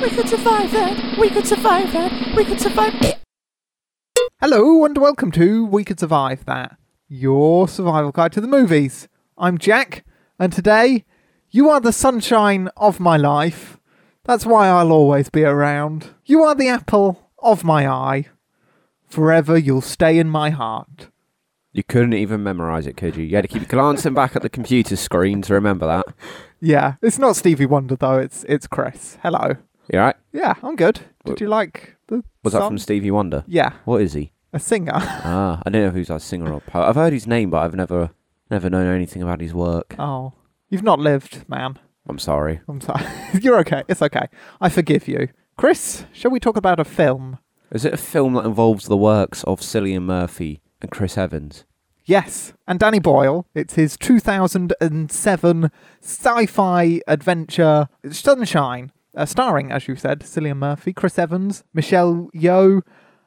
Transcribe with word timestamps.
We 0.00 0.10
could 0.10 0.28
survive 0.28 0.72
that. 0.72 1.18
We 1.18 1.30
could 1.30 1.46
survive 1.46 1.92
that. 1.92 2.36
We 2.36 2.44
could 2.44 2.60
survive. 2.60 2.94
Hello 4.40 4.84
and 4.84 4.98
welcome 4.98 5.30
to 5.32 5.64
We 5.64 5.84
Could 5.84 6.00
Survive 6.00 6.44
That, 6.44 6.76
your 7.08 7.68
survival 7.68 8.10
guide 8.12 8.32
to 8.32 8.40
the 8.40 8.48
movies. 8.48 9.08
I'm 9.38 9.56
Jack, 9.56 10.04
and 10.38 10.52
today 10.52 11.04
you 11.50 11.70
are 11.70 11.80
the 11.80 11.92
sunshine 11.92 12.68
of 12.76 13.00
my 13.00 13.16
life. 13.16 13.78
That's 14.24 14.44
why 14.44 14.68
I'll 14.68 14.92
always 14.92 15.30
be 15.30 15.44
around. 15.44 16.10
You 16.24 16.42
are 16.42 16.54
the 16.54 16.68
apple 16.68 17.30
of 17.38 17.64
my 17.64 17.88
eye. 17.88 18.26
Forever 19.06 19.56
you'll 19.56 19.80
stay 19.80 20.18
in 20.18 20.28
my 20.28 20.50
heart. 20.50 21.08
You 21.72 21.82
couldn't 21.82 22.14
even 22.14 22.42
memorize 22.42 22.86
it, 22.86 22.96
could 22.96 23.16
you? 23.16 23.24
You 23.24 23.36
had 23.36 23.42
to 23.42 23.48
keep 23.48 23.68
glancing 23.68 24.14
back 24.14 24.36
at 24.36 24.42
the 24.42 24.48
computer 24.48 24.96
screen 24.96 25.42
to 25.42 25.54
remember 25.54 25.86
that. 25.86 26.06
Yeah, 26.60 26.94
it's 27.02 27.18
not 27.18 27.36
Stevie 27.36 27.66
Wonder 27.66 27.94
though. 27.94 28.16
It's 28.16 28.42
it's 28.48 28.66
Chris. 28.66 29.18
Hello. 29.22 29.56
You 29.92 29.98
alright? 29.98 30.16
Yeah, 30.32 30.54
I'm 30.62 30.76
good. 30.76 31.00
Did 31.24 31.40
you 31.40 31.48
like 31.48 31.96
the 32.08 32.22
Was 32.42 32.52
that 32.52 32.60
song? 32.60 32.70
from 32.70 32.78
Stevie 32.78 33.10
Wonder? 33.10 33.44
Yeah, 33.46 33.72
What 33.84 34.00
is 34.02 34.12
he? 34.14 34.32
a 34.52 34.58
singer. 34.60 34.92
Ah, 34.96 35.60
I 35.66 35.70
don't 35.70 35.82
know 35.82 35.88
if 35.88 35.94
he's 35.94 36.10
a 36.10 36.20
singer 36.20 36.52
or 36.52 36.60
poet. 36.60 36.86
I've 36.88 36.94
heard 36.94 37.12
his 37.12 37.26
name, 37.26 37.50
but 37.50 37.58
I've 37.58 37.74
never, 37.74 38.10
never 38.50 38.70
known 38.70 38.86
anything 38.94 39.20
about 39.22 39.40
his 39.40 39.52
work. 39.52 39.94
oh, 39.98 40.32
you've 40.70 40.82
not 40.84 41.00
lived, 41.00 41.48
man. 41.48 41.78
I'm 42.08 42.18
sorry. 42.18 42.60
I'm 42.68 42.80
sorry. 42.80 43.04
You're 43.40 43.58
okay. 43.60 43.82
It's 43.88 44.02
okay. 44.02 44.28
I 44.60 44.68
forgive 44.68 45.08
you. 45.08 45.28
Chris, 45.56 46.04
shall 46.12 46.30
we 46.30 46.38
talk 46.40 46.56
about 46.56 46.78
a 46.80 46.84
film? 46.84 47.38
Is 47.72 47.84
it 47.84 47.94
a 47.94 47.96
film 47.96 48.34
that 48.34 48.44
involves 48.44 48.86
the 48.86 48.96
works 48.96 49.42
of 49.44 49.60
Cillian 49.60 50.02
Murphy 50.02 50.60
and 50.82 50.90
Chris 50.90 51.16
Evans? 51.18 51.64
Yes. 52.04 52.52
And 52.68 52.78
Danny 52.78 52.98
Boyle. 53.00 53.46
It's 53.54 53.74
his 53.74 53.96
2007 53.96 55.70
sci 56.02 56.46
fi 56.46 57.00
adventure 57.08 57.88
Sunshine, 58.10 58.92
uh, 59.16 59.26
starring, 59.26 59.70
as 59.72 59.88
you 59.88 59.96
said, 59.96 60.20
Cillian 60.20 60.56
Murphy, 60.58 60.92
Chris 60.92 61.18
Evans, 61.18 61.64
Michelle 61.72 62.30
Yeoh, 62.34 62.82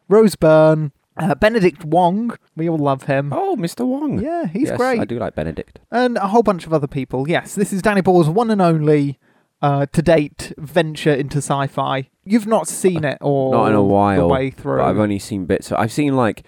Rose 0.10 0.36
Byrne, 0.36 0.92
uh, 1.18 1.36
Benedict 1.36 1.84
Wong. 1.86 2.38
We 2.56 2.70
all 2.70 2.78
love 2.78 3.04
him. 3.04 3.34
Oh, 3.34 3.56
Mr. 3.58 3.86
Wong. 3.86 4.20
Yeah, 4.22 4.46
he's 4.48 4.70
Yes, 4.70 4.78
great. 4.78 5.00
I 5.00 5.06
do 5.06 5.18
like 5.20 5.36
Benedict. 5.36 5.80
and 5.92 6.18
a 6.18 6.28
whole 6.28 6.44
bunch 6.44 6.66
of 6.66 6.74
other 6.74 6.88
people. 6.88 7.28
Yes, 7.30 7.56
this 7.56 7.74
is 7.74 7.82
Danny 7.82 8.02
Boyle's 8.02 8.30
one 8.30 8.52
and 8.52 8.62
only 8.62 9.18
uh, 9.62 9.88
to 9.88 10.02
date 10.04 10.54
venture 10.58 11.14
into 11.14 11.38
sci-fi. 11.40 12.10
You've 12.24 12.46
not 12.48 12.68
seen 12.68 13.04
it 13.04 13.18
or 13.22 13.54
Not 13.54 13.70
in 13.70 13.76
a 13.76 13.82
while. 13.84 14.20
the 14.20 14.28
way 14.28 14.52
through. 14.52 14.78
But 14.78 14.86
I've 14.86 15.00
only 15.00 15.18
seen 15.20 15.46
bits. 15.46 15.72
I've 15.72 15.92
seen 15.92 16.16
like 16.16 16.44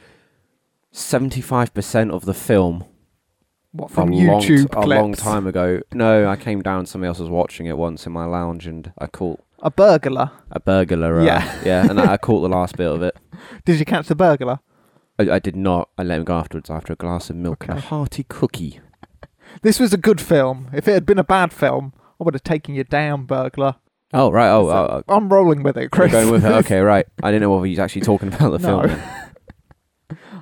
seventy-five 0.92 1.73
percent 1.73 2.11
of 2.11 2.25
the 2.25 2.33
film 2.33 2.83
what 3.72 3.92
from 3.92 4.12
a 4.12 4.16
long, 4.16 4.42
YouTube 4.42 4.66
a 4.66 4.81
clips. 4.81 4.88
long 5.02 5.14
time 5.14 5.48
ago. 5.48 5.81
No, 5.94 6.28
I 6.30 6.36
came 6.36 6.62
down. 6.62 6.86
Somebody 6.86 7.08
else 7.09 7.20
was 7.20 7.30
watching 7.30 7.66
it 7.67 7.78
once 7.78 8.06
in 8.06 8.11
my 8.11 8.26
lounge, 8.26 8.66
and 8.67 8.92
I 8.98 9.08
caught 9.08 9.39
A 9.61 9.70
burglar. 9.72 10.31
a 10.52 10.59
burglar. 10.59 11.20
Uh, 11.20 11.23
Yeah. 11.23 11.59
yeah, 11.66 11.89
and 11.89 12.00
I, 12.00 12.14
I 12.14 12.17
caught 12.17 12.42
the 12.42 12.50
last 12.50 12.76
bit 12.78 12.89
of 12.92 13.02
it. 13.03 13.16
Did 13.66 13.80
you 13.80 13.86
catch 13.86 14.08
the 14.08 14.16
burglar? 14.16 14.59
I, 15.20 15.31
I 15.31 15.39
did 15.39 15.56
not. 15.56 15.89
I 15.98 16.03
let 16.03 16.20
him 16.20 16.23
go 16.26 16.38
afterwards 16.38 16.70
after 16.70 16.94
a 16.94 16.95
glass 16.95 17.30
of 17.30 17.36
milk 17.36 17.66
and 17.67 17.78
a 17.78 17.81
hearty 17.81 18.26
cookie. 18.28 18.80
This 19.64 19.80
was 19.80 19.94
a 19.94 19.98
good 19.98 20.22
film. 20.22 20.70
If 20.73 20.88
it 20.88 20.94
had 20.94 21.08
been 21.08 21.17
a 21.17 21.23
bad 21.23 21.52
film, 21.52 21.92
I 22.20 22.23
would 22.23 22.36
have 22.36 22.44
taken 22.44 22.76
you 22.76 22.83
down, 22.83 23.26
burglar. 23.26 23.76
Oh 24.14 24.31
right. 24.31 24.48
Oh, 24.50 24.67
So, 24.70 25.04
oh, 25.08 25.16
I'm 25.16 25.28
rolling 25.28 25.64
with 25.64 25.76
it, 25.76 25.89
Chris. 25.89 26.11
going 26.11 26.30
with 26.30 26.45
it. 26.45 26.52
Okay, 26.52 26.80
right. 26.80 27.08
I 27.23 27.31
didn't 27.31 27.42
know 27.42 27.52
whether 27.56 27.66
he's 27.66 27.80
actually 27.80 28.02
talking 28.04 28.28
about 28.31 28.52
the 28.52 28.59
No. 28.59 28.88
film. 28.88 29.02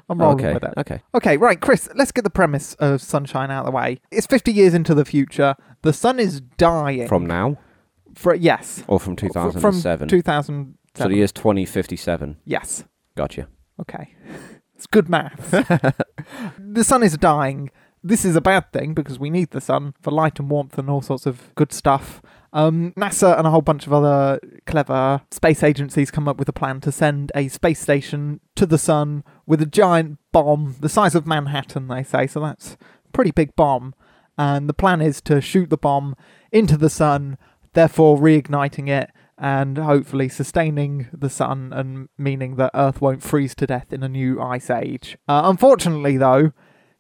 I'm 0.10 0.20
rolling 0.20 0.46
okay. 0.46 0.54
with 0.54 0.64
it. 0.64 0.74
Okay. 0.78 1.02
Okay, 1.14 1.38
right, 1.38 1.60
Chris, 1.60 1.90
let's 1.96 2.12
get 2.12 2.24
the 2.24 2.30
premise 2.30 2.76
of 2.76 3.02
Sunshine 3.02 3.52
out 3.52 3.66
of 3.66 3.66
the 3.66 3.72
way. 3.72 4.00
It's 4.12 4.26
50 4.26 4.54
years 4.54 4.74
into 4.74 4.96
the 4.96 5.06
future. 5.06 5.56
The 5.82 5.94
sun 5.94 6.20
is 6.20 6.42
dying. 6.42 7.08
From 7.08 7.26
now 7.26 7.58
For, 8.16 8.34
yes. 8.34 8.84
or 8.88 9.00
from 9.00 9.16
2007? 9.16 9.62
From 9.62 10.08
2007. 10.08 10.78
so 10.96 11.08
the 11.10 11.16
year's 11.16 11.32
2057. 11.34 12.38
Yes. 12.46 12.86
Gotcha. 13.16 13.48
Okay. 13.82 14.14
It's 14.76 14.88
good 14.88 15.10
maths. 15.10 15.50
the 16.60 16.84
sun 16.84 17.04
is 17.04 17.18
dying. 17.18 17.72
This 18.04 18.24
is 18.24 18.36
a 18.36 18.42
bad 18.42 18.72
thing 18.72 18.94
because 18.94 19.20
we 19.20 19.30
need 19.30 19.52
the 19.52 19.60
sun 19.60 19.94
for 20.02 20.12
light 20.12 20.40
and 20.40 20.50
warmth 20.50 20.78
and 20.78 20.90
all 20.90 21.02
sorts 21.02 21.26
of 21.26 21.54
good 21.56 21.74
stuff. 21.74 22.22
Um, 22.58 22.92
NASA 22.98 23.38
and 23.38 23.46
a 23.46 23.52
whole 23.52 23.62
bunch 23.62 23.86
of 23.86 23.94
other 23.94 24.40
clever 24.66 25.22
space 25.30 25.62
agencies 25.62 26.10
come 26.10 26.28
up 26.28 26.38
with 26.38 26.50
a 26.50 26.54
plan 26.54 26.82
to 26.82 26.92
send 26.92 27.32
a 27.36 27.50
space 27.50 27.80
station 27.80 28.40
to 28.56 28.66
the 28.66 28.80
sun 28.80 29.24
with 29.46 29.62
a 29.62 29.68
giant 29.68 30.18
bomb 30.32 30.76
the 30.80 30.90
size 30.90 31.14
of 31.14 31.28
Manhattan, 31.28 31.88
they 31.88 32.02
say. 32.02 32.26
So 32.26 32.40
that's 32.40 32.74
a 32.74 33.12
pretty 33.12 33.30
big 33.30 33.56
bomb. 33.56 33.94
And 34.40 34.68
the 34.68 34.74
plan 34.74 35.02
is 35.02 35.22
to 35.22 35.40
shoot 35.40 35.70
the 35.70 35.78
bomb 35.78 36.16
into 36.52 36.78
the 36.78 36.90
sun, 36.90 37.38
therefore 37.74 38.18
reigniting 38.18 38.90
it 38.90 39.12
and 39.38 39.78
hopefully 39.78 40.28
sustaining 40.28 41.10
the 41.14 41.30
sun 41.30 41.72
and 41.72 42.10
meaning 42.18 42.56
that 42.56 42.72
Earth 42.74 43.00
won't 43.02 43.22
freeze 43.22 43.54
to 43.54 43.68
death 43.68 43.94
in 43.94 44.02
a 44.02 44.10
new 44.10 44.42
ice 44.42 44.72
age. 44.72 45.16
Uh, 45.28 45.44
unfortunately, 45.46 46.18
though, 46.18 46.54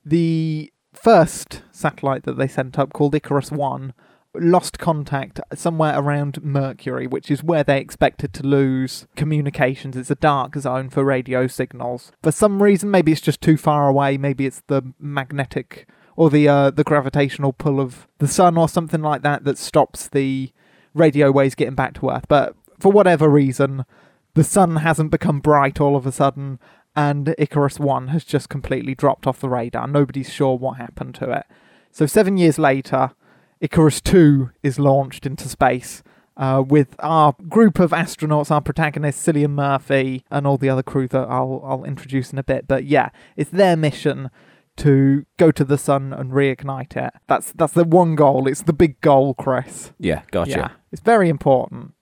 the 0.06 0.72
first 0.94 1.63
satellite 1.72 2.25
that 2.25 2.38
they 2.38 2.47
sent 2.47 2.78
up, 2.78 2.94
called 2.94 3.16
Icarus 3.16 3.51
1, 3.51 3.91
lost 4.40 4.80
contact 4.80 5.40
somewhere 5.53 5.98
around 5.98 6.44
Mercury, 6.44 7.08
which 7.08 7.30
is 7.31 7.44
where 7.44 7.64
they 7.64 7.80
expected 7.80 8.34
to 8.34 8.44
lose 8.44 9.08
communications. 9.16 9.98
It's 9.98 10.12
a 10.12 10.16
dark 10.16 10.56
zone 10.56 10.90
for 10.90 11.03
radio 11.03 11.48
signals. 11.48 12.12
For 12.24 12.31
some 12.31 12.62
reason, 12.62 12.92
maybe 12.92 13.12
it's 13.12 13.22
just 13.22 13.42
too 13.42 13.58
far 13.58 13.88
away, 13.88 14.18
maybe 14.18 14.46
it's 14.46 14.62
the 14.68 14.94
magnetic 15.00 15.88
or 16.16 16.30
the 16.30 16.48
uh, 16.48 16.72
the 16.72 16.84
gravitational 16.84 17.53
pull 17.53 17.80
of 17.80 18.08
the 18.18 18.28
sun 18.28 18.58
or 18.58 18.68
something 18.68 19.02
like 19.02 19.22
that 19.22 19.44
that 19.46 19.58
stops 19.58 20.09
the 20.09 20.52
radio 20.94 21.31
waves 21.31 21.56
getting 21.56 21.75
back 21.75 21.94
to 21.96 22.09
Earth. 22.09 22.25
But 22.28 22.56
for 22.80 22.92
whatever 22.92 23.30
reason, 23.30 23.86
the 24.34 24.44
sun 24.44 24.78
hasn't 24.78 25.12
become 25.12 25.40
bright 25.40 25.80
all 25.80 25.96
of 25.96 26.06
a 26.06 26.12
sudden, 26.12 26.59
and 26.96 27.36
Icarus 27.38 27.80
1 27.80 28.09
has 28.09 28.24
just 28.24 28.50
completely 28.50 28.96
dropped 28.96 29.28
off 29.28 29.40
the 29.40 29.50
radar. 29.50 29.88
Nobody's 29.88 30.31
sure 30.31 30.58
what 30.58 30.78
happened 30.78 31.16
to 31.16 31.31
it. 31.31 31.46
So, 31.92 32.06
seven 32.06 32.38
years 32.38 32.59
later, 32.59 33.12
Icarus 33.59 34.01
2 34.01 34.51
is 34.63 34.79
launched 34.79 35.25
into 35.25 35.47
space. 35.50 36.03
Uh, 36.35 36.63
with 36.66 36.95
our 37.00 37.35
group 37.50 37.79
of 37.79 37.90
astronauts, 37.90 38.51
our 38.51 38.62
protagonist 38.62 39.25
Cillian 39.25 39.51
Murphy, 39.51 40.23
and 40.29 40.45
all 40.45 40.57
the 40.57 40.69
other 40.69 40.84
crew 40.84 41.07
that 41.07 41.28
I'll 41.28 41.63
I'll 41.66 41.84
introduce 41.84 42.31
in 42.31 42.38
a 42.38 42.44
bit. 42.44 42.68
But 42.68 42.85
yeah, 42.85 43.09
it's 43.35 43.50
their 43.50 43.75
mission 43.75 44.29
to 44.78 45.25
go 45.38 45.50
to 45.51 45.66
the 45.66 45.79
sun 45.79 46.13
and 46.13 46.31
reignite 46.31 46.95
it. 46.95 47.12
That's 47.25 47.51
that's 47.53 47.73
the 47.73 47.84
one 47.84 48.13
goal. 48.13 48.47
It's 48.47 48.62
the 48.62 48.73
big 48.73 49.01
goal, 49.01 49.34
Chris. 49.34 49.94
Yeah. 49.97 50.22
Gotcha. 50.29 50.51
Yeah, 50.51 50.69
it's 50.91 51.01
very 51.01 51.28
important. 51.28 51.94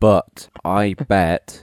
But 0.00 0.48
I 0.64 0.94
bet 0.94 1.62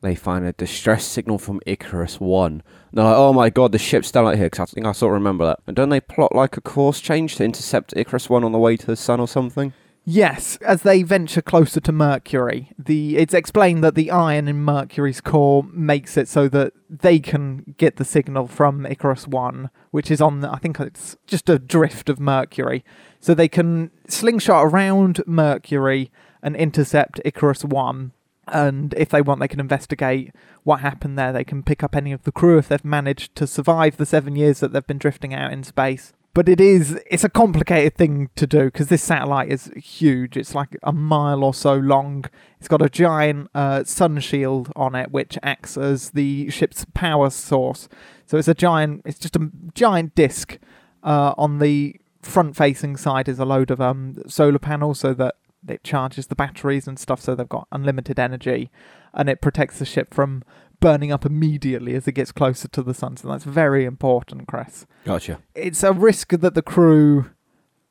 they 0.00 0.14
find 0.14 0.44
a 0.44 0.52
distress 0.52 1.04
signal 1.04 1.38
from 1.38 1.60
Icarus 1.66 2.20
1. 2.20 2.62
They're 2.92 3.04
like, 3.04 3.16
oh 3.16 3.32
my 3.32 3.50
god, 3.50 3.72
the 3.72 3.78
ship's 3.78 4.08
still 4.08 4.28
out 4.28 4.36
here, 4.36 4.46
because 4.46 4.70
I 4.70 4.74
think 4.74 4.86
I 4.86 4.92
sort 4.92 5.12
of 5.12 5.14
remember 5.14 5.44
that. 5.46 5.60
And 5.66 5.74
don't 5.74 5.88
they 5.88 6.00
plot 6.00 6.34
like 6.34 6.56
a 6.56 6.60
course 6.60 7.00
change 7.00 7.36
to 7.36 7.44
intercept 7.44 7.94
Icarus 7.96 8.30
1 8.30 8.44
on 8.44 8.52
the 8.52 8.58
way 8.58 8.76
to 8.76 8.86
the 8.86 8.96
sun 8.96 9.20
or 9.20 9.28
something? 9.28 9.72
Yes, 10.10 10.56
as 10.62 10.84
they 10.84 11.02
venture 11.02 11.42
closer 11.42 11.80
to 11.80 11.92
Mercury, 11.92 12.70
the 12.78 13.18
it's 13.18 13.34
explained 13.34 13.84
that 13.84 13.94
the 13.94 14.10
iron 14.10 14.48
in 14.48 14.62
Mercury's 14.62 15.20
core 15.20 15.64
makes 15.70 16.16
it 16.16 16.28
so 16.28 16.48
that 16.48 16.72
they 16.88 17.18
can 17.18 17.74
get 17.76 17.96
the 17.96 18.06
signal 18.06 18.46
from 18.46 18.86
Icarus 18.86 19.26
One, 19.28 19.68
which 19.90 20.10
is 20.10 20.22
on 20.22 20.42
I 20.46 20.56
think 20.56 20.80
it's 20.80 21.18
just 21.26 21.50
a 21.50 21.58
drift 21.58 22.08
of 22.08 22.18
Mercury, 22.18 22.86
so 23.20 23.34
they 23.34 23.48
can 23.48 23.90
slingshot 24.08 24.64
around 24.64 25.22
Mercury 25.26 26.10
and 26.42 26.56
intercept 26.56 27.20
Icarus 27.22 27.62
One. 27.62 28.12
And 28.52 28.94
if 28.96 29.08
they 29.08 29.22
want, 29.22 29.40
they 29.40 29.48
can 29.48 29.60
investigate 29.60 30.32
what 30.64 30.80
happened 30.80 31.18
there. 31.18 31.32
They 31.32 31.44
can 31.44 31.62
pick 31.62 31.82
up 31.82 31.96
any 31.96 32.12
of 32.12 32.24
the 32.24 32.32
crew 32.32 32.58
if 32.58 32.68
they've 32.68 32.84
managed 32.84 33.34
to 33.36 33.46
survive 33.46 33.96
the 33.96 34.06
seven 34.06 34.36
years 34.36 34.60
that 34.60 34.72
they've 34.72 34.86
been 34.86 34.98
drifting 34.98 35.34
out 35.34 35.52
in 35.52 35.64
space. 35.64 36.12
But 36.34 36.48
it 36.48 36.60
is 36.60 37.00
it's 37.10 37.24
a 37.24 37.28
complicated 37.28 37.96
thing 37.96 38.30
to 38.36 38.46
do 38.46 38.66
because 38.66 38.88
this 38.88 39.02
satellite 39.02 39.50
is 39.50 39.72
huge. 39.74 40.36
It's 40.36 40.54
like 40.54 40.76
a 40.82 40.92
mile 40.92 41.42
or 41.42 41.52
so 41.52 41.74
long. 41.74 42.26
It's 42.60 42.68
got 42.68 42.80
a 42.80 42.88
giant 42.88 43.50
uh, 43.54 43.82
sun 43.84 44.20
shield 44.20 44.70
on 44.76 44.94
it 44.94 45.10
which 45.10 45.36
acts 45.42 45.76
as 45.76 46.10
the 46.10 46.48
ship's 46.50 46.86
power 46.94 47.30
source. 47.30 47.88
So 48.26 48.36
it's 48.38 48.46
a 48.46 48.54
giant 48.54 49.02
it's 49.04 49.18
just 49.18 49.34
a 49.34 49.50
giant 49.74 50.14
disc 50.14 50.58
uh, 51.02 51.34
on 51.36 51.58
the 51.58 51.96
front 52.22 52.56
facing 52.56 52.96
side 52.96 53.28
is 53.28 53.38
a 53.38 53.44
load 53.44 53.70
of 53.70 53.80
um, 53.80 54.22
solar 54.28 54.58
panels 54.58 55.00
so 55.00 55.14
that 55.14 55.34
it 55.70 55.84
charges 55.84 56.26
the 56.26 56.34
batteries 56.34 56.86
and 56.86 56.98
stuff 56.98 57.20
so 57.20 57.34
they've 57.34 57.48
got 57.48 57.68
unlimited 57.72 58.18
energy 58.18 58.70
and 59.14 59.28
it 59.28 59.40
protects 59.40 59.78
the 59.78 59.84
ship 59.84 60.12
from 60.12 60.42
burning 60.80 61.10
up 61.10 61.26
immediately 61.26 61.94
as 61.94 62.06
it 62.06 62.12
gets 62.12 62.30
closer 62.30 62.68
to 62.68 62.82
the 62.82 62.94
sun 62.94 63.16
so 63.16 63.28
that's 63.28 63.44
very 63.44 63.84
important 63.84 64.46
chris 64.46 64.86
Gotcha. 65.04 65.40
it's 65.54 65.82
a 65.82 65.92
risk 65.92 66.30
that 66.30 66.54
the 66.54 66.62
crew 66.62 67.30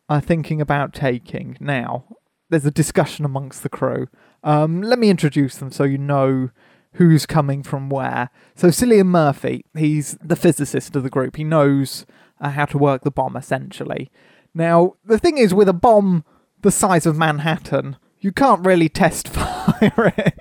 are 0.09 0.21
thinking 0.21 0.61
about 0.61 0.93
taking. 0.93 1.57
Now, 1.59 2.05
there's 2.49 2.65
a 2.65 2.71
discussion 2.71 3.25
amongst 3.25 3.63
the 3.63 3.69
crew. 3.69 4.07
Um, 4.43 4.81
let 4.81 4.99
me 4.99 5.09
introduce 5.09 5.57
them 5.57 5.71
so 5.71 5.83
you 5.83 5.97
know 5.97 6.49
who's 6.93 7.25
coming 7.25 7.63
from 7.63 7.89
where. 7.89 8.29
So, 8.55 8.69
Cillian 8.69 9.07
Murphy, 9.07 9.65
he's 9.75 10.17
the 10.23 10.35
physicist 10.35 10.95
of 10.95 11.03
the 11.03 11.09
group. 11.09 11.35
He 11.35 11.43
knows 11.43 12.05
uh, 12.39 12.51
how 12.51 12.65
to 12.65 12.77
work 12.77 13.03
the 13.03 13.11
bomb, 13.11 13.35
essentially. 13.35 14.09
Now, 14.53 14.95
the 15.05 15.19
thing 15.19 15.37
is, 15.37 15.53
with 15.53 15.69
a 15.69 15.73
bomb 15.73 16.23
the 16.67 16.71
size 16.71 17.05
of 17.05 17.17
Manhattan, 17.17 17.95
you 18.19 18.33
can't 18.33 18.65
really 18.65 18.89
test 18.89 19.29
fire 19.29 20.13
it. 20.17 20.39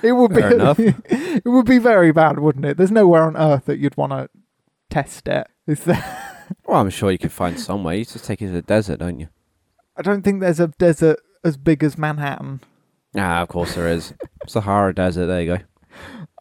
It 0.00 0.12
would 0.12 0.32
Fair 0.32 0.50
be 0.50 0.54
enough. 0.54 0.78
it 0.78 1.44
would 1.44 1.66
be 1.66 1.78
very 1.78 2.12
bad, 2.12 2.38
wouldn't 2.38 2.64
it? 2.64 2.76
There's 2.76 2.92
nowhere 2.92 3.24
on 3.24 3.36
earth 3.36 3.64
that 3.64 3.80
you'd 3.80 3.96
want 3.96 4.12
to 4.12 4.28
test 4.90 5.26
it. 5.26 5.48
Is 5.66 5.82
there? 5.84 6.28
Well, 6.66 6.80
I'm 6.80 6.90
sure 6.90 7.10
you 7.10 7.18
could 7.18 7.32
find 7.32 7.58
somewhere. 7.58 7.94
You 7.94 8.04
just 8.04 8.26
take 8.26 8.42
it 8.42 8.48
to 8.48 8.52
the 8.52 8.62
desert, 8.62 8.98
don't 8.98 9.18
you? 9.18 9.28
I 9.96 10.02
don't 10.02 10.22
think 10.22 10.40
there's 10.40 10.60
a 10.60 10.68
desert 10.68 11.18
as 11.42 11.56
big 11.56 11.82
as 11.82 11.96
Manhattan. 11.96 12.60
Ah, 13.16 13.40
of 13.40 13.48
course 13.48 13.74
there 13.74 13.88
is. 13.88 14.12
Sahara 14.46 14.94
Desert. 14.94 15.26
There 15.26 15.40
you 15.40 15.56
go. 15.56 15.62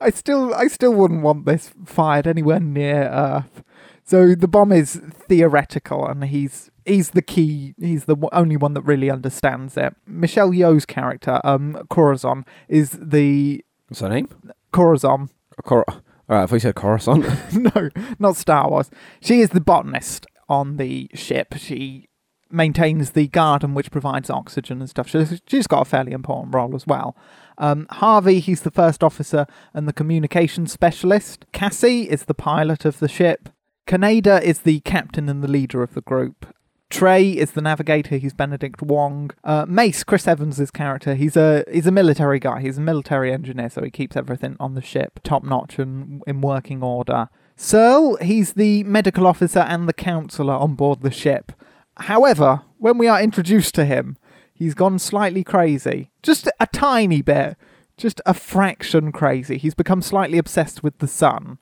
I 0.01 0.09
still, 0.09 0.53
I 0.53 0.67
still 0.67 0.93
wouldn't 0.93 1.23
want 1.23 1.45
this 1.45 1.71
fired 1.85 2.27
anywhere 2.27 2.59
near 2.59 3.03
Earth. 3.03 3.63
So 4.03 4.35
the 4.35 4.49
bomb 4.49 4.73
is 4.73 4.95
theoretical, 5.29 6.05
and 6.05 6.25
he's 6.25 6.70
he's 6.85 7.11
the 7.11 7.21
key. 7.21 7.73
He's 7.79 8.05
the 8.05 8.17
only 8.31 8.57
one 8.57 8.73
that 8.73 8.81
really 8.81 9.09
understands 9.09 9.77
it. 9.77 9.95
Michelle 10.05 10.51
Yeoh's 10.51 10.85
character, 10.85 11.39
um, 11.43 11.85
Corazon, 11.89 12.45
is 12.67 12.91
the 13.01 13.63
What's 13.87 13.99
her 13.99 14.09
name? 14.09 14.29
Corazon. 14.71 15.29
Cor- 15.63 15.85
All 15.89 16.01
right, 16.29 16.43
I 16.43 16.45
thought 16.45 16.55
you 16.55 16.59
said 16.59 16.75
Coruscant. 16.75 17.25
no, 17.75 17.89
not 18.19 18.37
Star 18.37 18.69
Wars. 18.69 18.89
She 19.19 19.41
is 19.41 19.49
the 19.49 19.61
botanist 19.61 20.25
on 20.47 20.77
the 20.77 21.09
ship. 21.13 21.55
She 21.57 22.07
maintains 22.49 23.11
the 23.11 23.27
garden 23.27 23.73
which 23.73 23.91
provides 23.91 24.29
oxygen 24.29 24.79
and 24.79 24.89
stuff. 24.89 25.09
She's, 25.09 25.41
she's 25.47 25.67
got 25.67 25.81
a 25.81 25.85
fairly 25.85 26.11
important 26.11 26.53
role 26.53 26.75
as 26.75 26.87
well. 26.87 27.15
Um, 27.57 27.87
Harvey, 27.89 28.39
he's 28.39 28.61
the 28.61 28.71
first 28.71 29.03
officer 29.03 29.45
and 29.73 29.87
the 29.87 29.93
communications 29.93 30.71
specialist. 30.71 31.45
Cassie 31.51 32.09
is 32.09 32.25
the 32.25 32.33
pilot 32.33 32.85
of 32.85 32.99
the 32.99 33.07
ship. 33.07 33.49
Kaneda 33.87 34.41
is 34.41 34.59
the 34.61 34.79
captain 34.81 35.27
and 35.27 35.43
the 35.43 35.47
leader 35.47 35.83
of 35.83 35.93
the 35.93 36.01
group. 36.01 36.45
Trey 36.91 37.29
is 37.29 37.51
the 37.51 37.61
navigator. 37.61 38.17
He's 38.17 38.33
Benedict 38.33 38.81
Wong. 38.81 39.31
Uh, 39.43 39.65
Mace, 39.67 40.03
Chris 40.03 40.27
Evans' 40.27 40.69
character. 40.71 41.15
He's 41.15 41.37
a 41.37 41.63
he's 41.71 41.87
a 41.87 41.91
military 41.91 42.39
guy. 42.39 42.61
He's 42.61 42.77
a 42.77 42.81
military 42.81 43.31
engineer, 43.31 43.69
so 43.69 43.81
he 43.81 43.89
keeps 43.89 44.15
everything 44.15 44.57
on 44.59 44.75
the 44.75 44.81
ship 44.81 45.19
top 45.23 45.43
notch 45.43 45.79
and 45.79 46.21
in 46.27 46.41
working 46.41 46.83
order. 46.83 47.29
Searle, 47.55 48.17
he's 48.17 48.53
the 48.53 48.83
medical 48.83 49.25
officer 49.25 49.59
and 49.59 49.87
the 49.87 49.93
counselor 49.93 50.53
on 50.53 50.75
board 50.75 51.01
the 51.01 51.11
ship. 51.11 51.53
However, 51.97 52.61
when 52.77 52.97
we 52.97 53.07
are 53.07 53.21
introduced 53.21 53.73
to 53.75 53.85
him, 53.85 54.17
he's 54.53 54.73
gone 54.73 54.99
slightly 54.99 55.43
crazy. 55.43 56.11
Just 56.23 56.49
a 56.59 56.67
tiny 56.67 57.21
bit. 57.21 57.55
Just 57.97 58.19
a 58.25 58.33
fraction 58.33 59.11
crazy. 59.11 59.57
He's 59.57 59.75
become 59.75 60.01
slightly 60.01 60.37
obsessed 60.37 60.83
with 60.83 60.97
the 60.97 61.07
sun 61.07 61.59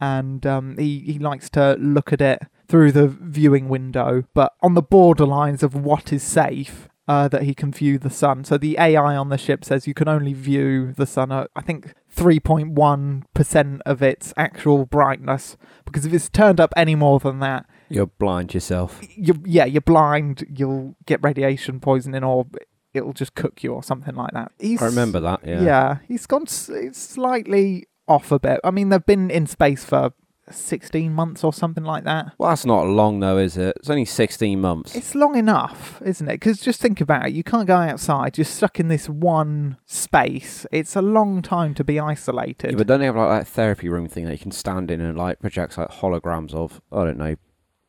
and 0.00 0.46
um, 0.46 0.76
he, 0.78 1.00
he 1.00 1.18
likes 1.18 1.48
to 1.50 1.76
look 1.78 2.12
at 2.12 2.20
it 2.20 2.42
through 2.74 2.90
the 2.90 3.06
viewing 3.06 3.68
window, 3.68 4.24
but 4.34 4.52
on 4.60 4.74
the 4.74 4.82
borderlines 4.82 5.62
of 5.62 5.74
what 5.76 6.12
is 6.12 6.22
safe. 6.24 6.88
Uh, 7.06 7.28
that 7.28 7.42
he 7.42 7.52
can 7.52 7.70
view 7.70 7.98
the 7.98 8.08
sun. 8.08 8.44
So 8.44 8.56
the 8.56 8.78
AI 8.80 9.14
on 9.14 9.28
the 9.28 9.36
ship 9.36 9.62
says 9.62 9.86
you 9.86 9.92
can 9.92 10.08
only 10.08 10.32
view 10.32 10.94
the 10.96 11.04
sun 11.04 11.30
at, 11.32 11.50
I 11.54 11.60
think, 11.60 11.92
3.1% 12.16 13.80
of 13.84 14.02
its 14.02 14.32
actual 14.38 14.86
brightness. 14.86 15.58
Because 15.84 16.06
if 16.06 16.14
it's 16.14 16.30
turned 16.30 16.60
up 16.60 16.72
any 16.76 16.94
more 16.94 17.18
than 17.20 17.40
that, 17.40 17.66
You're 17.90 18.06
blind 18.06 18.54
yourself. 18.54 19.00
you 19.16 19.34
yeah, 19.44 19.66
you're 19.66 19.82
blind, 19.82 20.46
you'll 20.48 20.96
get 21.04 21.22
radiation 21.22 21.78
poisoning, 21.78 22.24
or 22.24 22.46
it'll 22.94 23.12
just 23.12 23.34
cook 23.34 23.62
you, 23.62 23.74
or 23.74 23.82
something 23.82 24.14
like 24.14 24.32
that. 24.32 24.52
He's, 24.58 24.80
I 24.80 24.86
remember 24.86 25.20
that. 25.20 25.40
Yeah. 25.46 25.62
yeah, 25.62 25.98
he's 26.08 26.24
gone 26.26 26.44
s- 26.46 26.70
slightly 26.92 27.86
off 28.08 28.32
a 28.32 28.38
bit. 28.38 28.60
I 28.64 28.70
mean, 28.70 28.88
they've 28.88 29.04
been 29.04 29.30
in 29.30 29.46
space 29.46 29.84
for 29.84 30.12
16 30.50 31.12
months 31.12 31.42
or 31.44 31.52
something 31.52 31.84
like 31.84 32.04
that. 32.04 32.32
Well, 32.38 32.50
that's 32.50 32.66
not 32.66 32.86
long 32.86 33.20
though, 33.20 33.38
is 33.38 33.56
it? 33.56 33.76
It's 33.78 33.90
only 33.90 34.04
16 34.04 34.60
months. 34.60 34.94
It's 34.94 35.14
long 35.14 35.36
enough, 35.36 36.02
isn't 36.04 36.28
it? 36.28 36.34
Because 36.34 36.60
just 36.60 36.80
think 36.80 37.00
about 37.00 37.26
it. 37.26 37.32
You 37.32 37.42
can't 37.42 37.66
go 37.66 37.76
outside. 37.76 38.36
You're 38.36 38.44
stuck 38.44 38.78
in 38.78 38.88
this 38.88 39.08
one 39.08 39.76
space. 39.86 40.66
It's 40.70 40.96
a 40.96 41.02
long 41.02 41.42
time 41.42 41.74
to 41.74 41.84
be 41.84 41.98
isolated. 41.98 42.72
Yeah, 42.72 42.76
but 42.76 42.86
don't 42.86 43.00
they 43.00 43.06
have 43.06 43.16
like 43.16 43.40
that 43.40 43.48
therapy 43.48 43.88
room 43.88 44.08
thing 44.08 44.24
that 44.26 44.32
you 44.32 44.38
can 44.38 44.52
stand 44.52 44.90
in 44.90 45.00
and 45.00 45.16
like 45.16 45.40
projects 45.40 45.78
like 45.78 45.90
holograms 45.90 46.54
of 46.54 46.80
I 46.92 47.04
don't 47.04 47.18
know 47.18 47.36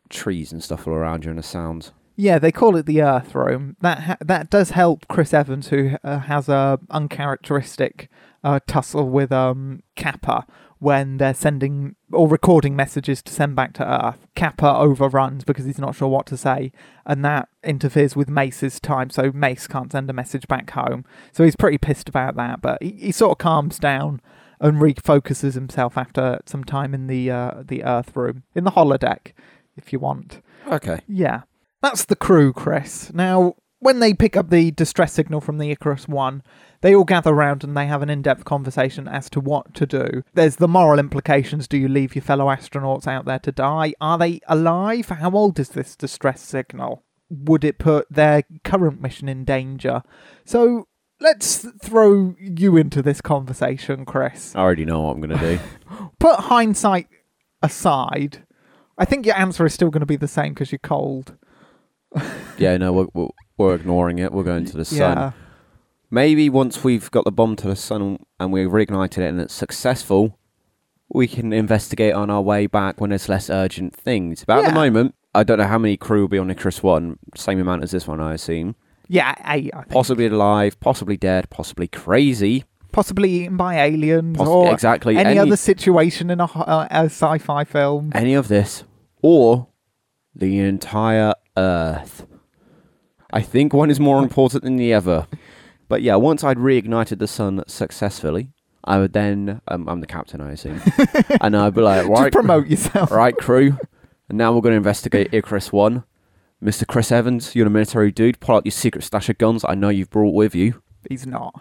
trees 0.09 0.51
and 0.51 0.63
stuff 0.63 0.87
all 0.87 0.93
around 0.93 1.25
you 1.25 1.31
and 1.31 1.39
the 1.39 1.43
sounds. 1.43 1.91
Yeah, 2.17 2.39
they 2.39 2.51
call 2.51 2.77
it 2.77 2.85
the 2.85 3.01
Earth 3.01 3.35
Room. 3.35 3.75
That 3.81 3.99
ha- 3.99 4.17
that 4.21 4.49
does 4.49 4.69
help 4.69 5.05
Chris 5.09 5.33
Evans, 5.33 5.67
who 5.67 5.97
uh, 6.03 6.19
has 6.19 6.47
a 6.47 6.79
uncharacteristic 6.89 8.09
uh, 8.43 8.59
tussle 8.67 9.09
with 9.09 9.31
um 9.31 9.83
Capa 9.97 10.45
when 10.85 11.17
they're 11.17 11.33
sending 11.33 11.95
or 12.11 12.27
recording 12.27 12.75
messages 12.75 13.23
to 13.23 13.33
send 13.33 13.55
back 13.55 13.73
to 13.73 13.83
Earth. 13.83 14.27
Capa 14.35 14.67
overruns 14.67 15.43
because 15.43 15.65
he's 15.65 15.79
not 15.79 15.95
sure 15.95 16.07
what 16.07 16.27
to 16.27 16.37
say, 16.37 16.71
and 17.07 17.25
that 17.25 17.49
interferes 17.63 18.15
with 18.15 18.29
Mace's 18.29 18.79
time, 18.79 19.09
so 19.09 19.31
Mace 19.31 19.65
can't 19.65 19.91
send 19.91 20.11
a 20.11 20.13
message 20.13 20.47
back 20.47 20.69
home. 20.69 21.03
So 21.31 21.43
he's 21.43 21.55
pretty 21.55 21.79
pissed 21.79 22.07
about 22.07 22.35
that, 22.35 22.61
but 22.61 22.83
he, 22.83 22.91
he 22.91 23.11
sort 23.11 23.31
of 23.31 23.39
calms 23.39 23.79
down 23.79 24.21
and 24.59 24.77
refocuses 24.77 25.55
himself 25.55 25.97
after 25.97 26.39
some 26.45 26.63
time 26.63 26.93
in 26.93 27.07
the 27.07 27.31
uh, 27.31 27.63
the 27.65 27.83
Earth 27.83 28.15
Room 28.15 28.43
in 28.53 28.63
the 28.63 28.71
holodeck, 28.71 29.33
if 29.75 29.91
you 29.91 29.97
want. 29.97 30.43
Okay. 30.67 30.99
Yeah. 31.07 31.41
That's 31.81 32.05
the 32.05 32.15
crew, 32.15 32.53
Chris. 32.53 33.11
Now, 33.11 33.55
when 33.85 33.99
they 33.99 34.15
pick 34.15 34.35
up 34.35 34.49
the 34.49 34.71
distress 34.71 35.13
signal 35.13 35.39
from 35.39 35.59
the 35.59 35.69
Icarus 35.69 36.07
1, 36.07 36.41
they 36.81 36.95
all 36.95 37.03
gather 37.03 37.31
around 37.31 37.63
and 37.63 37.77
they 37.77 37.85
have 37.85 38.01
an 38.01 38.09
in 38.09 38.23
depth 38.23 38.43
conversation 38.43 39.07
as 39.07 39.29
to 39.29 39.39
what 39.39 39.75
to 39.75 39.85
do. 39.85 40.23
There's 40.33 40.55
the 40.55 40.67
moral 40.67 40.97
implications. 40.97 41.67
Do 41.67 41.77
you 41.77 41.87
leave 41.87 42.15
your 42.15 42.23
fellow 42.23 42.47
astronauts 42.47 43.05
out 43.05 43.25
there 43.25 43.37
to 43.37 43.51
die? 43.51 43.93
Are 44.01 44.17
they 44.17 44.39
alive? 44.47 45.09
How 45.09 45.29
old 45.29 45.59
is 45.59 45.69
this 45.69 45.95
distress 45.95 46.41
signal? 46.41 47.03
Would 47.29 47.63
it 47.63 47.77
put 47.77 48.07
their 48.09 48.41
current 48.63 49.01
mission 49.01 49.29
in 49.29 49.45
danger? 49.45 50.01
So. 50.43 50.87
Let's 51.21 51.65
throw 51.81 52.35
you 52.41 52.75
into 52.75 53.01
this 53.01 53.21
conversation, 53.21 54.03
Chris. 54.03 54.53
I 54.53 54.59
already 54.59 54.83
know 54.83 54.99
what 54.99 55.15
I'm 55.15 55.21
gonna 55.21 55.39
do. 55.39 55.59
Put 56.19 56.35
hindsight 56.41 57.07
aside. 57.61 58.43
I 58.97 59.05
think 59.05 59.25
your 59.25 59.37
answer 59.37 59.65
is 59.65 59.73
still 59.73 59.89
going 59.91 60.01
to 60.01 60.05
be 60.05 60.17
the 60.17 60.27
same 60.27 60.53
because 60.53 60.73
you're 60.73 60.79
cold. 60.79 61.37
yeah, 62.57 62.75
no, 62.75 62.91
we're, 62.91 63.07
we're, 63.13 63.29
we're 63.57 63.75
ignoring 63.75 64.19
it. 64.19 64.31
We're 64.31 64.43
going 64.43 64.65
to 64.65 64.77
the 64.77 64.85
sun. 64.85 65.17
Yeah. 65.17 65.31
Maybe 66.11 66.49
once 66.49 66.83
we've 66.83 67.09
got 67.11 67.25
the 67.25 67.31
bomb 67.31 67.55
to 67.57 67.67
the 67.67 67.75
sun 67.75 68.19
and 68.39 68.51
we've 68.51 68.69
reignited 68.69 69.17
it 69.19 69.29
and 69.29 69.41
it's 69.41 69.53
successful, 69.53 70.37
we 71.09 71.27
can 71.27 71.51
investigate 71.53 72.13
on 72.13 72.29
our 72.29 72.41
way 72.41 72.67
back 72.67 72.99
when 73.01 73.09
there's 73.09 73.27
less 73.29 73.49
urgent 73.49 73.95
things. 73.95 74.43
But 74.45 74.59
at 74.59 74.63
Yeah. 74.63 74.69
the 74.69 74.75
moment, 74.75 75.15
I 75.33 75.43
don't 75.43 75.57
know 75.57 75.65
how 75.67 75.77
many 75.79 75.97
crew 75.97 76.21
will 76.21 76.27
be 76.27 76.37
on 76.37 76.49
Icarus 76.49 76.81
One. 76.83 77.17
Same 77.35 77.59
amount 77.59 77.83
as 77.83 77.91
this 77.91 78.07
one, 78.07 78.21
I 78.21 78.33
assume. 78.33 78.75
Yeah, 79.07 79.35
eight. 79.47 79.71
I 79.73 79.81
think. 79.81 79.89
Possibly 79.91 80.25
alive, 80.27 80.79
possibly 80.79 81.17
dead, 81.17 81.49
possibly 81.49 81.87
crazy. 81.87 82.63
possibly 82.91 83.29
eaten 83.29 83.57
by 83.57 83.75
aliens 83.83 84.37
Poss- 84.37 84.47
or 84.47 84.71
exactly 84.71 85.17
any, 85.17 85.31
any- 85.31 85.39
other 85.39 85.57
situation 85.57 86.29
in 86.29 86.39
a, 86.39 86.45
ho- 86.47 86.61
uh, 86.61 86.87
a 86.89 87.03
sci-fi 87.05 87.65
film. 87.65 88.09
Any 88.15 88.33
of 88.35 88.47
this, 88.47 88.85
or 89.21 89.67
the 90.33 90.59
entire 90.59 91.33
Earth. 91.57 92.25
I 93.35 93.41
think 93.41 93.73
one 93.73 93.91
is 93.91 93.99
more 93.99 94.19
important 94.23 94.63
than 94.63 94.77
the 94.77 94.93
other. 94.93 95.27
But 95.87 96.01
yeah, 96.01 96.15
once 96.15 96.43
I'd 96.43 96.57
reignited 96.57 97.19
the 97.19 97.27
sun 97.27 97.63
successfully, 97.67 98.49
I 98.83 98.97
would 98.97 99.13
then 99.13 99.61
um, 99.67 99.87
I'm 99.87 99.99
the 99.99 100.07
captain, 100.07 100.41
I 100.41 100.53
assume, 100.53 100.81
and 101.41 101.55
I'd 101.55 101.73
be 101.75 101.81
like, 101.81 102.07
Just 102.07 102.31
promote 102.31 102.67
yourself. 102.67 103.11
right, 103.11 103.35
crew, 103.35 103.77
and 104.29 104.37
now 104.37 104.53
we're 104.53 104.61
going 104.61 104.73
to 104.73 104.77
investigate 104.77 105.29
Icarus 105.33 105.71
One. 105.71 106.03
Mister 106.61 106.85
Chris 106.85 107.11
Evans, 107.11 107.55
you're 107.55 107.67
a 107.67 107.69
military 107.69 108.11
dude. 108.11 108.39
Pull 108.39 108.55
out 108.55 108.65
your 108.65 108.71
secret 108.71 109.03
stash 109.03 109.29
of 109.29 109.37
guns. 109.37 109.63
I 109.67 109.75
know 109.75 109.89
you've 109.89 110.09
brought 110.09 110.33
with 110.33 110.55
you. 110.55 110.81
He's 111.09 111.27
not. 111.27 111.53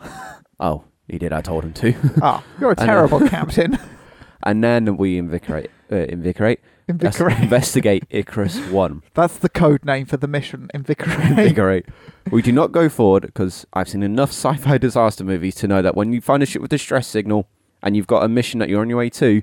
Oh, 0.60 0.84
he 1.08 1.18
did. 1.18 1.32
I 1.32 1.40
told 1.42 1.64
him 1.64 1.72
to. 1.74 1.94
Ah, 2.22 2.42
you're 2.60 2.70
a 2.70 2.74
I 2.78 2.86
know. 2.86 2.92
terrible 2.92 3.28
captain. 3.28 3.78
and 4.44 4.62
then 4.64 4.96
we 4.96 5.18
invigorate, 5.18 5.70
uh, 5.92 5.96
invigorate, 5.96 6.60
Invigorate. 6.86 7.38
investigate 7.40 8.04
Icarus 8.10 8.58
One. 8.68 9.02
That's 9.14 9.38
the 9.38 9.48
code 9.48 9.84
name 9.84 10.06
for 10.06 10.16
the 10.16 10.28
mission. 10.28 10.70
Invigorate. 10.74 11.30
Invigorate. 11.30 11.86
we 12.30 12.42
do 12.42 12.52
not 12.52 12.72
go 12.72 12.88
forward 12.88 13.22
because 13.22 13.66
I've 13.72 13.88
seen 13.88 14.02
enough 14.02 14.30
sci-fi 14.32 14.78
disaster 14.78 15.24
movies 15.24 15.54
to 15.56 15.68
know 15.68 15.80
that 15.82 15.96
when 15.96 16.12
you 16.12 16.20
find 16.20 16.42
a 16.42 16.46
ship 16.46 16.60
with 16.62 16.72
a 16.72 16.76
distress 16.76 17.06
signal 17.06 17.48
and 17.82 17.96
you've 17.96 18.06
got 18.06 18.22
a 18.22 18.28
mission 18.28 18.60
that 18.60 18.68
you're 18.68 18.80
on 18.80 18.88
your 18.88 18.98
way 18.98 19.10
to, 19.10 19.42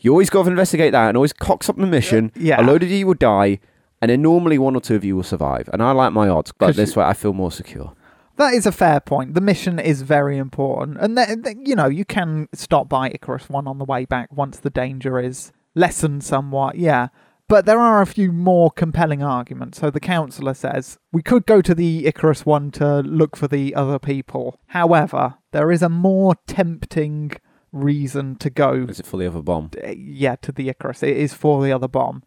you 0.00 0.10
always 0.10 0.30
got 0.30 0.44
to 0.44 0.50
investigate 0.50 0.92
that 0.92 1.08
and 1.08 1.16
always 1.16 1.32
cocks 1.32 1.68
up 1.68 1.76
the 1.76 1.86
mission. 1.86 2.32
Yeah. 2.36 2.60
A 2.60 2.62
load 2.62 2.82
of 2.82 2.90
you 2.90 3.06
will 3.06 3.14
die, 3.14 3.58
and 4.00 4.10
then 4.10 4.22
normally 4.22 4.58
one 4.58 4.74
or 4.76 4.80
two 4.80 4.94
of 4.94 5.04
you 5.04 5.16
will 5.16 5.22
survive. 5.24 5.68
And 5.72 5.82
I 5.82 5.92
like 5.92 6.12
my 6.12 6.28
odds, 6.28 6.52
but 6.56 6.76
this 6.76 6.94
way 6.96 7.04
I 7.04 7.14
feel 7.14 7.32
more 7.32 7.50
secure. 7.52 7.94
That 8.36 8.54
is 8.54 8.66
a 8.66 8.72
fair 8.72 9.00
point. 9.00 9.34
The 9.34 9.40
mission 9.40 9.80
is 9.80 10.02
very 10.02 10.38
important, 10.38 10.98
and 11.00 11.16
th- 11.16 11.42
th- 11.42 11.56
you 11.64 11.74
know 11.74 11.86
you 11.88 12.04
can 12.04 12.48
stop 12.54 12.88
by 12.88 13.10
Icarus 13.10 13.48
One 13.48 13.66
on 13.66 13.78
the 13.78 13.84
way 13.84 14.04
back 14.04 14.32
once 14.32 14.58
the 14.60 14.70
danger 14.70 15.18
is 15.18 15.50
lessened 15.78 16.24
somewhat. 16.24 16.76
Yeah, 16.76 17.08
but 17.48 17.64
there 17.64 17.80
are 17.80 18.02
a 18.02 18.06
few 18.06 18.32
more 18.32 18.70
compelling 18.70 19.22
arguments. 19.22 19.78
So 19.78 19.90
the 19.90 20.00
counselor 20.00 20.54
says 20.54 20.98
we 21.12 21.22
could 21.22 21.46
go 21.46 21.62
to 21.62 21.74
the 21.74 22.06
Icarus 22.06 22.44
One 22.44 22.70
to 22.72 23.00
look 23.00 23.36
for 23.36 23.48
the 23.48 23.74
other 23.74 23.98
people. 23.98 24.60
However, 24.66 25.36
there 25.52 25.70
is 25.72 25.82
a 25.82 25.88
more 25.88 26.34
tempting 26.46 27.32
reason 27.72 28.36
to 28.36 28.50
go 28.50 28.86
Is 28.88 29.00
it 29.00 29.06
for 29.06 29.16
the 29.18 29.26
other 29.26 29.42
bomb? 29.42 29.70
yeah, 29.96 30.36
to 30.36 30.52
the 30.52 30.68
Icarus. 30.68 31.02
It 31.02 31.16
is 31.16 31.32
for 31.34 31.62
the 31.62 31.72
other 31.72 31.88
bomb. 31.88 32.22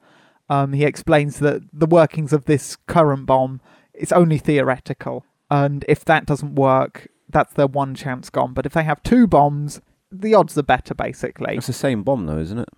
Um, 0.50 0.74
he 0.74 0.84
explains 0.84 1.40
that 1.40 1.62
the 1.72 1.86
workings 1.86 2.34
of 2.34 2.46
this 2.46 2.76
current 2.88 3.26
bomb 3.26 3.62
is 3.94 4.12
only 4.12 4.38
theoretical. 4.38 5.26
And 5.50 5.86
if 5.88 6.04
that 6.06 6.26
doesn't 6.26 6.56
work, 6.56 7.08
that's 7.30 7.54
their 7.54 7.68
one 7.68 7.96
chance 7.96 8.30
gone. 8.30 8.54
But 8.54 8.66
if 8.66 8.74
they 8.74 8.84
have 8.84 9.02
two 9.04 9.28
bombs, 9.28 9.82
the 10.12 10.34
odds 10.34 10.58
are 10.58 10.64
better, 10.64 10.94
basically. 10.94 11.56
It's 11.56 11.68
the 11.68 11.74
same 11.74 12.04
bomb 12.04 12.26
though, 12.26 12.40
isn't 12.40 12.60
it? 12.60 12.70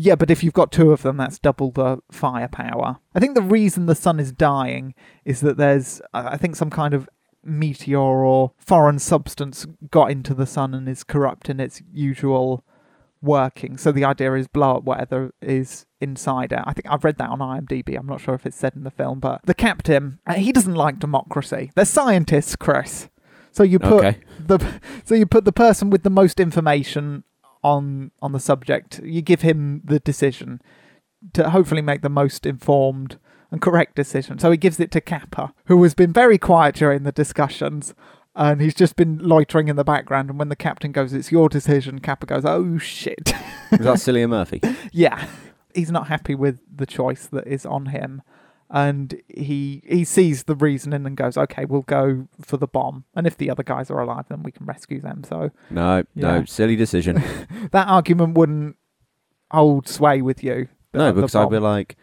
Yeah, 0.00 0.14
but 0.14 0.30
if 0.30 0.44
you've 0.44 0.54
got 0.54 0.70
two 0.70 0.92
of 0.92 1.02
them, 1.02 1.16
that's 1.16 1.40
double 1.40 1.72
the 1.72 1.98
firepower. 2.12 2.98
I 3.16 3.18
think 3.18 3.34
the 3.34 3.42
reason 3.42 3.86
the 3.86 3.96
sun 3.96 4.20
is 4.20 4.30
dying 4.30 4.94
is 5.24 5.40
that 5.40 5.56
there's, 5.56 6.00
I 6.14 6.36
think, 6.36 6.54
some 6.54 6.70
kind 6.70 6.94
of 6.94 7.08
meteor 7.42 7.98
or 7.98 8.52
foreign 8.58 9.00
substance 9.00 9.66
got 9.90 10.12
into 10.12 10.34
the 10.34 10.46
sun 10.46 10.72
and 10.72 10.88
is 10.88 11.02
corrupting 11.02 11.58
its 11.58 11.82
usual 11.92 12.64
working. 13.20 13.76
So 13.76 13.90
the 13.90 14.04
idea 14.04 14.32
is 14.34 14.46
blow 14.46 14.76
up 14.76 14.84
whatever 14.84 15.34
is 15.42 15.84
inside 16.00 16.52
it. 16.52 16.60
I 16.64 16.72
think 16.74 16.86
I've 16.88 17.02
read 17.02 17.18
that 17.18 17.30
on 17.30 17.40
IMDb. 17.40 17.98
I'm 17.98 18.06
not 18.06 18.20
sure 18.20 18.34
if 18.34 18.46
it's 18.46 18.56
said 18.56 18.74
in 18.76 18.84
the 18.84 18.92
film, 18.92 19.18
but 19.18 19.40
the 19.46 19.54
captain, 19.54 20.20
uh, 20.28 20.34
he 20.34 20.52
doesn't 20.52 20.74
like 20.76 21.00
democracy. 21.00 21.72
They're 21.74 21.84
scientists, 21.84 22.54
Chris. 22.54 23.08
So 23.50 23.64
you 23.64 23.80
put 23.80 24.04
Okay. 24.04 24.18
the 24.38 24.80
so 25.04 25.16
you 25.16 25.26
put 25.26 25.44
the 25.44 25.52
person 25.52 25.90
with 25.90 26.04
the 26.04 26.10
most 26.10 26.38
information 26.38 27.24
on 27.62 28.10
on 28.22 28.32
the 28.32 28.40
subject. 28.40 29.00
You 29.02 29.22
give 29.22 29.42
him 29.42 29.82
the 29.84 29.98
decision 29.98 30.60
to 31.32 31.50
hopefully 31.50 31.82
make 31.82 32.02
the 32.02 32.08
most 32.08 32.46
informed 32.46 33.18
and 33.50 33.60
correct 33.62 33.94
decision. 33.96 34.38
So 34.38 34.50
he 34.50 34.56
gives 34.56 34.78
it 34.78 34.90
to 34.92 35.00
Capa, 35.00 35.52
who 35.66 35.82
has 35.82 35.94
been 35.94 36.12
very 36.12 36.38
quiet 36.38 36.74
during 36.76 37.02
the 37.02 37.12
discussions. 37.12 37.94
And 38.36 38.60
he's 38.60 38.74
just 38.74 38.94
been 38.94 39.18
loitering 39.18 39.66
in 39.66 39.74
the 39.74 39.82
background. 39.84 40.30
And 40.30 40.38
when 40.38 40.48
the 40.48 40.54
captain 40.54 40.92
goes, 40.92 41.12
"It's 41.12 41.32
your 41.32 41.48
decision," 41.48 41.98
Capa 41.98 42.24
goes, 42.26 42.44
"Oh 42.44 42.78
shit!" 42.78 43.32
Is 43.72 43.80
that 43.80 43.96
Cillian 43.98 44.28
Murphy? 44.28 44.60
yeah, 44.92 45.26
he's 45.74 45.90
not 45.90 46.06
happy 46.06 46.36
with 46.36 46.60
the 46.72 46.86
choice 46.86 47.26
that 47.26 47.48
is 47.48 47.66
on 47.66 47.86
him, 47.86 48.22
and 48.70 49.20
he 49.28 49.82
he 49.86 50.04
sees 50.04 50.44
the 50.44 50.54
reasoning 50.54 51.06
and 51.06 51.16
goes, 51.16 51.36
"Okay, 51.36 51.64
we'll 51.64 51.82
go 51.82 52.28
for 52.40 52.56
the 52.56 52.66
bomb. 52.66 53.04
And 53.14 53.26
if 53.26 53.36
the 53.36 53.50
other 53.50 53.62
guys 53.62 53.90
are 53.90 54.00
alive, 54.00 54.26
then 54.28 54.42
we 54.42 54.52
can 54.52 54.66
rescue 54.66 55.00
them." 55.00 55.24
So 55.24 55.50
No, 55.70 56.04
Yeah. 56.14 56.38
no, 56.40 56.44
silly 56.44 56.76
decision. 56.76 57.22
that 57.72 57.88
argument 57.88 58.34
wouldn't 58.36 58.76
hold 59.50 59.88
sway 59.88 60.20
with 60.22 60.42
you. 60.44 60.68
no, 60.92 61.12
because 61.12 61.34
I'd 61.34 61.50
be 61.50 61.58
like, 61.58 61.96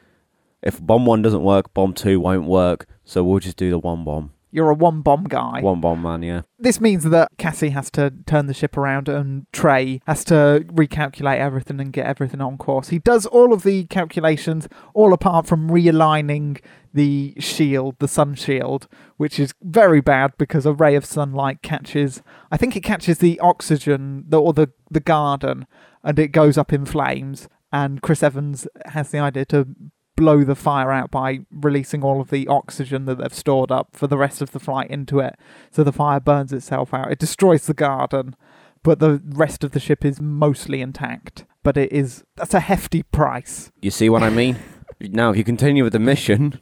if 0.64 0.82
bomb 0.82 1.06
one 1.06 1.22
doesn't 1.22 1.44
work, 1.44 1.74
bomb 1.74 1.94
two 1.94 2.20
won't 2.20 2.46
work. 2.48 2.88
So 3.04 3.24
we'll 3.24 3.40
just 3.40 3.58
do 3.58 3.70
the 3.70 3.78
one 3.80 4.04
bomb. 4.04 4.32
You're 4.56 4.70
a 4.70 4.74
one 4.74 5.02
bomb 5.02 5.26
guy. 5.26 5.60
One 5.60 5.82
bomb 5.82 6.02
man, 6.02 6.24
yeah. 6.24 6.44
This 6.58 6.80
means 6.80 7.04
that 7.04 7.28
Cassie 7.38 7.72
has 7.72 7.92
to 7.92 8.14
turn 8.26 8.46
the 8.46 8.54
ship 8.54 8.78
around 8.78 9.10
and 9.10 9.48
Trey 9.52 10.00
has 10.08 10.24
to 10.26 10.64
recalculate 10.68 11.40
everything 11.40 11.82
and 11.82 11.92
get 11.92 12.06
everything 12.06 12.40
on 12.40 12.58
course. 12.58 12.88
He 12.88 13.00
does 13.00 13.26
all 13.26 13.52
of 13.52 13.64
the 13.64 13.84
calculations, 13.88 14.70
all 14.94 15.12
apart 15.12 15.46
from 15.46 15.70
realigning 15.70 16.62
the 16.94 17.34
shield, 17.38 17.98
the 18.00 18.08
sun 18.08 18.34
shield, 18.34 18.88
which 19.18 19.42
is 19.42 19.54
very 19.62 20.00
bad 20.00 20.32
because 20.38 20.66
a 20.66 20.72
ray 20.72 20.96
of 20.96 21.04
sunlight 21.04 21.62
catches, 21.62 22.22
I 22.50 22.56
think 22.56 22.78
it 22.78 22.82
catches 22.82 23.18
the 23.18 23.38
oxygen 23.42 24.24
the, 24.26 24.40
or 24.40 24.54
the, 24.54 24.72
the 24.90 25.02
garden 25.02 25.68
and 26.02 26.18
it 26.18 26.30
goes 26.30 26.58
up 26.58 26.72
in 26.72 26.86
flames. 26.86 27.50
And 27.74 28.02
Chris 28.02 28.24
Evans 28.24 28.70
has 28.86 29.12
the 29.12 29.20
idea 29.20 29.44
to 29.48 29.68
blow 30.16 30.44
the 30.44 30.56
fire 30.56 30.92
out 30.92 31.12
by 31.12 31.40
releasing 31.52 32.04
all 32.04 32.22
of 32.22 32.30
the 32.30 32.48
oxygen 32.48 33.06
that 33.06 33.18
they've 33.18 33.34
stored 33.34 33.72
up 33.72 33.90
for 33.94 34.08
the 34.08 34.18
rest 34.18 34.42
of 34.42 34.52
the 34.52 34.60
flight 34.60 34.90
into 34.90 35.20
it. 35.20 35.36
So 35.72 35.84
the 35.84 35.92
fire 35.92 36.20
burns 36.20 36.54
itself 36.54 36.94
out. 36.94 37.12
It 37.12 37.20
destroys 37.20 37.66
the 37.66 37.74
garden, 37.74 38.36
but 38.84 39.00
the 39.00 39.22
rest 39.26 39.64
of 39.64 39.72
the 39.72 39.80
ship 39.80 40.06
is 40.06 40.22
mostly 40.22 40.82
intact. 40.82 41.46
But 41.64 41.78
it 41.78 41.92
is 41.92 42.24
that's 42.36 42.54
a 42.54 42.60
hefty 42.60 43.04
price. 43.04 43.72
You 43.82 43.92
see 43.92 44.10
what 44.10 44.24
I 44.24 44.30
mean? 44.30 44.58
now, 45.00 45.32
if 45.32 45.38
you 45.38 45.44
continue 45.44 45.84
with 45.84 45.94
the 45.94 46.00
mission, 46.00 46.60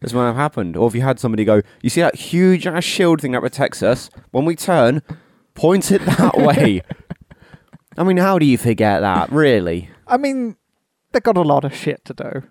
this 0.00 0.12
might 0.12 0.26
have 0.26 0.36
happened. 0.36 0.76
Or 0.76 0.86
if 0.86 0.94
you 0.94 1.02
had 1.02 1.18
somebody 1.18 1.44
go, 1.44 1.62
you 1.82 1.90
see 1.90 2.02
that 2.02 2.16
huge 2.16 2.66
ass 2.66 2.84
shield 2.84 3.20
thing 3.20 3.32
that 3.32 3.40
protects 3.40 3.82
us? 3.82 4.10
When 4.30 4.44
we 4.44 4.54
turn, 4.54 5.02
point 5.54 5.90
it 5.90 6.04
that 6.04 6.36
way. 6.36 6.82
I 7.98 8.04
mean, 8.04 8.18
how 8.18 8.38
do 8.38 8.44
you 8.44 8.58
forget 8.58 9.00
that, 9.00 9.32
really? 9.32 9.88
I 10.06 10.18
mean, 10.18 10.56
they've 11.12 11.22
got 11.22 11.38
a 11.38 11.42
lot 11.42 11.64
of 11.64 11.74
shit 11.74 12.04
to 12.04 12.14
do. 12.14 12.42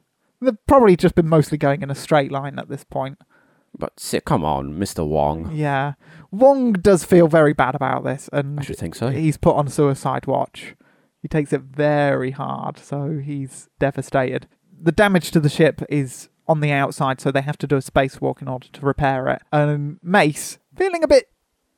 They've 0.41 0.57
probably 0.67 0.95
just 0.95 1.15
been 1.15 1.29
mostly 1.29 1.57
going 1.57 1.81
in 1.81 1.89
a 1.89 1.95
straight 1.95 2.31
line 2.31 2.59
at 2.59 2.69
this 2.69 2.83
point. 2.83 3.17
But 3.77 3.99
sit, 3.99 4.25
come 4.25 4.45
on, 4.45 4.77
Mr. 4.77 5.05
Wong. 5.05 5.51
Yeah. 5.53 5.93
Wong 6.31 6.73
does 6.73 7.03
feel 7.03 7.27
very 7.27 7.53
bad 7.53 7.75
about 7.75 8.03
this, 8.03 8.29
and 8.31 8.59
I 8.59 8.63
should 8.63 8.77
think 8.77 8.95
so. 8.95 9.09
he's 9.09 9.37
put 9.37 9.55
on 9.55 9.67
suicide 9.67 10.27
watch. 10.27 10.75
He 11.21 11.27
takes 11.27 11.51
it 11.51 11.61
very 11.61 12.31
hard, 12.31 12.77
so 12.77 13.19
he's 13.23 13.69
devastated. 13.79 14.47
The 14.81 14.91
damage 14.91 15.31
to 15.31 15.39
the 15.39 15.49
ship 15.49 15.81
is 15.89 16.29
on 16.47 16.59
the 16.59 16.71
outside, 16.71 17.19
so 17.19 17.31
they 17.31 17.41
have 17.41 17.57
to 17.57 17.67
do 17.67 17.77
a 17.77 17.79
spacewalk 17.79 18.41
in 18.41 18.47
order 18.47 18.67
to 18.71 18.85
repair 18.85 19.27
it. 19.29 19.41
And 19.51 19.99
Mace, 20.03 20.59
feeling 20.75 21.03
a 21.03 21.07
bit 21.07 21.29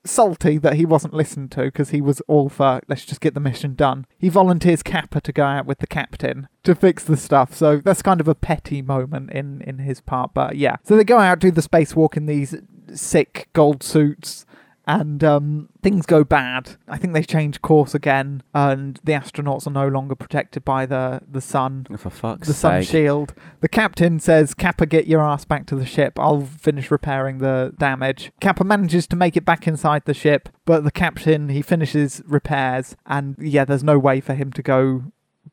salty 0.08 0.58
that 0.58 0.74
he 0.74 0.86
wasn't 0.86 1.14
listened 1.14 1.52
to 1.52 1.64
because 1.64 1.90
he 1.90 2.02
was 2.02 2.22
all 2.22 2.50
for 2.50 2.82
let's 2.88 3.06
just 3.06 3.22
get 3.22 3.34
the 3.34 3.40
mission 3.40 3.76
done. 3.76 4.06
He 4.18 4.30
volunteers 4.30 4.84
Capa 4.84 5.22
to 5.22 5.32
go 5.32 5.44
out 5.44 5.66
with 5.66 5.80
the 5.80 5.88
captain 5.88 6.48
to 6.64 6.76
fix 6.76 7.04
the 7.04 7.18
stuff. 7.18 7.54
So 7.54 7.78
that's 7.78 8.02
kind 8.02 8.22
of 8.22 8.28
a 8.28 8.36
petty 8.36 8.82
moment 8.82 9.32
in 9.32 9.62
in 9.62 9.80
his 9.80 10.02
part. 10.02 10.34
But 10.34 10.56
yeah, 10.56 10.78
so 10.84 10.96
they 10.96 11.04
go 11.04 11.20
out 11.20 11.40
do 11.40 11.52
the 11.52 11.62
spacewalk 11.62 12.18
in 12.18 12.26
these 12.26 12.56
sick 12.94 13.50
gold 13.54 13.84
suits. 13.84 14.46
And 14.90 15.22
um, 15.22 15.68
things 15.84 16.06
go 16.06 16.24
bad. 16.24 16.78
I 16.88 16.98
think 16.98 17.14
they 17.14 17.22
change 17.22 17.62
course 17.62 17.94
again, 17.94 18.42
and 18.54 18.98
the 19.04 19.12
astronauts 19.12 19.68
are 19.68 19.72
no 19.72 19.88
longer 19.90 20.16
protected 20.16 20.64
by 20.64 20.86
the, 20.86 21.22
the 21.30 21.42
sun 21.42 21.86
Oh, 21.92 21.98
For 21.98 22.10
fuck's 22.10 22.48
the 22.48 22.54
sun 22.54 22.82
sake. 22.82 22.90
shield. 22.90 23.34
The 23.60 23.68
captain 23.68 24.22
says, 24.22 24.54
Capa, 24.54 24.86
get 24.86 25.06
your 25.06 25.22
ass 25.22 25.44
back 25.44 25.66
to 25.68 25.76
the 25.76 25.86
ship. 25.86 26.18
I'll 26.18 26.46
finish 26.46 26.90
repairing 26.90 27.40
the 27.40 27.74
damage. 27.78 28.32
Capa 28.40 28.64
manages 28.64 29.08
to 29.08 29.18
make 29.18 29.36
it 29.36 29.44
back 29.44 29.68
inside 29.68 30.06
the 30.06 30.14
ship, 30.14 30.48
but 30.64 30.86
the 30.86 30.92
captain, 30.92 31.50
he 31.50 31.62
finishes 31.62 32.22
repairs, 32.26 32.96
and 33.06 33.36
yeah, 33.42 33.66
there's 33.66 33.84
no 33.84 34.00
way 34.00 34.22
for 34.22 34.36
him 34.36 34.54
to 34.54 34.64
go 34.64 35.04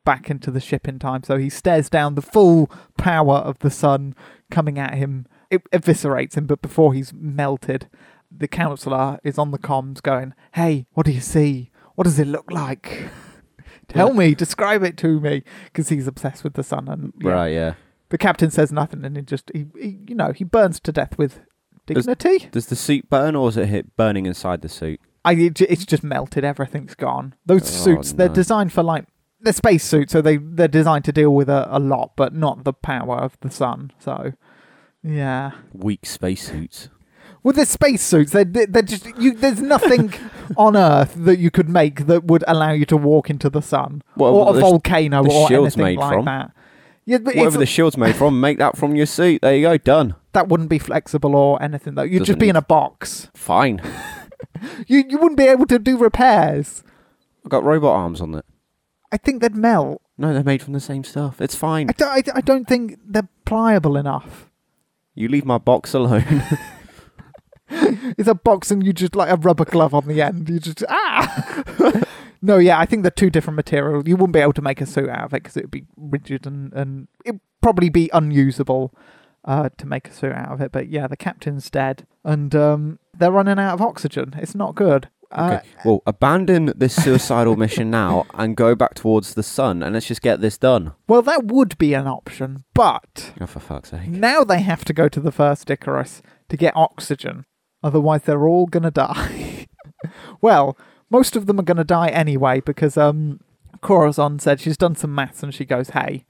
back 0.05 0.31
into 0.31 0.53
the 0.53 0.61
ship 0.61 0.87
in 0.87 1.01
time. 1.01 1.25
So 1.25 1.39
he 1.39 1.51
stares 1.51 1.91
down 1.91 2.15
the 2.15 2.23
full 2.23 2.71
power 2.97 3.39
of 3.39 3.59
the 3.59 3.71
sun 3.71 4.15
coming 4.51 4.79
at 4.79 4.95
him. 4.95 5.27
It 5.51 5.69
eviscerates 5.73 6.37
him, 6.37 6.47
but 6.47 6.63
before 6.63 6.95
he's 6.95 7.13
melted, 7.13 7.89
the 8.37 8.49
counselor 8.49 9.19
is 9.25 9.39
on 9.39 9.51
the 9.51 9.59
comms 9.59 10.03
going, 10.03 10.35
Hey, 10.55 10.87
what 10.93 11.07
do 11.07 11.13
you 11.13 11.21
see? 11.21 11.71
What 11.95 12.05
does 12.05 12.19
it 12.19 12.27
look 12.27 12.51
like? 12.51 13.09
Tell 13.89 14.13
me, 14.13 14.35
describe 14.35 14.83
it 14.83 14.97
to 14.99 15.21
me, 15.21 15.45
because 15.67 15.89
he's 15.91 16.07
obsessed 16.07 16.43
with 16.43 16.55
the 16.55 16.63
sun. 16.63 16.89
And 16.89 17.13
yeah, 17.21 17.31
Right, 17.31 17.53
yeah. 17.53 17.75
the 18.09 18.19
captain 18.19 18.51
says 18.51 18.73
nothing, 18.73 19.05
and 19.05 19.17
he 19.17 19.23
just, 19.23 19.51
he, 19.55 19.67
he, 19.81 19.99
you 20.09 20.15
know, 20.15 20.33
he 20.33 20.43
burns 20.45 20.81
to 20.81 20.91
death 20.93 21.17
with 21.19 21.41
Does- 21.87 22.07
dignity. 22.07 22.49
Does 22.51 22.67
the 22.67 22.77
suit 22.77 23.09
burn 23.11 23.37
or 23.37 23.49
is 23.51 23.57
it 23.57 23.67
hit 23.67 23.97
burning 23.97 24.27
inside 24.27 24.63
the 24.63 24.69
suit? 24.69 25.01
I, 25.25 25.33
it, 25.35 25.61
it's 25.61 25.85
just 25.87 26.03
melted. 26.03 26.45
Everything's 26.45 26.95
gone. 26.95 27.35
Those 27.47 27.63
Oh, 27.63 27.85
suits, 27.85 28.13
they're 28.13 28.29
designed 28.29 28.73
for 28.73 28.83
like 28.83 29.07
they're 29.41 29.53
space 29.55 29.85
suits, 29.85 30.13
so 30.13 30.21
they 30.23 30.37
they're 30.39 30.69
designed 30.69 31.05
to 31.07 31.13
deal 31.13 31.35
with 31.35 31.49
a, 31.49 31.67
a 31.71 31.79
lot, 31.79 32.13
but 32.17 32.35
not 32.35 32.65
the 32.65 32.73
power 32.75 33.17
of 33.19 33.39
the 33.41 33.51
sun. 33.51 33.93
So, 33.99 34.33
yeah. 35.03 35.53
Weak 35.73 36.05
spacesuits. 36.07 36.89
Well, 37.45 37.53
they're 37.53 37.65
space. 37.67 38.11
They're, 38.11 38.45
they're 38.45 38.83
just 38.83 39.07
you. 39.19 39.35
There's 39.35 39.61
nothing 39.61 40.13
on 40.57 40.77
Earth 40.77 41.15
that 41.17 41.39
you 41.39 41.51
could 41.53 41.69
make 41.69 42.07
that 42.07 42.25
would 42.25 42.43
allow 42.49 42.73
you 42.73 42.85
to 42.87 42.97
walk 42.97 43.31
into 43.31 43.49
the 43.51 43.61
sun 43.63 44.03
What 44.15 44.31
or 44.31 44.51
a 44.51 44.53
the 44.55 44.61
sh- 44.61 44.63
volcano 44.63 45.23
the 45.23 45.31
or 45.31 45.49
shield's 45.49 45.77
anything 45.77 45.85
made 45.97 45.99
like 46.01 46.15
from? 46.15 46.25
that. 46.25 46.51
Yeah, 47.05 47.19
but 47.19 47.37
Whatever 47.37 47.59
the 47.59 47.67
shield's 47.67 47.97
made 47.99 48.17
from, 48.17 48.41
make 48.41 48.57
that 48.59 48.77
from 48.79 48.97
your 48.97 49.05
suit. 49.07 49.43
There 49.43 49.55
you 49.55 49.61
go, 49.63 49.77
done. 49.77 50.15
that 50.33 50.49
wouldn't 50.49 50.71
be 50.71 50.79
flexible 50.79 51.37
or 51.37 51.63
anything 51.63 51.95
though. 51.95 52.03
You'd 52.03 52.21
Doesn't 52.21 52.27
just 52.33 52.39
be 52.39 52.49
in 52.49 52.55
need- 52.55 52.61
a 52.61 52.63
box. 52.63 53.29
Fine. 53.35 53.81
You 54.87 55.05
you 55.09 55.19
wouldn't 55.19 55.37
be 55.39 55.47
able 55.47 55.67
to 55.67 55.79
do 55.79 55.97
repairs. 55.99 56.83
I've 57.45 57.51
got 57.51 57.63
robot 57.65 57.95
arms 57.95 58.21
on 58.21 58.35
it. 58.35 58.45
I 59.13 59.17
think 59.17 59.43
they'd 59.43 59.55
melt. 59.55 60.01
No, 60.17 60.33
they're 60.33 60.43
made 60.45 60.63
from 60.63 60.73
the 60.73 60.81
same 60.81 61.05
stuff. 61.05 61.41
It's 61.41 61.55
fine. 61.55 61.89
I 61.91 61.93
don't, 61.93 62.09
I, 62.09 62.23
I 62.37 62.41
don't 62.41 62.67
think 62.67 62.99
they're 63.07 63.29
pliable 63.45 63.97
enough. 63.97 64.51
You 65.15 65.29
leave 65.29 65.45
my 65.45 65.59
box 65.59 65.93
alone. 65.95 66.43
It's 68.19 68.29
a 68.29 68.35
box 68.35 68.71
and 68.71 68.85
you 68.85 68.93
just 68.93 69.17
like 69.17 69.31
a 69.31 69.37
rubber 69.37 69.65
glove 69.65 69.93
on 69.95 70.07
the 70.07 70.23
end. 70.23 70.49
You 70.49 70.59
just 70.61 70.85
ah. 70.89 72.03
no, 72.43 72.59
yeah, 72.59 72.79
I 72.79 72.87
think 72.87 73.03
they're 73.03 73.11
two 73.11 73.31
different 73.31 73.57
materials. 73.57 74.05
You 74.07 74.17
wouldn't 74.17 74.33
be 74.35 74.41
able 74.41 74.53
to 74.55 74.63
make 74.63 74.81
a 74.81 74.87
suit 74.87 75.09
out 75.09 75.25
of 75.25 75.35
it 75.35 75.43
because 75.43 75.57
it 75.57 75.65
would 75.65 75.71
be 75.71 75.85
rigid 75.97 76.47
and 76.47 76.73
and 76.73 77.09
it'd 77.25 77.41
probably 77.61 77.89
be 77.89 78.11
unusable 78.13 78.95
uh, 79.45 79.69
to 79.79 79.87
make 79.87 80.09
a 80.09 80.13
suit 80.13 80.33
out 80.33 80.53
of 80.53 80.61
it. 80.61 80.71
But 80.73 80.89
yeah, 80.89 81.07
the 81.07 81.17
captain's 81.17 81.71
dead 81.71 82.07
and 82.25 82.55
um, 82.55 82.99
they're 83.17 83.33
running 83.33 83.59
out 83.59 83.75
of 83.75 83.83
oxygen. 83.83 84.35
It's 84.39 84.55
not 84.55 84.75
good. 84.75 85.09
Uh, 85.33 85.59
okay. 85.61 85.69
Well, 85.85 86.03
abandon 86.07 86.73
this 86.77 86.95
suicidal 86.95 87.57
mission 87.57 87.91
now 87.91 88.25
and 88.35 88.57
go 88.57 88.77
back 88.77 88.95
towards 88.95 89.35
the 89.35 89.43
sun 89.43 89.83
and 89.83 89.95
let's 89.95 90.07
just 90.07 90.23
get 90.23 90.41
this 90.41 90.57
done. 90.57 90.93
well, 91.09 91.23
that 91.23 91.47
would 91.47 91.77
be 91.79 91.93
an 91.95 92.07
option, 92.07 92.63
but 92.75 93.33
Oh, 93.41 93.47
for 93.47 93.59
fuck's 93.59 93.91
sake. 93.91 94.07
now 94.09 94.45
they 94.45 94.61
have 94.61 94.85
to 94.85 94.93
go 94.93 95.09
to 95.09 95.19
the 95.19 95.33
first 95.33 95.69
Icarus 95.71 96.23
to 96.51 96.57
get 96.57 96.77
oxygen. 96.77 97.47
Otherwise, 97.85 98.23
they're 98.23 98.49
all 98.49 98.67
gonna 98.67 98.91
die. 98.91 99.67
well, 100.41 100.77
most 101.11 101.37
of 101.37 101.47
them 101.47 101.61
are 101.61 101.65
gonna 101.65 101.85
die 101.85 102.09
anyway 102.09 102.61
because 102.61 102.97
um, 102.97 103.41
Corazon 103.83 104.39
said 104.39 104.59
she's 104.59 104.79
done 104.79 104.97
some 104.97 105.15
maths 105.15 105.43
and 105.43 105.55
she 105.55 105.67
goes, 105.67 105.91
"Hey, 105.91 106.25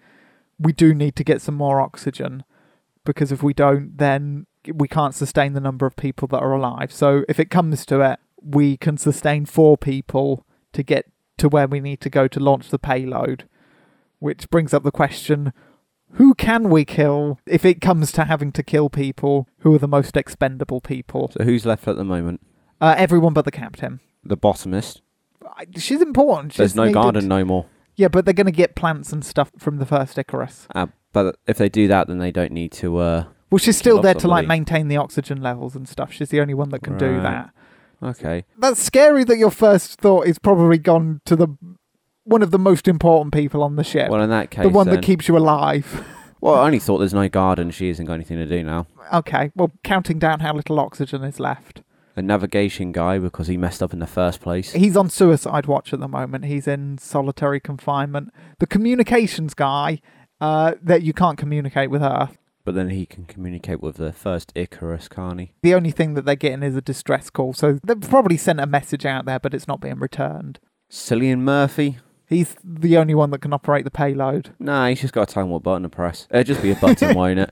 we 0.59 0.73
do 0.73 0.93
need 0.93 1.15
to 1.17 1.25
get 1.25 1.41
some 1.41 1.55
more 1.55 1.81
oxygen 1.81 2.43
because 3.05 3.31
if 3.31 3.43
we 3.43 3.55
don't, 3.55 3.97
then 3.97 4.47
we 4.73 4.89
can't 4.89 5.15
sustain 5.15 5.53
the 5.53 5.61
number 5.61 5.87
of 5.87 5.97
people 5.97 6.27
that 6.29 6.43
are 6.43 6.53
alive. 6.53 6.93
So 6.93 7.25
if 7.29 7.39
it 7.39 7.51
comes 7.51 7.87
to 7.87 8.01
it, 8.01 8.19
we 8.43 8.77
can 8.77 8.97
sustain 8.97 9.47
four 9.47 9.77
people 9.77 10.45
to 10.73 10.83
get 10.83 11.07
to 11.39 11.49
where 11.49 11.67
we 11.67 11.81
need 11.81 12.01
to 12.01 12.11
go 12.11 12.27
to 12.29 12.41
launch 12.41 12.71
the 12.71 12.79
payload. 12.79 13.49
Which 14.19 14.49
brings 14.51 14.73
up 14.73 14.83
the 14.83 14.91
question 14.91 15.53
who 16.15 16.35
can 16.35 16.71
we 16.71 16.85
kill 16.85 17.39
if 17.47 17.65
it 17.65 17.81
comes 17.81 18.13
to 18.13 18.25
having 18.25 18.53
to 18.53 18.63
kill 18.63 18.89
people 18.91 19.49
who 19.61 19.75
are 19.75 19.79
the 19.79 19.89
most 19.89 20.17
expendable 20.17 20.81
people? 20.81 21.31
So 21.37 21.45
who's 21.45 21.65
left 21.67 21.87
at 21.89 21.97
the 21.97 22.05
moment? 22.05 22.41
Uh, 22.81 22.95
everyone 22.99 23.33
but 23.33 23.45
the 23.45 23.51
captain. 23.51 24.01
The 24.25 24.37
botanist. 24.37 25.03
I- 25.57 25.67
She's 25.77 26.01
important. 26.03 26.53
She's 26.53 26.59
There's 26.59 26.75
no 26.77 26.85
needed. 26.85 26.95
garden 26.95 27.29
no 27.29 27.45
more. 27.45 27.67
Yeah, 27.97 28.09
but 28.09 28.25
they're 28.25 28.35
going 28.35 28.47
to 28.47 28.53
get 28.53 28.75
plants 28.75 29.13
and 29.13 29.25
stuff 29.25 29.53
from 29.59 29.77
the 29.79 29.87
first 29.87 30.19
Icarus. 30.19 30.67
Uh, 30.75 30.87
but 31.13 31.37
if 31.47 31.59
they 31.59 31.69
do 31.69 31.87
that, 31.89 32.09
then 32.09 32.19
they 32.19 32.33
don't 32.33 32.51
need 32.53 32.73
to. 32.73 32.97
Uh, 32.99 33.25
Well, 33.51 33.59
she's 33.61 33.77
still 33.79 33.99
off 33.99 34.03
there 34.03 34.15
to 34.15 34.27
like 34.27 34.43
somebody. 34.45 34.59
maintain 34.59 34.89
the 34.89 34.97
oxygen 34.97 35.41
levels 35.41 35.77
and 35.77 35.89
stuff. 35.89 36.13
She's 36.13 36.31
the 36.31 36.41
only 36.41 36.55
one 36.55 36.71
that 36.71 36.83
can 36.83 36.99
do 36.99 37.13
Right. 37.19 37.23
that. 37.23 37.51
okay. 38.03 38.45
That's 38.59 38.83
scary 38.83 39.23
that 39.25 39.39
your 39.39 39.53
first 39.53 40.01
thought 40.01 40.27
is 40.27 40.39
probably 40.41 40.79
gone 40.79 41.21
to 41.27 41.37
the 41.37 41.49
one 42.25 42.43
of 42.43 42.51
the 42.51 42.59
most 42.59 42.89
important 42.89 43.33
people 43.33 43.63
on 43.63 43.77
the 43.77 43.85
ship. 43.85 44.11
Well, 44.11 44.23
in 44.23 44.31
that 44.31 44.51
case, 44.51 44.65
the 44.65 44.69
one 44.69 44.87
then, 44.87 44.97
that 44.97 45.05
keeps 45.05 45.29
you 45.29 45.37
alive. 45.37 46.05
Well, 46.41 46.57
I 46.57 46.67
only 46.67 46.79
thought 46.79 46.99
there's 46.99 47.15
no 47.15 47.27
garden. 47.31 47.71
She 47.71 47.89
hasn't 47.89 48.07
got 48.07 48.13
anything 48.17 48.37
to 48.37 48.45
do 48.45 48.63
now. 48.63 48.87
okay, 49.11 49.51
well, 49.55 49.73
counting 49.83 50.19
down 50.19 50.41
how 50.41 50.53
little 50.53 50.79
oxygen 50.79 51.25
is 51.25 51.41
left. 51.41 51.81
A 52.17 52.21
navigation 52.21 52.93
guy 52.93 53.19
because 53.19 53.47
he 53.47 53.57
messed 53.57 53.83
up 53.83 53.95
in 53.95 53.99
the 53.99 54.07
first 54.07 54.43
place. 54.43 54.73
He's 54.73 54.95
on 54.95 55.09
suicide 55.09 55.65
watch 55.65 55.95
at 55.95 56.01
the 56.01 56.07
moment. 56.09 56.45
He's 56.45 56.69
in 56.69 56.99
solitary 56.99 57.61
confinement. 57.61 58.31
The 58.59 58.67
communications 58.67 59.55
guy, 59.55 60.03
uh, 60.39 60.75
that 60.83 61.03
you 61.03 61.15
can't 61.15 61.39
communicate 61.39 61.89
with 61.89 62.03
Earth. 62.03 62.37
But 62.63 62.75
then 62.75 62.91
he 62.91 63.07
can 63.07 63.25
communicate 63.25 63.81
with 63.81 63.97
the 63.97 64.13
first 64.13 64.53
Icarus, 64.55 65.09
can't 65.09 65.41
he? 65.41 65.53
The 65.63 65.75
only 65.75 65.93
thing 65.93 66.13
that 66.13 66.27
they're 66.27 66.37
getting 66.37 66.63
is 66.63 66.77
a 66.77 66.83
distress 66.83 67.31
call. 67.31 67.55
So 67.55 67.79
they've 67.83 67.99
probably 68.03 68.37
sent 68.37 68.61
a 68.61 68.67
message 68.67 69.07
out 69.07 69.25
there, 69.25 69.39
but 69.39 69.55
it's 69.55 69.67
not 69.67 69.81
being 69.81 69.99
returned. 69.99 70.61
Cillian 70.91 71.39
Murphy? 71.39 71.97
He's 72.27 72.57
the 72.65 72.97
only 72.97 73.15
one 73.15 73.31
that 73.31 73.41
can 73.41 73.53
operate 73.53 73.85
the 73.85 73.91
payload. 73.91 74.55
Nah, 74.59 74.89
he's 74.89 75.01
just 75.01 75.13
got 75.13 75.29
to 75.29 75.35
tell 75.35 75.43
him 75.43 75.51
what 75.51 75.63
button 75.63 75.83
to 75.83 75.89
press. 75.89 76.27
It'd 76.31 76.47
just 76.47 76.63
be 76.63 76.71
a 76.71 76.77
button, 76.77 77.15
won't 77.17 77.39
it? 77.39 77.51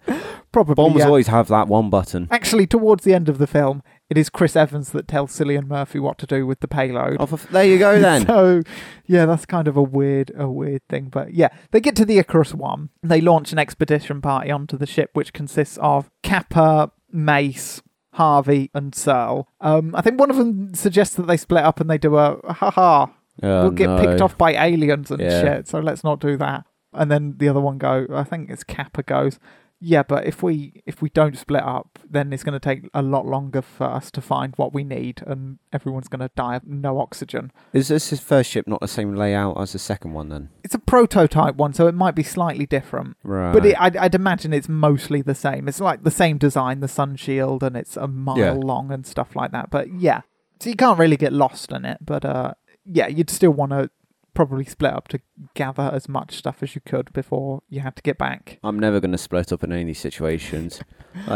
Probably. 0.50 0.74
Bombs 0.74 0.98
yeah. 0.98 1.06
always 1.06 1.28
have 1.28 1.48
that 1.48 1.68
one 1.68 1.90
button. 1.90 2.28
Actually, 2.30 2.66
towards 2.66 3.04
the 3.04 3.14
end 3.14 3.28
of 3.28 3.38
the 3.38 3.46
film, 3.46 3.82
it 4.08 4.18
is 4.18 4.28
Chris 4.28 4.56
Evans 4.56 4.90
that 4.90 5.08
tells 5.08 5.32
Cillian 5.32 5.66
Murphy 5.66 5.98
what 5.98 6.18
to 6.18 6.26
do 6.26 6.46
with 6.46 6.60
the 6.60 6.68
payload. 6.68 7.16
Oh, 7.20 7.28
f- 7.32 7.48
there 7.50 7.64
you 7.64 7.78
go 7.78 7.98
then. 8.00 8.26
So, 8.26 8.62
yeah, 9.06 9.26
that's 9.26 9.46
kind 9.46 9.68
of 9.68 9.76
a 9.76 9.82
weird, 9.82 10.32
a 10.36 10.48
weird 10.48 10.82
thing. 10.88 11.08
But 11.08 11.34
yeah, 11.34 11.48
they 11.70 11.80
get 11.80 11.96
to 11.96 12.04
the 12.04 12.18
Icarus 12.18 12.54
One. 12.54 12.90
They 13.02 13.20
launch 13.20 13.52
an 13.52 13.58
expedition 13.58 14.20
party 14.20 14.50
onto 14.50 14.76
the 14.76 14.86
ship, 14.86 15.10
which 15.14 15.32
consists 15.32 15.78
of 15.78 16.10
Capa, 16.22 16.92
Mace, 17.10 17.82
Harvey, 18.14 18.70
and 18.74 18.94
Searle. 18.94 19.48
Um, 19.60 19.94
I 19.94 20.02
think 20.02 20.20
one 20.20 20.30
of 20.30 20.36
them 20.36 20.74
suggests 20.74 21.14
that 21.16 21.26
they 21.26 21.36
split 21.36 21.64
up 21.64 21.80
and 21.80 21.88
they 21.88 21.98
do 21.98 22.16
a 22.16 22.38
ha 22.52 22.70
ha. 22.70 23.10
Oh, 23.42 23.62
we'll 23.62 23.70
get 23.70 23.88
no. 23.88 23.98
picked 23.98 24.20
off 24.20 24.36
by 24.36 24.52
aliens 24.52 25.10
and 25.10 25.20
Yeah. 25.20 25.40
shit. 25.40 25.68
So 25.68 25.78
let's 25.80 26.04
not 26.04 26.20
do 26.20 26.36
that. 26.38 26.66
And 26.92 27.10
then 27.10 27.34
the 27.38 27.48
other 27.48 27.60
one 27.60 27.78
go. 27.78 28.06
I 28.12 28.24
think 28.24 28.50
it's 28.50 28.64
Capa 28.64 29.02
goes. 29.02 29.38
Yeah, 29.84 30.04
but 30.04 30.26
if 30.26 30.44
we 30.44 30.80
if 30.86 31.02
we 31.02 31.08
don't 31.08 31.36
split 31.36 31.64
up, 31.64 31.98
then 32.08 32.32
it's 32.32 32.44
going 32.44 32.52
to 32.52 32.60
take 32.60 32.88
a 32.94 33.02
lot 33.02 33.26
longer 33.26 33.60
for 33.62 33.84
us 33.90 34.12
to 34.12 34.20
find 34.20 34.54
what 34.56 34.72
we 34.72 34.84
need, 34.84 35.24
and 35.26 35.58
everyone's 35.72 36.06
going 36.06 36.20
to 36.20 36.30
die 36.36 36.54
of 36.54 36.64
no 36.68 37.00
oxygen. 37.00 37.50
Is 37.72 37.88
this 37.88 38.10
his 38.10 38.20
first 38.20 38.48
ship 38.48 38.68
not 38.68 38.80
the 38.80 38.86
same 38.86 39.16
layout 39.16 39.60
as 39.60 39.72
the 39.72 39.80
second 39.80 40.12
one 40.12 40.28
then? 40.28 40.50
It's 40.62 40.76
a 40.76 40.78
prototype 40.78 41.56
one, 41.56 41.72
so 41.72 41.88
it 41.88 41.96
might 41.96 42.14
be 42.14 42.22
slightly 42.22 42.64
different. 42.64 43.16
Right. 43.24 43.52
But 43.52 43.66
it, 43.66 43.74
I'd, 43.80 43.96
I'd 43.96 44.14
imagine 44.14 44.52
it's 44.52 44.68
mostly 44.68 45.20
the 45.20 45.34
same. 45.34 45.66
It's 45.66 45.80
like 45.80 46.04
the 46.04 46.12
same 46.12 46.38
design, 46.38 46.78
the 46.78 46.86
sun 46.86 47.16
shield, 47.16 47.64
and 47.64 47.76
it's 47.76 47.96
a 47.96 48.06
mile 48.06 48.38
Yeah. 48.38 48.52
long 48.52 48.92
and 48.92 49.04
stuff 49.04 49.34
like 49.34 49.50
that. 49.50 49.70
But 49.70 49.92
yeah, 49.92 50.20
so 50.60 50.70
you 50.70 50.76
can't 50.76 50.98
really 50.98 51.16
get 51.16 51.32
lost 51.32 51.72
in 51.72 51.84
it. 51.84 51.98
But 52.06 52.24
uh, 52.24 52.52
yeah, 52.84 53.06
you'd 53.06 53.30
still 53.30 53.50
want 53.50 53.72
to 53.72 53.90
probably 54.34 54.64
split 54.64 54.92
up 54.92 55.08
to 55.08 55.20
gather 55.54 55.90
as 55.92 56.08
much 56.08 56.36
stuff 56.36 56.62
as 56.62 56.74
you 56.74 56.80
could 56.80 57.12
before 57.12 57.62
you 57.68 57.80
had 57.80 57.96
to 57.96 58.02
get 58.02 58.18
back. 58.18 58.58
I'm 58.64 58.78
never 58.78 58.98
going 59.00 59.12
to 59.12 59.18
split 59.18 59.52
up 59.52 59.62
in 59.62 59.72
any 59.72 59.82
of 59.82 59.86
these 59.88 59.98
situations. 60.00 60.80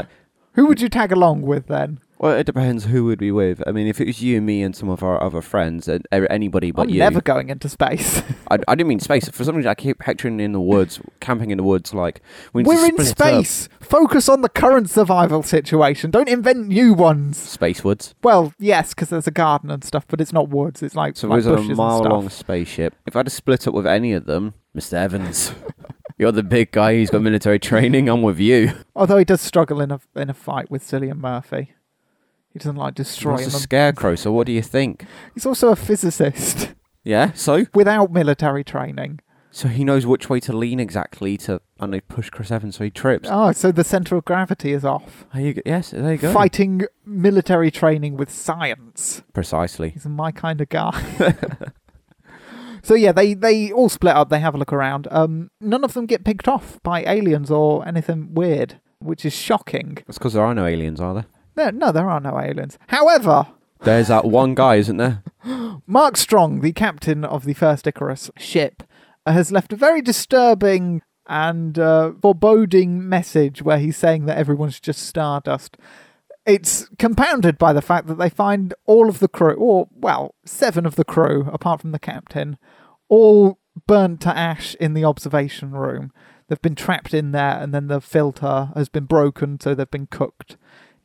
Who 0.55 0.67
would 0.67 0.81
you 0.81 0.89
tag 0.89 1.13
along 1.13 1.43
with 1.43 1.67
then? 1.67 2.01
Well, 2.19 2.35
it 2.35 2.45
depends 2.45 2.87
who 2.87 3.05
would 3.05 3.19
be 3.19 3.31
with. 3.31 3.63
I 3.67 3.73
mean, 3.73 3.87
if 3.87 4.01
it 4.01 4.07
was 4.07 4.23
you, 4.23 4.39
and 4.39 4.47
me, 4.47 4.63
and 4.63 4.75
some 4.75 4.89
of 4.89 5.03
our 5.03 5.23
other 5.23 5.43
friends, 5.43 5.87
and 5.87 6.07
anybody 6.11 6.71
but 6.71 6.89
you. 6.89 6.93
I'm 6.93 6.95
you. 6.95 7.01
never 7.01 7.21
going 7.21 7.51
into 7.51 7.69
space. 7.69 8.23
I, 8.51 8.55
I 8.67 8.75
didn't 8.75 8.89
mean 8.89 9.01
space. 9.01 9.29
For 9.29 9.45
some 9.45 9.55
reason, 9.55 9.69
I 9.69 9.75
keep 9.75 9.99
picturing 9.99 10.41
in 10.41 10.53
the 10.53 10.61
woods, 10.61 10.99
camping 11.21 11.51
in 11.51 11.59
the 11.59 11.63
woods. 11.63 11.93
Like 11.93 12.23
We 12.55 12.63
We're 12.63 12.87
in 12.87 12.97
space. 13.05 13.67
up. 13.67 13.76
Focus 13.87 14.29
on 14.29 14.43
the 14.43 14.49
current 14.49 14.91
survival 14.91 15.43
situation. 15.43 16.11
Don't 16.11 16.29
invent 16.29 16.67
new 16.67 16.93
ones. 16.93 17.37
Space 17.39 17.85
woods. 17.85 18.15
Well, 18.23 18.53
yes, 18.59 18.93
because 18.95 19.11
there's 19.11 19.27
a 19.29 19.31
garden 19.33 19.71
and 19.71 19.85
stuff, 19.85 20.05
but 20.09 20.21
it's 20.21 20.33
not 20.33 20.49
woods. 20.49 20.83
It's 20.83 20.97
like, 20.97 21.17
So 21.17 21.29
like 21.29 21.45
a 21.45 21.51
bushes 21.51 21.69
and 21.69 21.77
mile 21.77 22.01
long 22.03 22.29
spaceship. 22.29 22.95
If 23.07 23.15
I 23.15 23.21
had 23.21 23.27
to 23.27 23.31
split 23.31 23.69
up 23.69 23.75
with 23.75 23.87
any 23.87 24.13
of 24.13 24.27
them, 24.27 24.55
Mr. 24.77 24.95
Evans, 24.95 25.55
you're 26.19 26.33
the 26.33 26.43
big 26.43 26.73
guy. 26.73 26.97
He's 26.97 27.11
got 27.11 27.23
military 27.23 27.61
training. 27.61 28.09
I'm 28.09 28.23
with 28.23 28.41
you. 28.41 28.73
Although 28.97 29.19
he 29.19 29.25
does 29.25 29.41
struggle 29.41 29.81
in 29.81 29.93
a 29.93 30.01
in 30.17 30.31
a 30.31 30.35
fight 30.35 30.71
with 30.71 30.83
Cillian 30.83 31.19
Murphy. 31.19 31.73
He 32.53 32.59
doesn't 32.59 32.77
like 32.77 32.95
destroying 32.95 33.45
That's 33.45 33.55
a 33.55 33.61
scarecrow. 33.61 34.15
So 34.17 34.33
what 34.33 34.47
do 34.47 34.53
you 34.53 34.63
think? 34.63 35.05
He's 35.35 35.47
also 35.47 35.69
a 35.69 35.77
physicist 35.77 36.73
Yeah. 37.05 37.33
So 37.35 37.67
without 37.75 38.11
military 38.11 38.65
training. 38.65 39.21
So 39.57 39.69
he 39.69 39.85
knows 39.85 40.05
which 40.05 40.29
way 40.29 40.39
to 40.39 40.53
lean 40.53 40.79
exactly 40.79 41.39
to 41.39 41.63
and 41.81 41.91
they 41.91 42.03
push 42.03 42.29
Chris 42.29 42.51
Evans 42.51 42.77
so 42.77 42.85
he 42.85 42.91
trips. 42.91 43.27
Oh, 43.33 43.53
so 43.53 43.73
the 43.73 43.85
center 43.85 44.15
of 44.15 44.27
gravity 44.27 44.75
is 44.75 44.85
off. 44.85 45.25
There 45.33 45.43
you 45.43 45.55
go. 45.55 45.63
Yes, 45.65 45.93
there 45.93 46.13
you 46.13 46.19
go. 46.19 46.31
Fighting 46.31 46.83
military 47.07 47.71
training 47.71 48.19
with 48.19 48.31
science. 48.31 49.23
Precisely. 49.33 49.91
He's 49.91 50.05
my 50.05 50.31
kind 50.31 50.61
of 50.61 50.69
guy. 50.69 51.03
so 52.83 52.93
yeah, 52.95 53.13
they 53.13 53.33
they 53.33 53.73
all 53.73 53.89
split 53.89 54.15
up. 54.15 54.29
They 54.29 54.41
have 54.41 54.55
a 54.55 54.59
look 54.59 54.75
around. 54.75 55.09
Um, 55.11 55.51
none 55.59 55.85
of 55.85 55.95
them 55.95 56.05
get 56.05 56.23
picked 56.23 56.49
off 56.49 56.79
by 56.83 57.03
aliens 57.05 57.51
or 57.51 57.89
anything 57.89 58.35
weird, 58.35 58.79
which 58.99 59.25
is 59.25 59.33
shocking. 59.35 59.97
That's 60.07 60.19
because 60.19 60.35
there 60.35 60.45
are 60.45 60.55
no 60.55 60.67
aliens, 60.67 61.01
are 61.01 61.15
there? 61.15 61.27
No, 61.57 61.71
no, 61.71 61.93
there 61.93 62.11
are 62.11 62.21
no 62.21 62.39
aliens. 62.39 62.77
However, 62.89 63.47
There's 63.81 64.09
that 64.09 64.27
one 64.27 64.55
guy, 64.55 64.75
isn't 64.75 64.99
there? 64.99 65.23
Mark 65.87 66.19
Strong, 66.19 66.61
the 66.61 66.73
captain 66.73 67.25
of 67.25 67.47
the 67.47 67.55
first 67.55 67.87
Icarus 67.87 68.31
ship, 68.37 68.83
has 69.27 69.53
left 69.53 69.73
a 69.73 69.77
very 69.77 70.03
disturbing 70.03 71.03
and 71.27 71.79
uh, 71.79 72.13
foreboding 72.23 73.09
message 73.09 73.63
where 73.63 73.79
he's 73.79 73.97
saying 73.97 74.27
that 74.27 74.39
everyone's 74.39 74.81
just 74.81 75.07
stardust. 75.07 75.77
It's 76.45 76.89
compounded 76.99 77.59
by 77.59 77.73
the 77.73 77.83
fact 77.83 78.07
that 78.07 78.19
they 78.19 78.31
find 78.31 78.73
all 78.85 79.09
of 79.09 79.19
the 79.19 79.29
crew, 79.29 79.55
or, 79.55 79.89
well, 79.93 80.37
seven 80.45 80.87
of 80.87 80.95
the 80.95 81.05
crew, 81.05 81.51
apart 81.53 81.81
from 81.81 81.91
the 81.91 81.99
captain, 81.99 82.57
all 83.09 83.59
burnt 83.87 84.21
to 84.23 84.37
ash 84.37 84.77
in 84.77 84.95
the 84.95 85.05
observation 85.05 85.73
room. 85.73 86.13
They've 86.49 86.63
been 86.63 86.77
trapped 86.77 87.13
in 87.13 87.33
there, 87.33 87.61
and 87.61 87.75
then 87.75 87.89
the 87.89 88.01
filter 88.01 88.71
has 88.77 88.89
been 88.89 89.07
broken, 89.07 89.59
so 89.59 89.75
they've 89.75 89.91
been 89.91 90.07
cooked 90.07 90.57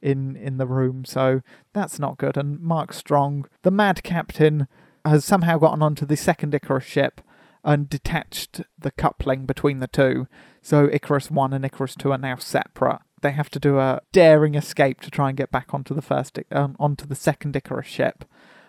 in 0.01 0.35
in 0.35 0.57
the 0.57 0.67
room. 0.67 1.05
So 1.05 1.41
that's 1.73 1.97
not 1.97 2.17
good. 2.17 2.37
And 2.37 2.59
Mark 2.59 2.93
Strong, 2.93 3.47
the 3.63 3.71
mad 3.71 4.03
captain, 4.03 4.67
has 5.03 5.25
somehow 5.25 5.57
gotten 5.57 5.81
onto 5.81 6.05
the 6.05 6.15
second 6.15 6.53
Icarus 6.53 6.83
ship 6.83 7.21
and 7.63 7.89
detached 7.89 8.61
the 8.79 8.91
coupling 8.91 9.45
between 9.45 9.79
the 9.79 9.87
two. 9.87 10.27
So 10.61 10.89
Icarus 10.91 11.29
1 11.31 11.53
and 11.53 11.65
Icarus 11.65 11.95
2 11.95 12.11
are 12.11 12.17
now 12.17 12.35
separate. 12.37 12.99
They 13.21 13.31
have 13.31 13.49
to 13.51 13.59
do 13.59 13.77
a 13.79 14.01
daring 14.11 14.55
escape 14.55 15.01
to 15.01 15.11
try 15.11 15.29
and 15.29 15.37
get 15.37 15.51
back 15.51 15.73
onto 15.73 15.93
the 15.93 16.01
first 16.01 16.39
um, 16.51 16.75
onto 16.79 17.05
the 17.05 17.15
second 17.15 17.55
Icarus 17.55 17.87
ship. 17.87 18.25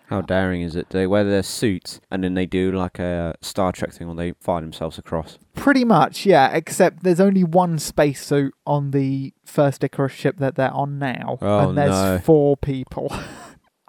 How 0.07 0.21
daring 0.21 0.61
is 0.61 0.75
it? 0.75 0.89
They 0.89 1.07
wear 1.07 1.23
their 1.23 1.41
suits 1.41 1.99
and 2.11 2.23
then 2.23 2.33
they 2.35 2.45
do 2.45 2.71
like 2.71 2.99
a 2.99 3.35
Star 3.41 3.71
Trek 3.71 3.93
thing 3.93 4.05
where 4.07 4.15
they 4.15 4.33
fire 4.39 4.61
themselves 4.61 4.97
across. 4.99 5.39
Pretty 5.55 5.83
much, 5.85 6.25
yeah, 6.25 6.51
except 6.53 7.03
there's 7.03 7.19
only 7.21 7.43
one 7.43 7.79
spacesuit 7.79 8.53
on 8.67 8.91
the 8.91 9.33
first 9.45 9.83
Icarus 9.83 10.11
ship 10.11 10.37
that 10.37 10.55
they're 10.55 10.73
on 10.73 10.99
now, 10.99 11.37
Oh, 11.41 11.69
and 11.69 11.77
there's 11.77 11.89
no. 11.89 12.19
four 12.19 12.57
people. 12.57 13.11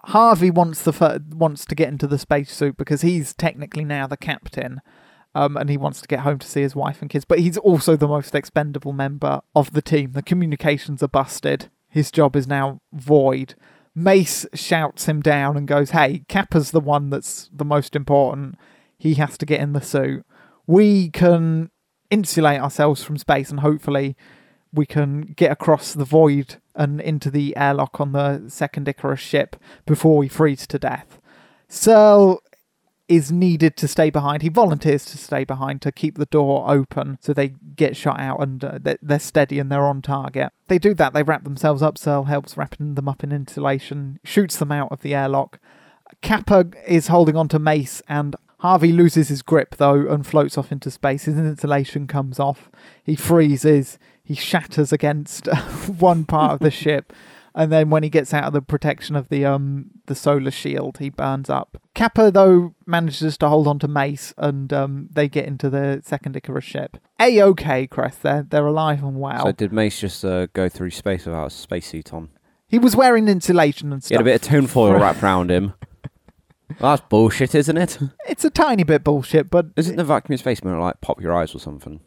Harvey 0.07 0.51
wants 0.51 0.83
the 0.83 0.93
fir- 0.93 1.19
wants 1.31 1.65
to 1.65 1.75
get 1.75 1.89
into 1.89 2.05
the 2.05 2.19
spacesuit 2.19 2.77
because 2.77 3.01
he's 3.01 3.33
technically 3.33 3.83
now 3.83 4.05
the 4.05 4.17
captain, 4.17 4.81
um, 5.33 5.57
and 5.57 5.69
he 5.69 5.77
wants 5.77 5.99
to 6.01 6.07
get 6.07 6.19
home 6.19 6.37
to 6.39 6.47
see 6.47 6.61
his 6.61 6.75
wife 6.75 7.01
and 7.01 7.09
kids. 7.09 7.25
But 7.25 7.39
he's 7.39 7.57
also 7.57 7.95
the 7.95 8.07
most 8.07 8.35
expendable 8.35 8.93
member 8.93 9.41
of 9.55 9.71
the 9.71 9.81
team. 9.81 10.11
The 10.11 10.21
communications 10.21 11.01
are 11.01 11.07
busted. 11.07 11.69
His 11.89 12.11
job 12.11 12.35
is 12.35 12.47
now 12.47 12.81
void. 12.93 13.55
Mace 13.95 14.45
shouts 14.53 15.07
him 15.07 15.21
down 15.21 15.57
and 15.57 15.67
goes, 15.67 15.91
"Hey, 15.91 16.23
Capa's 16.27 16.71
the 16.71 16.79
one 16.79 17.09
that's 17.09 17.49
the 17.51 17.65
most 17.65 17.95
important. 17.95 18.55
He 18.97 19.15
has 19.15 19.37
to 19.39 19.45
get 19.45 19.59
in 19.59 19.73
the 19.73 19.81
suit. 19.81 20.23
We 20.67 21.09
can 21.09 21.71
insulate 22.11 22.61
ourselves 22.61 23.03
from 23.03 23.17
space, 23.17 23.49
and 23.49 23.61
hopefully, 23.61 24.15
we 24.71 24.85
can 24.85 25.21
get 25.21 25.51
across 25.51 25.93
the 25.93 26.05
void 26.05 26.57
and 26.75 27.01
into 27.01 27.31
the 27.31 27.55
airlock 27.57 27.99
on 27.99 28.11
the 28.11 28.43
second 28.47 28.87
Icarus 28.87 29.19
ship 29.19 29.55
before 29.85 30.17
we 30.17 30.27
freeze 30.27 30.67
to 30.67 30.79
death." 30.79 31.19
Searle 31.67 32.41
is 33.07 33.31
needed 33.31 33.77
to 33.77 33.87
stay 33.87 34.09
behind. 34.09 34.41
He 34.41 34.49
volunteers 34.49 35.05
to 35.05 35.17
stay 35.17 35.43
behind 35.43 35.81
to 35.83 35.91
keep 35.91 36.17
the 36.17 36.25
door 36.25 36.65
open 36.67 37.17
so 37.21 37.33
they 37.33 37.49
get 37.75 37.95
shot 37.95 38.19
out 38.19 38.41
and 38.41 38.63
uh, 38.63 38.79
they're, 38.81 39.19
steady 39.19 39.59
and 39.59 39.71
they're 39.71 39.85
on 39.85 40.01
target. 40.01 40.51
They 40.67 40.79
do 40.79 40.93
that, 40.95 41.13
they 41.13 41.23
wrap 41.23 41.43
themselves 41.43 41.83
up. 41.83 41.97
Searle 41.97 42.23
helps 42.23 42.57
wrapping 42.57 42.95
them 42.95 43.07
up 43.07 43.23
in 43.23 43.31
insulation, 43.31 44.19
shoots 44.23 44.57
them 44.57 44.71
out 44.71 44.91
of 44.91 45.01
the 45.01 45.13
airlock. 45.13 45.59
Capa 46.21 46.65
is 46.87 47.07
holding 47.07 47.35
on 47.35 47.47
to 47.49 47.59
Mace 47.59 48.01
and 48.07 48.35
Harvey 48.59 48.91
loses 48.91 49.27
his 49.27 49.43
grip 49.43 49.75
though 49.75 50.07
and 50.07 50.25
floats 50.25 50.57
off 50.57 50.71
into 50.71 50.89
space. 50.89 51.25
His 51.25 51.37
insulation 51.37 52.07
comes 52.07 52.39
off. 52.39 52.71
He 53.03 53.15
freezes. 53.15 53.99
He 54.25 54.35
shatters 54.35 54.91
against 54.91 55.45
one 55.99 56.25
part 56.25 56.51
of 56.53 56.59
the 56.59 56.71
ship. 56.83 57.13
And 57.57 57.71
then 57.71 57.89
when 57.89 58.03
he 58.03 58.09
gets 58.09 58.33
out 58.33 58.43
of 58.43 58.51
the 58.51 58.61
protection 58.61 59.15
of 59.15 59.29
the 59.29 59.45
um 59.45 59.91
the 60.07 60.15
solar 60.15 60.51
shield, 60.51 60.97
he 60.97 61.09
burns 61.09 61.49
up. 61.49 61.77
Capa 61.93 62.29
though 62.29 62.75
manages 62.85 63.37
to 63.37 63.47
hold 63.47 63.67
on 63.67 63.79
to 63.79 63.87
Mace 63.87 64.33
and 64.37 64.73
um 64.73 65.07
they 65.13 65.29
get 65.29 65.45
into 65.45 65.69
the 65.69 66.01
second 66.03 66.35
Icarus 66.35 66.65
ship. 66.65 66.97
A 67.21 67.39
OK, 67.39 67.87
Crest, 67.87 68.23
they're 68.23 68.43
they're 68.43 68.65
alive 68.65 69.01
and 69.03 69.21
well. 69.21 69.45
So 69.45 69.51
did 69.53 69.71
Mace 69.71 70.01
just 70.01 70.25
uh, 70.25 70.47
go 70.47 70.67
through 70.67 70.89
space 70.91 71.25
without 71.25 71.45
a 71.47 71.49
spacesuit 71.49 72.13
on? 72.13 72.29
he 72.67 72.77
was 72.79 72.93
wearing 72.95 73.27
insulation 73.29 73.93
and 73.93 74.01
He 74.01 74.07
stuff. 74.07 74.15
had 74.17 74.21
a 74.21 74.25
bit 74.25 74.35
of 74.35 74.41
tinfoil 74.41 74.93
wrapped 74.99 75.23
around 75.23 75.49
him. 75.51 75.73
Well, 76.81 76.97
that's 76.97 77.07
bullshit, 77.07 77.53
isn't 77.55 77.77
it? 77.77 77.99
It's 78.27 78.43
a 78.43 78.49
tiny 78.49 78.83
bit 78.83 79.03
bullshit, 79.03 79.49
but 79.51 79.67
Isn't 79.77 79.95
the 79.97 80.03
vacuum 80.03 80.35
space 80.37 80.61
like 80.63 80.99
pop 80.99 81.21
your 81.21 81.33
eyes 81.33 81.55
or 81.55 81.59
something? 81.59 82.01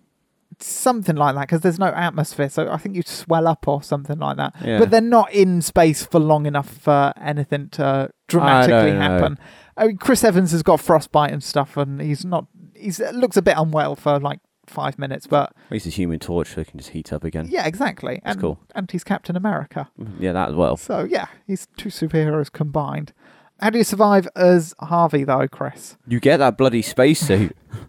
Something 0.61 1.17
like 1.17 1.35
that 1.35 1.43
because 1.43 1.61
there's 1.61 1.79
no 1.79 1.87
atmosphere 1.87 2.49
so 2.49 2.69
i 2.71 2.77
think 2.77 2.95
you 2.97 3.03
swell 3.05 3.47
up 3.47 3.67
or 3.69 3.83
something 3.83 4.19
like 4.19 4.37
that 4.37 4.55
Yeah. 4.65 4.79
but 4.79 4.91
they're 4.91 5.01
not 5.01 5.33
in 5.33 5.63
space 5.63 6.05
for 6.05 6.19
long 6.19 6.47
enough 6.47 6.69
for 6.69 7.13
anything 7.21 7.69
to 7.71 8.11
dramatically 8.27 8.91
happen 8.93 9.39
i 9.77 9.87
mean 9.87 9.97
chris 9.99 10.25
evans 10.25 10.51
has 10.53 10.63
got 10.63 10.81
frostbite 10.81 11.33
and 11.33 11.43
stuff 11.43 11.77
and 11.77 12.01
he's 12.01 12.25
not 12.25 12.47
he's 12.75 12.99
looks 13.13 13.37
a 13.37 13.43
bit 13.43 13.55
unwell 13.57 13.95
for 13.97 14.19
like 14.19 14.41
five 14.67 14.99
minutes 14.99 15.27
but 15.27 15.53
he's 15.71 15.87
a 15.87 15.91
human 15.91 16.19
torch 16.19 16.49
so 16.55 16.61
he 16.61 16.65
can 16.67 16.79
just 16.79 16.91
heat 16.91 17.13
up 17.13 17.25
again. 17.25 17.47
yeah 17.49 17.67
exactly 17.67 18.21
That's 18.25 18.35
and, 18.35 18.41
cool. 18.43 18.59
and 18.75 18.91
he's 18.91 19.03
captain 19.05 19.35
america 19.37 19.89
mm-hmm. 19.99 20.23
Yeah, 20.23 20.33
that 20.33 20.51
as 20.51 20.55
well. 20.55 20.77
so 20.77 21.05
yeah 21.05 21.27
he's 21.47 21.69
two 21.79 21.89
superheroes 21.89 22.53
combined 22.53 23.13
how 23.61 23.71
do 23.71 23.79
you 23.79 23.85
survive 23.85 24.29
as 24.37 24.75
harvey 24.81 25.25
though 25.25 25.49
chris 25.49 25.97
You 26.07 26.21
get 26.21 26.37
that 26.39 26.59
bloody 26.59 26.83
spacesuit. 26.83 27.57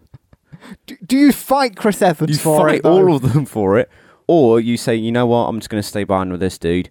do, 0.85 0.97
do 1.05 1.17
you 1.17 1.31
fight 1.31 1.75
chris 1.75 2.01
evans 2.01 2.31
you 2.31 2.37
for 2.37 2.57
fight 2.67 2.75
it 2.79 2.85
all 2.85 3.15
of 3.15 3.21
them 3.33 3.45
for 3.45 3.77
it, 3.79 3.89
or 4.27 4.59
you 4.59 4.77
say, 4.77 4.95
you 4.95 5.11
know 5.11 5.25
what, 5.25 5.47
I'm 5.47 5.59
just 5.59 5.69
going 5.69 5.81
to 5.81 5.87
stay 5.87 6.03
behind 6.03 6.31
with 6.31 6.39
this 6.39 6.57
dude. 6.57 6.89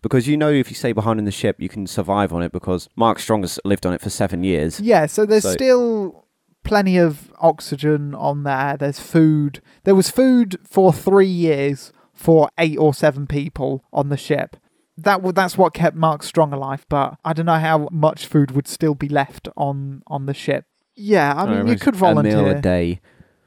Because 0.00 0.28
you 0.28 0.36
know, 0.36 0.50
if 0.50 0.70
you 0.70 0.76
stay 0.76 0.92
behind 0.92 1.18
in 1.18 1.24
the 1.24 1.32
ship, 1.32 1.56
you 1.60 1.68
can 1.68 1.86
survive 1.86 2.32
on 2.32 2.40
it. 2.42 2.52
Because 2.52 2.88
Mark 2.94 3.18
Strong 3.18 3.42
has 3.42 3.58
lived 3.64 3.84
on 3.84 3.92
it 3.92 4.00
for 4.00 4.10
seven 4.10 4.44
years. 4.44 4.78
Yeah, 4.80 5.06
so 5.06 5.26
there's 5.26 5.42
So- 5.42 5.50
still 5.52 6.24
plenty 6.62 6.96
of 6.98 7.32
oxygen 7.40 8.14
on 8.14 8.44
there. 8.44 8.76
There's 8.78 9.00
food. 9.00 9.60
There 9.84 9.96
was 9.96 10.08
food 10.08 10.56
for 10.64 10.92
three 10.92 11.26
years 11.26 11.92
for 12.14 12.48
eight 12.58 12.78
or 12.78 12.94
seven 12.94 13.26
people 13.26 13.82
on 13.92 14.08
the 14.08 14.16
ship. 14.16 14.56
That 14.96 15.16
w- 15.16 15.32
that's 15.32 15.58
what 15.58 15.74
kept 15.74 15.96
Mark 15.96 16.22
Strong 16.22 16.52
alive. 16.52 16.86
But 16.88 17.16
I 17.24 17.32
don't 17.32 17.46
know 17.46 17.58
how 17.58 17.88
much 17.90 18.26
food 18.26 18.52
would 18.52 18.68
still 18.68 18.94
be 18.94 19.08
left 19.08 19.48
on 19.56 20.02
on 20.06 20.26
the 20.26 20.34
ship. 20.34 20.64
Yeah, 20.98 21.32
I 21.34 21.46
mean, 21.46 21.66
you 21.68 21.76
could 21.76 21.94
a 21.94 21.98
meal 21.98 22.08
a 22.10 22.14
volunteer. 22.14 22.60
day. 22.60 23.00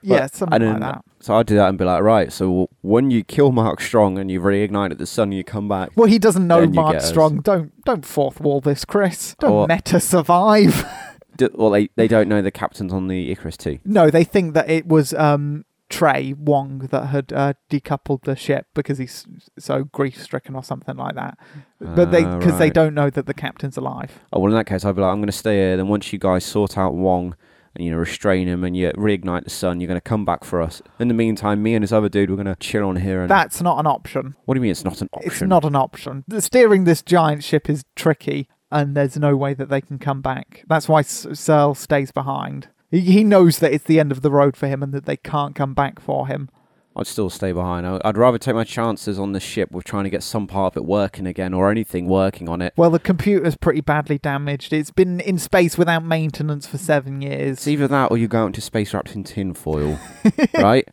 Yeah, 0.04 0.22
But 0.22 0.36
something 0.36 0.62
like 0.72 0.80
that. 0.80 1.06
So 1.20 1.36
I'd 1.36 1.46
do 1.46 1.56
that 1.58 1.70
and 1.70 1.78
be 1.78 1.86
like, 1.86 2.02
right. 2.02 2.34
So 2.34 2.70
when 2.82 3.12
you 3.12 3.24
kill 3.24 3.52
Mark 3.52 3.80
Strong 3.82 4.18
and 4.18 4.32
you've 4.32 4.42
reignited 4.44 4.98
the 4.98 5.06
sun, 5.06 5.32
you 5.32 5.44
come 5.44 5.68
back. 5.68 5.92
Well, 5.96 6.08
he 6.08 6.18
doesn't 6.18 6.48
know 6.48 6.66
Mark 6.66 6.94
get 6.94 7.04
us. 7.04 7.10
Strong. 7.10 7.42
Don't 7.42 7.72
don't 7.86 8.04
fourth 8.04 8.42
wall 8.42 8.62
this, 8.62 8.84
Chris. 8.86 9.36
Don't 9.40 9.52
Or- 9.52 9.68
meta 9.68 10.00
survive. 10.00 10.84
D- 11.38 11.50
well, 11.54 11.70
they 11.70 11.90
they 11.96 12.08
don't 12.08 12.28
know 12.28 12.42
the 12.42 12.52
captain's 12.52 12.92
on 12.92 13.08
the 13.08 13.32
Icarus 13.32 13.58
too. 13.58 13.78
No, 13.86 14.10
they 14.10 14.24
think 14.24 14.54
that 14.56 14.70
it 14.70 14.88
was 14.88 15.14
um, 15.14 15.66
Trey 15.92 16.34
Wong 16.34 16.80
that 16.92 17.08
had 17.08 17.32
uh, 17.34 17.54
decoupled 17.70 18.24
the 18.24 18.36
ship 18.36 18.66
because 18.74 18.98
he's 18.98 19.26
so 19.60 19.84
grief 19.84 20.22
stricken 20.22 20.56
or 20.56 20.64
something 20.64 20.96
like 20.96 21.16
that. 21.16 21.38
But 21.80 22.12
they 22.12 22.24
Ah, 22.24 22.38
because 22.38 22.58
they 22.58 22.70
don't 22.70 22.94
know 22.94 23.10
that 23.10 23.26
the 23.26 23.34
captain's 23.34 23.78
alive. 23.78 24.20
Oh 24.34 24.40
well, 24.40 24.52
in 24.52 24.56
that 24.58 24.66
case, 24.68 24.86
I'd 24.86 24.96
be 24.96 25.02
like, 25.02 25.12
I'm 25.12 25.18
going 25.20 25.28
to 25.28 25.32
stay 25.34 25.56
here. 25.58 25.78
Then 25.78 25.88
once 25.88 26.12
you 26.14 26.20
guys 26.20 26.46
sort 26.46 26.78
out 26.78 26.94
Wong 26.94 27.36
and 27.76 27.86
you 27.86 27.92
know 27.92 27.98
restrain 27.98 28.48
him 28.48 28.64
and 28.64 28.76
you 28.76 28.90
reignite 28.92 29.44
the 29.44 29.50
sun, 29.50 29.80
you're 29.80 29.88
going 29.88 29.98
to 29.98 30.02
come 30.02 30.26
back 30.26 30.44
for 30.44 30.62
us. 30.62 30.82
In 31.00 31.08
the 31.08 31.14
meantime, 31.14 31.62
me 31.64 31.74
and 31.76 31.84
this 31.84 31.92
other 31.92 32.10
dude, 32.10 32.30
we're 32.30 32.36
going 32.36 32.46
to 32.48 32.56
chill 32.56 32.88
on 32.88 32.96
here. 32.98 33.22
And 33.22 33.30
That's 33.30 33.62
not 33.62 33.80
an 33.80 33.88
option. 33.88 34.36
what 34.46 34.56
do 34.56 34.60
you 34.60 34.62
mean 34.64 34.72
it's 34.72 34.84
not 34.86 35.02
an 35.02 35.10
option? 35.14 35.32
It's 35.32 35.42
not 35.42 35.66
an 35.66 35.76
option. 35.76 36.24
The 36.28 36.42
steering 36.42 36.84
this 36.86 37.02
giant 37.02 37.44
ship 37.44 37.70
is 37.70 37.84
tricky, 37.96 38.48
and 38.72 38.96
there's 38.96 39.18
no 39.18 39.36
way 39.36 39.54
that 39.54 39.70
they 39.70 39.82
can 39.82 40.00
come 40.00 40.22
back. 40.22 40.64
That's 40.68 40.88
why 40.88 41.00
S- 41.00 41.28
Searle 41.34 41.76
stays 41.76 42.12
behind. 42.12 42.70
He, 42.92 43.00
he 43.00 43.24
knows 43.24 43.58
that 43.60 43.74
it's 43.74 43.86
the 43.86 44.00
end 44.00 44.12
of 44.12 44.22
the 44.22 44.30
road 44.32 44.56
for 44.56 44.68
him 44.68 44.84
and 44.84 44.94
that 44.94 45.06
they 45.06 45.18
can't 45.18 45.56
come 45.56 45.74
back 45.74 46.00
for 46.00 46.28
him. 46.28 46.50
I'd 46.94 47.08
still 47.08 47.30
stay 47.30 47.54
behind. 47.54 47.88
I- 47.88 48.02
I'd 48.04 48.18
rather 48.18 48.38
take 48.38 48.54
my 48.54 48.66
chances 48.66 49.18
on 49.18 49.32
the 49.32 49.40
ship 49.40 49.72
with 49.72 49.86
trying 49.86 50.04
to 50.04 50.10
get 50.10 50.24
some 50.24 50.46
part 50.46 50.74
of 50.74 50.78
it 50.78 50.86
working 50.86 51.26
again 51.26 51.54
or 51.54 51.72
anything 51.72 52.06
working 52.08 52.50
on 52.50 52.62
it. 52.62 52.74
Well, 52.76 52.90
the 52.90 53.00
computer's 53.00 53.56
pretty 53.56 53.80
badly 53.80 54.18
damaged. 54.18 54.74
It's 54.74 54.92
been 54.92 55.22
in 55.22 55.38
space 55.38 55.78
without 55.78 56.04
maintenance 56.04 56.68
for 56.68 56.78
seven 56.78 57.22
years. 57.22 57.60
It's 57.60 57.68
either 57.70 57.88
that 57.88 58.12
or 58.12 58.18
you 58.18 58.28
go 58.28 58.44
out 58.44 58.48
into 58.48 58.60
space 58.60 58.94
wrapped 58.94 59.16
in 59.16 59.24
tinfoil, 59.24 59.98
right? 60.56 60.86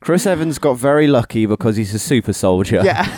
Chris 0.00 0.24
Evans 0.24 0.60
got 0.60 0.74
very 0.74 1.08
lucky 1.08 1.46
because 1.46 1.74
he's 1.76 1.92
a 1.92 1.98
super 1.98 2.32
soldier. 2.32 2.80
Yeah, 2.84 3.12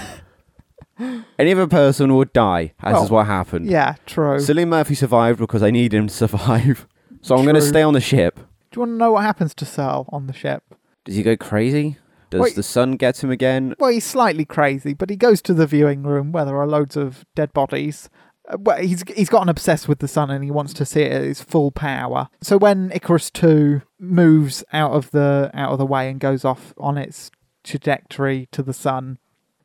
Any 1.39 1.53
other 1.53 1.67
person 1.67 2.15
would 2.17 2.33
die, 2.33 2.73
as 2.83 2.95
Well, 2.95 3.05
is 3.05 3.11
what 3.11 3.27
happened. 3.27 3.71
yeah, 3.71 3.97
true. 4.07 4.37
Cillian 4.37 4.69
Murphy 4.69 4.95
survived 4.95 5.39
because 5.39 5.61
they 5.61 5.71
need 5.71 5.93
him 5.95 6.07
to 6.09 6.15
survive. 6.15 6.87
So 7.23 7.37
I'm 7.37 7.43
going 7.45 7.55
to 7.55 7.61
True. 7.61 7.69
stay 7.69 7.83
on 7.83 7.95
the 7.95 8.01
ship. 8.01 8.37
Do 8.37 8.77
you 8.77 8.81
want 8.81 8.93
to 8.93 8.97
know 8.97 9.13
what 9.13 9.23
happens 9.25 9.55
to 9.57 9.65
Searle 9.67 10.09
on 10.13 10.27
the 10.27 10.33
ship? 10.33 10.63
Does 11.05 11.17
he 11.17 11.23
go 11.23 11.37
crazy? 11.37 11.97
Does 12.31 12.41
Wait. 12.41 12.55
the 12.55 12.63
sun 12.63 12.93
get 12.93 13.23
him 13.23 13.31
again? 13.31 13.75
Well, 13.79 13.91
he's 13.91 14.05
slightly 14.05 14.45
crazy, 14.45 14.95
but 14.95 15.11
he 15.11 15.17
goes 15.17 15.43
to 15.43 15.55
the 15.55 15.67
viewing 15.67 16.05
room 16.05 16.31
where 16.31 16.45
there 16.45 16.57
are 16.57 16.67
loads 16.67 16.97
of 16.97 17.25
dead 17.35 17.53
bodies. 17.53 18.09
Uh, 18.49 18.57
Well, 18.61 18.79
he's 18.79 19.03
he's 19.17 19.29
gotten 19.29 19.49
obsessed 19.49 19.89
with 19.89 19.99
the 19.99 20.07
sun 20.09 20.31
and 20.31 20.45
he 20.45 20.51
wants 20.53 20.73
to 20.75 20.85
see 20.85 21.03
it 21.03 21.13
at 21.13 21.23
its 21.25 21.43
full 21.43 21.73
power. 21.73 22.29
So 22.41 22.57
when 22.57 22.93
Icarus 22.93 23.31
Two 23.31 23.83
moves 23.99 24.63
out 24.73 24.93
of 24.93 25.11
the 25.11 25.51
out 25.55 25.73
of 25.73 25.79
the 25.79 25.87
way 25.87 26.09
and 26.09 26.21
goes 26.21 26.45
off 26.45 26.73
on 26.79 26.97
its 26.97 27.31
trajectory 27.65 28.49
to 28.53 28.63
the 28.63 28.73
sun, 28.73 29.19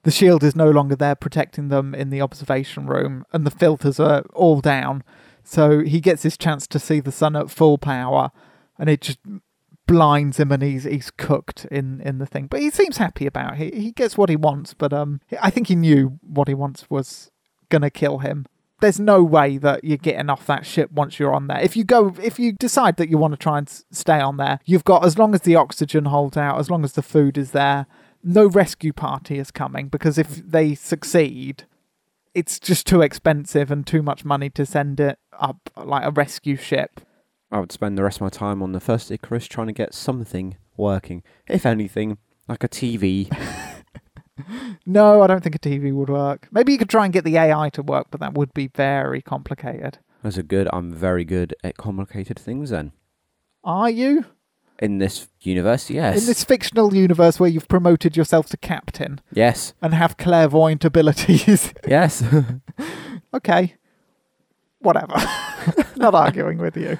the 0.03 0.11
shield 0.11 0.43
is 0.43 0.55
no 0.55 0.69
longer 0.71 0.95
there 0.95 1.15
protecting 1.15 1.69
them 1.69 1.93
in 1.93 2.09
the 2.09 2.21
observation 2.21 2.87
room, 2.87 3.25
and 3.31 3.45
the 3.45 3.51
filters 3.51 3.99
are 3.99 4.23
all 4.33 4.59
down. 4.61 5.03
So 5.45 5.83
he 5.83 6.01
gets 6.01 6.23
his 6.23 6.37
chance 6.37 6.67
to 6.67 6.79
see 6.79 6.99
the 6.99 7.11
sun 7.11 7.35
at 7.35 7.51
full 7.51 7.77
power, 7.77 8.31
and 8.77 8.89
it 8.89 9.01
just 9.01 9.19
blinds 9.87 10.39
him 10.39 10.51
and 10.51 10.63
he's 10.63 10.83
he's 10.83 11.11
cooked 11.11 11.65
in 11.65 12.01
in 12.01 12.17
the 12.17 12.25
thing. 12.25 12.47
But 12.47 12.61
he 12.61 12.69
seems 12.69 12.97
happy 12.97 13.27
about 13.27 13.59
it. 13.59 13.73
He, 13.73 13.81
he 13.81 13.91
gets 13.91 14.17
what 14.17 14.29
he 14.29 14.35
wants 14.35 14.73
but 14.73 14.91
um 14.91 15.21
i 15.41 15.49
think 15.49 15.67
he 15.67 15.75
knew 15.75 16.19
what 16.21 16.47
he 16.47 16.53
wants 16.53 16.89
was 16.89 17.31
gonna 17.69 17.89
kill 17.89 18.19
him. 18.19 18.45
There's 18.81 18.99
no 18.99 19.23
way 19.23 19.57
that 19.57 19.83
you're 19.83 19.97
getting 19.97 20.29
off 20.29 20.45
that 20.47 20.65
ship 20.65 20.91
once 20.91 21.17
you're 21.17 21.33
on 21.33 21.47
there. 21.47 21.59
If 21.61 21.77
you 21.77 21.83
go 21.83 22.15
if 22.21 22.39
you 22.39 22.53
decide 22.53 22.97
that 22.97 23.09
you 23.09 23.17
want 23.17 23.33
to 23.33 23.37
try 23.37 23.57
and 23.57 23.69
stay 23.69 24.19
on 24.19 24.37
there 24.37 24.59
you've 24.65 24.83
got 24.83 25.05
as 25.05 25.17
long 25.17 25.33
as 25.35 25.41
the 25.41 25.55
oxygen 25.55 26.05
holds 26.05 26.35
out 26.35 26.59
as 26.59 26.69
long 26.69 26.83
as 26.83 26.93
the 26.93 27.03
food 27.03 27.37
is 27.37 27.51
there 27.51 27.85
no 28.23 28.47
rescue 28.47 28.91
party 28.91 29.37
is 29.37 29.51
coming 29.51 29.87
because 29.87 30.17
if 30.17 30.37
they 30.37 30.73
succeed 30.73 31.65
it's 32.33 32.59
just 32.59 32.85
too 32.85 33.01
expensive 33.01 33.71
and 33.71 33.87
too 33.87 34.01
much 34.01 34.25
money 34.25 34.49
to 34.49 34.65
send 34.65 34.99
it 34.99 35.17
up 35.39 35.69
like 35.77 36.05
a 36.05 36.11
rescue 36.11 36.55
ship 36.55 37.01
I 37.51 37.59
would 37.59 37.71
spend 37.71 37.97
the 37.97 38.03
rest 38.03 38.17
of 38.17 38.21
my 38.21 38.29
time 38.29 38.61
on 38.63 38.71
the 38.71 38.79
first 38.79 39.11
Icarus 39.11 39.47
trying 39.47 39.67
to 39.67 39.73
get 39.73 39.93
something 39.93 40.57
working. 40.75 41.23
If 41.47 41.65
anything, 41.65 42.17
like 42.47 42.63
a 42.63 42.67
TV. 42.67 43.29
No, 44.85 45.21
I 45.21 45.27
don't 45.27 45.41
think 45.41 45.55
a 45.55 45.59
TV 45.59 45.93
would 45.93 46.09
work. 46.09 46.47
Maybe 46.51 46.73
you 46.73 46.77
could 46.77 46.89
try 46.89 47.05
and 47.05 47.13
get 47.13 47.23
the 47.23 47.37
AI 47.37 47.69
to 47.69 47.81
work, 47.81 48.07
but 48.11 48.19
that 48.19 48.33
would 48.33 48.53
be 48.53 48.67
very 48.67 49.21
complicated. 49.21 49.99
Those 50.23 50.37
a 50.37 50.43
good. 50.43 50.67
I'm 50.73 50.91
very 50.91 51.23
good 51.23 51.55
at 51.63 51.77
complicated 51.77 52.37
things 52.37 52.69
then. 52.69 52.91
Are 53.63 53.89
you? 53.89 54.25
In 54.79 54.97
this 54.97 55.29
universe, 55.39 55.89
yes. 55.89 56.19
In 56.19 56.25
this 56.25 56.43
fictional 56.43 56.93
universe 56.93 57.39
where 57.39 57.49
you've 57.49 57.69
promoted 57.69 58.17
yourself 58.17 58.47
to 58.49 58.57
captain 58.57 59.21
Yes. 59.33 59.73
and 59.81 59.93
have 59.93 60.17
clairvoyant 60.17 60.83
abilities. 60.83 61.73
Yes. 61.87 62.21
okay. 63.33 63.75
Whatever. 64.85 65.15
Not 65.95 66.13
arguing 66.13 66.59
with 66.59 66.77
you. 66.77 66.99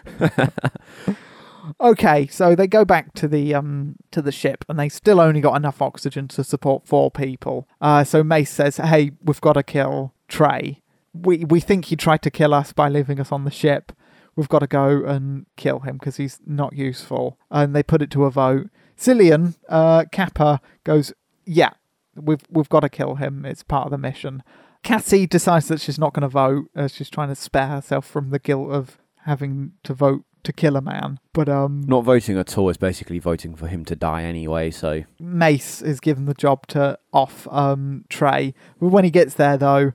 okay, 1.81 2.25
so 2.25 2.55
they 2.55 2.65
go 2.65 2.83
back 2.83 3.13
to 3.13 3.27
the 3.27 3.53
um 3.53 3.95
to 4.09 4.23
the 4.23 4.31
ship 4.31 4.65
and 4.67 4.79
they 4.79 4.89
still 4.89 5.21
only 5.21 5.39
got 5.39 5.55
enough 5.55 5.83
oxygen 5.83 6.27
to 6.29 6.43
support 6.43 6.87
four 6.87 7.11
people. 7.11 7.67
Uh 7.79 8.03
so 8.03 8.23
Mace 8.23 8.49
says, 8.49 8.77
"Hey, 8.77 9.11
we've 9.23 9.39
got 9.39 9.53
to 9.53 9.61
kill 9.61 10.13
Trey. 10.27 10.81
We 11.13 11.45
we 11.45 11.59
think 11.59 11.85
he 11.85 11.95
tried 11.95 12.23
to 12.23 12.31
kill 12.31 12.55
us 12.55 12.73
by 12.73 12.89
leaving 12.89 13.19
us 13.19 13.31
on 13.31 13.45
the 13.45 13.51
ship. 13.51 13.91
We've 14.35 14.49
got 14.49 14.59
to 14.59 14.67
go 14.67 15.05
and 15.05 15.45
kill 15.55 15.81
him 15.81 15.97
because 15.97 16.17
he's 16.17 16.39
not 16.43 16.73
useful." 16.73 17.37
And 17.51 17.75
they 17.75 17.83
put 17.83 18.01
it 18.01 18.09
to 18.11 18.25
a 18.25 18.31
vote. 18.31 18.69
Cillian, 18.97 19.57
uh 19.69 20.05
Capa 20.11 20.59
goes, 20.83 21.13
"Yeah, 21.45 21.73
we've 22.15 22.41
we've 22.49 22.69
got 22.69 22.79
to 22.79 22.89
kill 22.89 23.15
him. 23.15 23.45
It's 23.45 23.61
part 23.61 23.85
of 23.85 23.91
the 23.91 23.99
mission." 23.99 24.41
Cassie 24.85 25.25
decides 25.25 25.67
that 25.67 25.81
she's 25.81 25.99
not 25.99 26.13
going 26.13 26.21
to 26.21 26.29
vote. 26.29 26.69
Uh, 26.75 26.87
she's 26.87 27.09
trying 27.09 27.29
to 27.29 27.35
spare 27.35 27.67
herself 27.67 28.05
from 28.05 28.29
the 28.29 28.39
guilt 28.39 28.71
of 28.71 28.99
having 29.23 29.73
to 29.83 29.93
vote 29.93 30.23
to 30.43 30.53
kill 30.53 30.77
a 30.77 30.81
man. 30.81 31.19
But 31.33 31.49
um, 31.49 31.81
Not 31.87 32.03
voting 32.03 32.37
at 32.37 32.55
all 32.55 32.69
is 32.69 32.77
basically 32.77 33.17
voting 33.17 33.55
for 33.55 33.67
him 33.67 33.83
to 33.85 33.95
die 33.95 34.23
anyway. 34.23 34.69
So 34.69 35.03
Mace 35.19 35.81
is 35.81 35.99
given 35.99 36.25
the 36.25 36.35
job 36.35 36.67
to 36.67 36.99
off 37.11 37.47
um, 37.49 38.05
Trey. 38.09 38.53
But 38.79 38.89
when 38.89 39.03
he 39.03 39.09
gets 39.09 39.33
there, 39.33 39.57
though, 39.57 39.93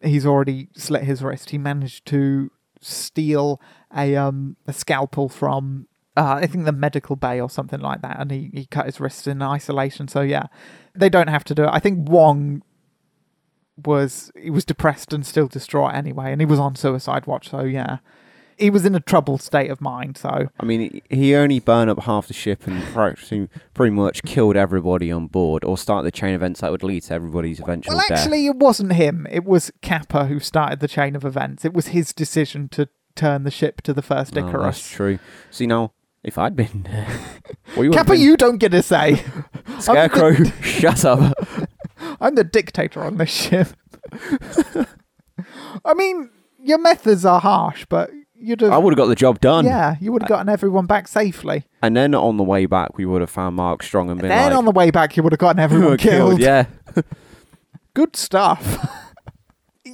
he's 0.00 0.24
already 0.24 0.68
slit 0.74 1.04
his 1.04 1.22
wrist. 1.22 1.50
He 1.50 1.58
managed 1.58 2.06
to 2.06 2.50
steal 2.80 3.60
a 3.94 4.16
um, 4.16 4.56
a 4.66 4.72
scalpel 4.72 5.28
from 5.28 5.86
uh, 6.16 6.38
I 6.42 6.46
think 6.46 6.64
the 6.64 6.72
medical 6.72 7.14
bay 7.14 7.40
or 7.40 7.50
something 7.50 7.80
like 7.80 8.00
that, 8.00 8.18
and 8.18 8.30
he, 8.30 8.50
he 8.54 8.66
cut 8.66 8.86
his 8.86 9.00
wrist 9.00 9.26
in 9.26 9.42
isolation. 9.42 10.08
So 10.08 10.22
yeah, 10.22 10.46
they 10.94 11.10
don't 11.10 11.28
have 11.28 11.44
to 11.44 11.54
do 11.54 11.64
it. 11.64 11.70
I 11.70 11.78
think 11.78 12.08
Wong 12.08 12.62
was 13.86 14.30
he 14.40 14.50
was 14.50 14.64
depressed 14.64 15.12
and 15.12 15.24
still 15.26 15.48
distraught 15.48 15.94
anyway, 15.94 16.32
and 16.32 16.40
he 16.40 16.46
was 16.46 16.58
on 16.58 16.76
suicide 16.76 17.26
watch. 17.26 17.50
So 17.50 17.62
yeah, 17.62 17.98
he 18.56 18.70
was 18.70 18.84
in 18.84 18.94
a 18.94 19.00
troubled 19.00 19.40
state 19.42 19.70
of 19.70 19.80
mind. 19.80 20.16
So 20.16 20.48
I 20.60 20.64
mean, 20.64 21.00
he- 21.10 21.34
only 21.34 21.60
burned 21.60 21.90
up 21.90 22.00
half 22.00 22.26
the 22.28 22.34
ship 22.34 22.66
and 22.66 22.82
pretty 23.74 23.90
much 23.90 24.22
killed 24.22 24.56
everybody 24.56 25.10
on 25.10 25.26
board, 25.26 25.64
or 25.64 25.78
started 25.78 26.06
the 26.06 26.10
chain 26.16 26.34
of 26.34 26.40
events 26.42 26.60
that 26.60 26.70
would 26.70 26.82
lead 26.82 27.02
to 27.04 27.14
everybody's 27.14 27.60
eventual 27.60 27.94
Well, 27.94 28.04
death. 28.08 28.18
actually, 28.18 28.46
it 28.46 28.56
wasn't 28.56 28.92
him. 28.92 29.26
It 29.30 29.44
was 29.44 29.70
Capa 29.82 30.26
who 30.26 30.40
started 30.40 30.80
the 30.80 30.88
chain 30.88 31.16
of 31.16 31.24
events. 31.24 31.64
It 31.64 31.72
was 31.72 31.88
his 31.88 32.12
decision 32.12 32.68
to 32.70 32.88
turn 33.16 33.44
the 33.44 33.50
ship 33.50 33.80
to 33.82 33.92
the 33.92 34.02
first 34.02 34.36
Oh, 34.36 34.62
that's 34.62 34.88
true. 34.90 35.18
See 35.50 35.66
now, 35.66 35.92
if 36.22 36.36
I'd 36.38 36.54
been 36.54 36.82
there, 36.84 37.08
well, 37.76 37.84
you 37.84 37.90
Capa, 37.90 38.16
you 38.16 38.36
don't 38.36 38.58
get 38.58 38.74
a 38.74 38.82
say. 38.82 39.24
scarecrow, 39.78 40.34
shut 40.62 41.04
up. 41.04 41.34
I'm 42.20 42.34
the 42.34 42.44
dictator 42.44 43.02
on 43.02 43.16
this 43.16 43.30
ship. 43.30 43.68
I 45.84 45.94
mean, 45.94 46.30
your 46.62 46.78
methods 46.78 47.24
are 47.24 47.40
harsh, 47.40 47.86
but 47.88 48.10
you'd 48.34 48.60
have. 48.60 48.72
I 48.72 48.78
would 48.78 48.92
have 48.92 48.98
got 48.98 49.06
the 49.06 49.14
job 49.14 49.40
done. 49.40 49.64
yeah, 49.64 49.96
you 50.00 50.12
would 50.12 50.22
have 50.22 50.28
gotten 50.28 50.48
everyone 50.48 50.86
back 50.86 51.08
safely. 51.08 51.64
And 51.82 51.96
then 51.96 52.14
on 52.14 52.36
the 52.36 52.42
way 52.44 52.66
back, 52.66 52.96
we 52.98 53.06
would 53.06 53.20
have 53.20 53.30
found 53.30 53.56
Mark 53.56 53.82
Strong 53.82 54.10
and 54.10 54.20
been 54.20 54.28
then 54.28 54.50
like, 54.50 54.58
on 54.58 54.64
the 54.64 54.70
way 54.72 54.90
back, 54.90 55.16
you 55.16 55.22
would 55.22 55.32
have 55.32 55.38
gotten 55.40 55.58
everyone 55.62 55.96
killed. 55.96 56.38
killed. 56.38 56.40
Yeah. 56.40 56.66
Good 57.94 58.16
stuff. 58.16 58.86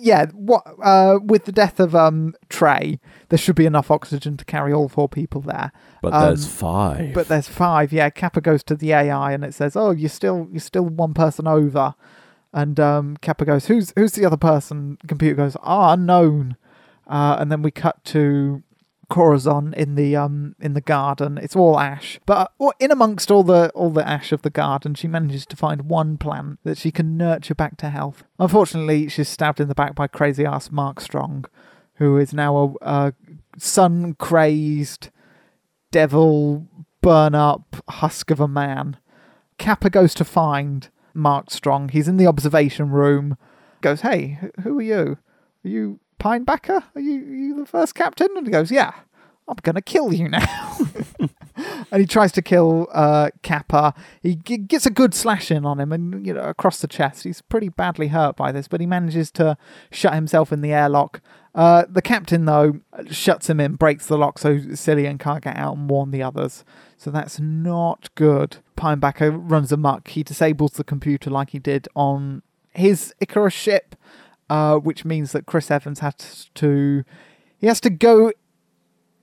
Yeah, 0.00 0.26
what 0.32 0.64
uh, 0.82 1.18
with 1.22 1.44
the 1.44 1.52
death 1.52 1.80
of 1.80 1.94
um 1.94 2.34
Trey, 2.48 3.00
there 3.28 3.38
should 3.38 3.56
be 3.56 3.66
enough 3.66 3.90
oxygen 3.90 4.36
to 4.36 4.44
carry 4.44 4.72
all 4.72 4.88
four 4.88 5.08
people 5.08 5.40
there. 5.40 5.72
But 6.02 6.12
Um, 6.14 6.22
there's 6.22 6.46
five. 6.46 7.14
But 7.14 7.28
there's 7.28 7.48
five. 7.48 7.92
Yeah, 7.92 8.10
Capa 8.10 8.40
goes 8.40 8.62
to 8.64 8.74
the 8.76 8.92
AI 8.92 9.32
and 9.32 9.44
it 9.44 9.54
says, 9.54 9.76
"Oh, 9.76 9.90
you're 9.90 10.08
still 10.08 10.48
you're 10.50 10.60
still 10.60 10.84
one 10.84 11.14
person 11.14 11.46
over." 11.46 11.94
And 12.52 12.78
um, 12.80 13.16
Capa 13.20 13.44
goes, 13.44 13.66
"Who's 13.66 13.92
who's 13.96 14.12
the 14.12 14.24
other 14.24 14.36
person?" 14.36 14.98
Computer 15.06 15.34
goes, 15.36 15.56
"Ah, 15.62 15.92
unknown." 15.92 16.56
Uh, 17.06 17.36
and 17.38 17.52
then 17.52 17.62
we 17.62 17.70
cut 17.70 18.02
to 18.04 18.62
Corazon 19.08 19.72
in 19.74 19.94
the 19.94 20.16
um 20.16 20.56
in 20.60 20.74
the 20.74 20.80
garden. 20.80 21.38
It's 21.38 21.54
all 21.54 21.78
ash, 21.78 22.18
but 22.26 22.52
uh, 22.60 22.70
in 22.80 22.90
amongst 22.90 23.30
all 23.30 23.42
the 23.42 23.70
all 23.70 23.90
the 23.90 24.06
ash 24.06 24.32
of 24.32 24.42
the 24.42 24.50
garden, 24.50 24.94
she 24.94 25.06
manages 25.06 25.46
to 25.46 25.56
find 25.56 25.82
one 25.82 26.16
plant 26.16 26.58
that 26.64 26.78
she 26.78 26.90
can 26.90 27.16
nurture 27.16 27.54
back 27.54 27.76
to 27.78 27.90
health. 27.90 28.24
Unfortunately, 28.38 29.08
she's 29.08 29.28
stabbed 29.28 29.60
in 29.60 29.68
the 29.68 29.74
back 29.74 29.94
by 29.94 30.06
crazy 30.06 30.44
ass 30.44 30.70
Mark 30.70 31.00
Strong, 31.00 31.44
who 31.94 32.18
is 32.18 32.34
now 32.34 32.76
a, 32.82 33.06
a 33.08 33.12
sun 33.58 34.14
crazed 34.14 35.10
devil 35.92 36.66
burn 37.00 37.34
up 37.34 37.76
husk 37.88 38.30
of 38.30 38.40
a 38.40 38.48
man. 38.48 38.96
Capa 39.58 39.88
goes 39.88 40.14
to 40.14 40.24
find 40.24 40.88
Mark 41.14 41.50
Strong. 41.50 41.90
He's 41.90 42.08
in 42.08 42.16
the 42.16 42.26
observation 42.26 42.90
room. 42.90 43.36
Goes, 43.80 44.00
hey, 44.00 44.38
who 44.62 44.78
are 44.78 44.82
you? 44.82 45.18
Are 45.64 45.68
you 45.68 46.00
Pinbacker? 46.20 46.82
Are 46.94 47.00
you, 47.00 47.20
are 47.20 47.34
you 47.34 47.58
the 47.58 47.66
first 47.66 47.94
captain? 47.94 48.28
And 48.36 48.46
he 48.46 48.52
goes, 48.52 48.70
yeah, 48.70 48.92
I'm 49.48 49.56
gonna 49.62 49.82
kill 49.82 50.12
you 50.12 50.28
now. 50.28 50.78
and 51.90 52.00
he 52.00 52.06
tries 52.06 52.32
to 52.32 52.42
kill 52.42 52.88
uh, 52.92 53.30
Capa. 53.42 53.94
He 54.22 54.36
g- 54.36 54.58
gets 54.58 54.86
a 54.86 54.90
good 54.90 55.14
slash 55.14 55.50
in 55.50 55.64
on 55.64 55.78
him, 55.78 55.92
and 55.92 56.26
you 56.26 56.34
know 56.34 56.42
across 56.42 56.80
the 56.80 56.88
chest. 56.88 57.24
He's 57.24 57.42
pretty 57.42 57.68
badly 57.68 58.08
hurt 58.08 58.36
by 58.36 58.52
this, 58.52 58.68
but 58.68 58.80
he 58.80 58.86
manages 58.86 59.30
to 59.32 59.56
shut 59.90 60.14
himself 60.14 60.52
in 60.52 60.62
the 60.62 60.72
airlock. 60.72 61.20
Uh, 61.54 61.84
the 61.88 62.02
captain 62.02 62.44
though 62.44 62.80
shuts 63.10 63.48
him 63.48 63.60
in, 63.60 63.76
breaks 63.76 64.06
the 64.06 64.18
lock, 64.18 64.38
so 64.38 64.56
Cillian 64.56 65.18
can't 65.18 65.42
get 65.44 65.56
out 65.56 65.76
and 65.76 65.88
warn 65.88 66.10
the 66.10 66.22
others. 66.22 66.64
So 66.98 67.10
that's 67.10 67.38
not 67.40 68.14
good. 68.14 68.58
Pinbacker 68.76 69.30
runs 69.32 69.72
amok. 69.72 70.08
He 70.08 70.22
disables 70.22 70.72
the 70.72 70.84
computer 70.84 71.30
like 71.30 71.50
he 71.50 71.58
did 71.58 71.88
on 71.94 72.42
his 72.74 73.14
Icarus 73.20 73.54
ship, 73.54 73.95
uh, 74.50 74.76
which 74.76 75.04
means 75.04 75.32
that 75.32 75.46
Chris 75.46 75.70
Evans 75.70 76.00
has 76.00 76.50
to 76.54 77.04
he 77.58 77.66
has 77.66 77.80
to 77.80 77.90
go 77.90 78.32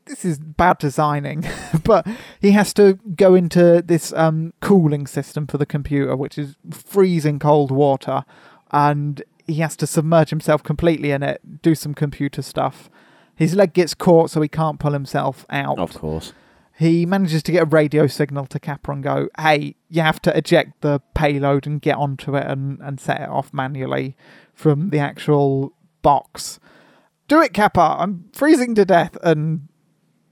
this 0.05 0.25
is 0.25 0.37
bad 0.37 0.77
designing, 0.79 1.45
but 1.83 2.05
he 2.41 2.51
has 2.51 2.73
to 2.73 2.99
go 3.15 3.35
into 3.35 3.81
this 3.81 4.11
um, 4.13 4.53
cooling 4.59 5.07
system 5.07 5.47
for 5.47 5.57
the 5.57 5.65
computer, 5.65 6.15
which 6.15 6.37
is 6.37 6.55
freezing 6.71 7.39
cold 7.39 7.71
water, 7.71 8.25
and 8.71 9.23
he 9.47 9.55
has 9.55 9.75
to 9.77 9.87
submerge 9.87 10.29
himself 10.29 10.63
completely 10.63 11.11
in 11.11 11.23
it, 11.23 11.61
do 11.61 11.75
some 11.75 11.93
computer 11.93 12.41
stuff. 12.41 12.89
His 13.35 13.55
leg 13.55 13.73
gets 13.73 13.93
caught, 13.93 14.29
so 14.29 14.41
he 14.41 14.47
can't 14.47 14.79
pull 14.79 14.93
himself 14.93 15.45
out. 15.49 15.79
of 15.79 15.93
course. 15.93 16.33
He 16.75 17.05
manages 17.05 17.43
to 17.43 17.51
get 17.51 17.63
a 17.63 17.67
radio 17.67 18.07
signal 18.07 18.47
to 18.47 18.59
Capa 18.59 18.91
and 18.91 19.03
go, 19.03 19.27
hey, 19.39 19.75
you 19.89 20.01
have 20.01 20.19
to 20.23 20.35
eject 20.35 20.81
the 20.81 21.01
payload 21.13 21.67
and 21.67 21.79
get 21.79 21.97
onto 21.97 22.35
it 22.35 22.47
and, 22.47 22.79
and 22.81 22.99
set 22.99 23.21
it 23.21 23.29
off 23.29 23.53
manually 23.53 24.17
from 24.53 24.89
the 24.89 24.99
actual 24.99 25.73
box. 26.01 26.59
Do 27.27 27.41
it, 27.41 27.53
Capa. 27.53 27.97
I'm 27.99 28.25
freezing 28.33 28.75
to 28.75 28.85
death. 28.85 29.17
And 29.23 29.67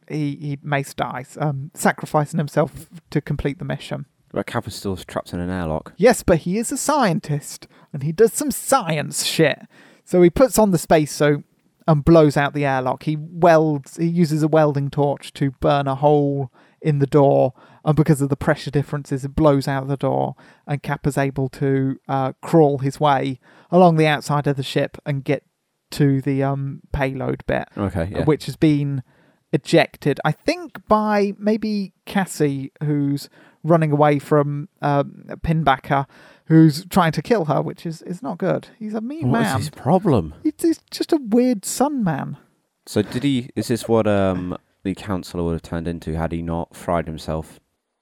he, 0.07 0.36
he 0.36 0.60
Mace 0.62 0.93
dies, 0.93 1.38
um, 1.39 1.71
sacrificing 1.73 2.38
himself 2.38 2.89
to 3.10 3.21
complete 3.21 3.60
the 3.60 3.65
mission. 3.65 4.05
But 4.34 4.45
Capa's 4.45 4.75
still 4.75 4.95
trapped 4.95 5.34
in 5.34 5.39
an 5.39 5.49
airlock. 5.49 5.93
Yes, 5.97 6.23
but 6.23 6.39
he 6.39 6.57
is 6.57 6.71
a 6.71 6.77
scientist 6.77 7.67
and 7.91 8.03
he 8.03 8.12
does 8.12 8.34
some 8.34 8.51
science 8.51 9.25
shit. 9.25 9.60
So 10.05 10.21
he 10.21 10.29
puts 10.29 10.57
on 10.57 10.71
the 10.71 10.77
space 10.77 11.12
suit 11.12 11.43
and 11.88 12.05
blows 12.05 12.38
out 12.38 12.53
the 12.53 12.65
airlock. 12.65 13.03
He 13.03 13.17
welds, 13.17 13.97
he 13.97 14.07
uses 14.07 14.43
a 14.43 14.47
welding 14.47 14.89
torch 14.89 15.34
to 15.34 15.51
burn 15.51 15.88
a 15.88 15.95
hole 15.95 16.51
in 16.81 16.99
the 16.99 17.07
door, 17.07 17.53
and 17.83 17.95
because 17.95 18.21
of 18.21 18.29
the 18.29 18.35
pressure 18.35 18.71
differences, 18.71 19.25
it 19.25 19.35
blows 19.35 19.67
out 19.67 19.87
the 19.87 19.97
door. 19.97 20.35
And 20.67 20.83
Capa's 20.83 21.17
able 21.17 21.49
to 21.49 21.99
uh, 22.07 22.33
crawl 22.41 22.79
his 22.79 22.99
way 22.99 23.39
along 23.71 23.97
the 23.97 24.07
outside 24.07 24.47
of 24.47 24.57
the 24.57 24.63
ship 24.63 24.97
and 25.05 25.23
get 25.23 25.43
to 25.91 26.21
the 26.21 26.41
um, 26.43 26.81
payload 26.93 27.43
bit 27.47 27.67
Okay, 27.77 28.09
yeah. 28.11 28.23
which 28.23 28.45
has 28.45 28.55
been 28.55 29.03
ejected, 29.51 30.19
I 30.23 30.31
think, 30.31 30.87
by 30.87 31.33
maybe 31.37 31.93
Cassie, 32.05 32.71
who's 32.83 33.29
running 33.63 33.91
away 33.91 34.19
from 34.19 34.69
um, 34.81 35.25
Pinbacker, 35.41 36.05
who's 36.45 36.85
trying 36.85 37.11
to 37.13 37.21
kill 37.21 37.45
her, 37.45 37.61
which 37.61 37.85
is, 37.85 38.01
is 38.03 38.21
not 38.21 38.37
good. 38.37 38.69
He's 38.77 38.93
a 38.93 39.01
mean 39.01 39.29
What's 39.29 39.43
man. 39.43 39.53
What's 39.53 39.65
his 39.65 39.69
problem? 39.71 40.33
He's, 40.43 40.53
he's 40.59 40.79
just 40.89 41.11
a 41.13 41.17
weird 41.17 41.65
sun 41.65 42.03
man. 42.03 42.37
So 42.85 43.01
did 43.01 43.23
he? 43.23 43.49
Is 43.55 43.67
this 43.67 43.87
what 43.87 44.07
um 44.07 44.57
the 44.83 44.95
councillor 44.95 45.43
would 45.43 45.53
have 45.53 45.61
turned 45.61 45.87
into 45.87 46.17
had 46.17 46.31
he 46.31 46.41
not 46.41 46.75
fried 46.75 47.07
himself? 47.07 47.59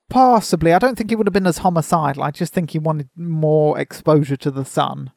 Possibly. 0.10 0.74
I 0.74 0.80
don't 0.80 0.98
think 0.98 1.10
he 1.12 1.15
would 1.15 1.28
have 1.28 1.34
been 1.34 1.48
as 1.48 1.60
homicidal. 1.60 2.24
I 2.24 2.32
just 2.32 2.54
think 2.54 2.72
he 2.72 2.80
wanted 2.80 3.10
more 3.15 3.78
exposure 3.80 4.36
to 4.38 4.52
the 4.52 4.65
sun. 4.65 5.12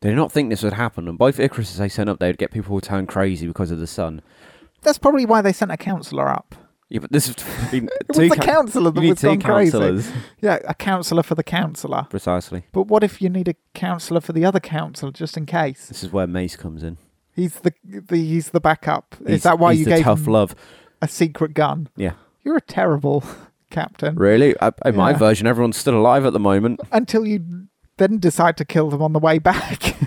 They 0.00 0.08
did 0.10 0.16
not 0.16 0.32
think 0.32 0.48
this 0.48 0.62
would 0.62 0.72
happen, 0.74 1.08
and 1.08 1.18
both 1.18 1.36
Icaruses 1.36 1.76
they 1.76 1.88
sent 1.88 2.08
up, 2.08 2.18
they 2.20 2.28
would 2.28 2.38
get 2.38 2.52
people 2.52 2.80
to 2.80 2.88
turn 2.88 3.06
crazy 3.06 3.46
because 3.46 3.70
of 3.70 3.78
the 3.80 3.86
sun. 3.86 4.22
That's 4.82 4.96
probably 4.96 5.26
why 5.26 5.42
they 5.42 5.52
sent 5.52 5.70
a 5.72 5.76
counsellor 5.76 6.28
up. 6.28 6.54
Yeah, 6.88 7.00
but 7.00 7.12
this 7.12 7.28
is 7.28 7.34
been 7.70 7.84
It 8.08 8.08
was 8.08 8.16
the 8.16 8.36
coun- 8.36 8.46
counsellor 8.46 8.90
that 8.92 9.00
you 9.00 9.08
need 9.08 9.10
was 9.10 9.20
two 9.20 9.26
gone 9.26 9.40
crazy. 9.42 9.72
councillors, 9.72 10.10
Yeah, 10.40 10.58
a 10.66 10.74
counsellor 10.74 11.22
for 11.22 11.34
the 11.34 11.42
counsellor. 11.44 12.06
precisely. 12.08 12.64
But 12.72 12.84
what 12.86 13.04
if 13.04 13.20
you 13.20 13.28
need 13.28 13.48
a 13.48 13.54
counsellor 13.74 14.20
for 14.22 14.32
the 14.32 14.44
other 14.44 14.60
counsellor 14.60 15.12
just 15.12 15.36
in 15.36 15.44
case? 15.46 15.88
This 15.88 16.02
is 16.02 16.10
where 16.12 16.26
Mace 16.26 16.56
comes 16.56 16.82
in. 16.82 16.96
He's 17.34 17.56
the, 17.60 17.72
the 17.84 18.16
he's 18.16 18.50
the 18.50 18.60
backup. 18.60 19.14
He's, 19.20 19.36
Is 19.36 19.42
that 19.44 19.58
why 19.58 19.72
he's 19.74 19.80
you 19.80 19.84
the 19.84 19.96
gave 19.96 20.04
tough 20.04 20.20
him 20.26 20.32
love? 20.32 20.54
a 21.02 21.08
secret 21.08 21.52
gun? 21.54 21.88
Yeah, 21.96 22.12
You're 22.42 22.56
a 22.56 22.60
terrible 22.62 23.22
captain. 23.70 24.14
really. 24.16 24.54
I, 24.60 24.72
in 24.84 24.96
my 24.96 25.10
Yeah. 25.12 25.16
version, 25.18 25.46
everyone's 25.46 25.76
still 25.76 25.96
alive 25.96 26.26
at 26.26 26.32
the 26.32 26.40
moment. 26.40 26.80
Until 26.92 27.26
you 27.26 27.66
then 27.96 28.18
decide 28.18 28.56
to 28.58 28.64
kill 28.64 28.90
them 28.90 29.02
on 29.02 29.12
the 29.12 29.18
way 29.18 29.38
back. 29.38 29.96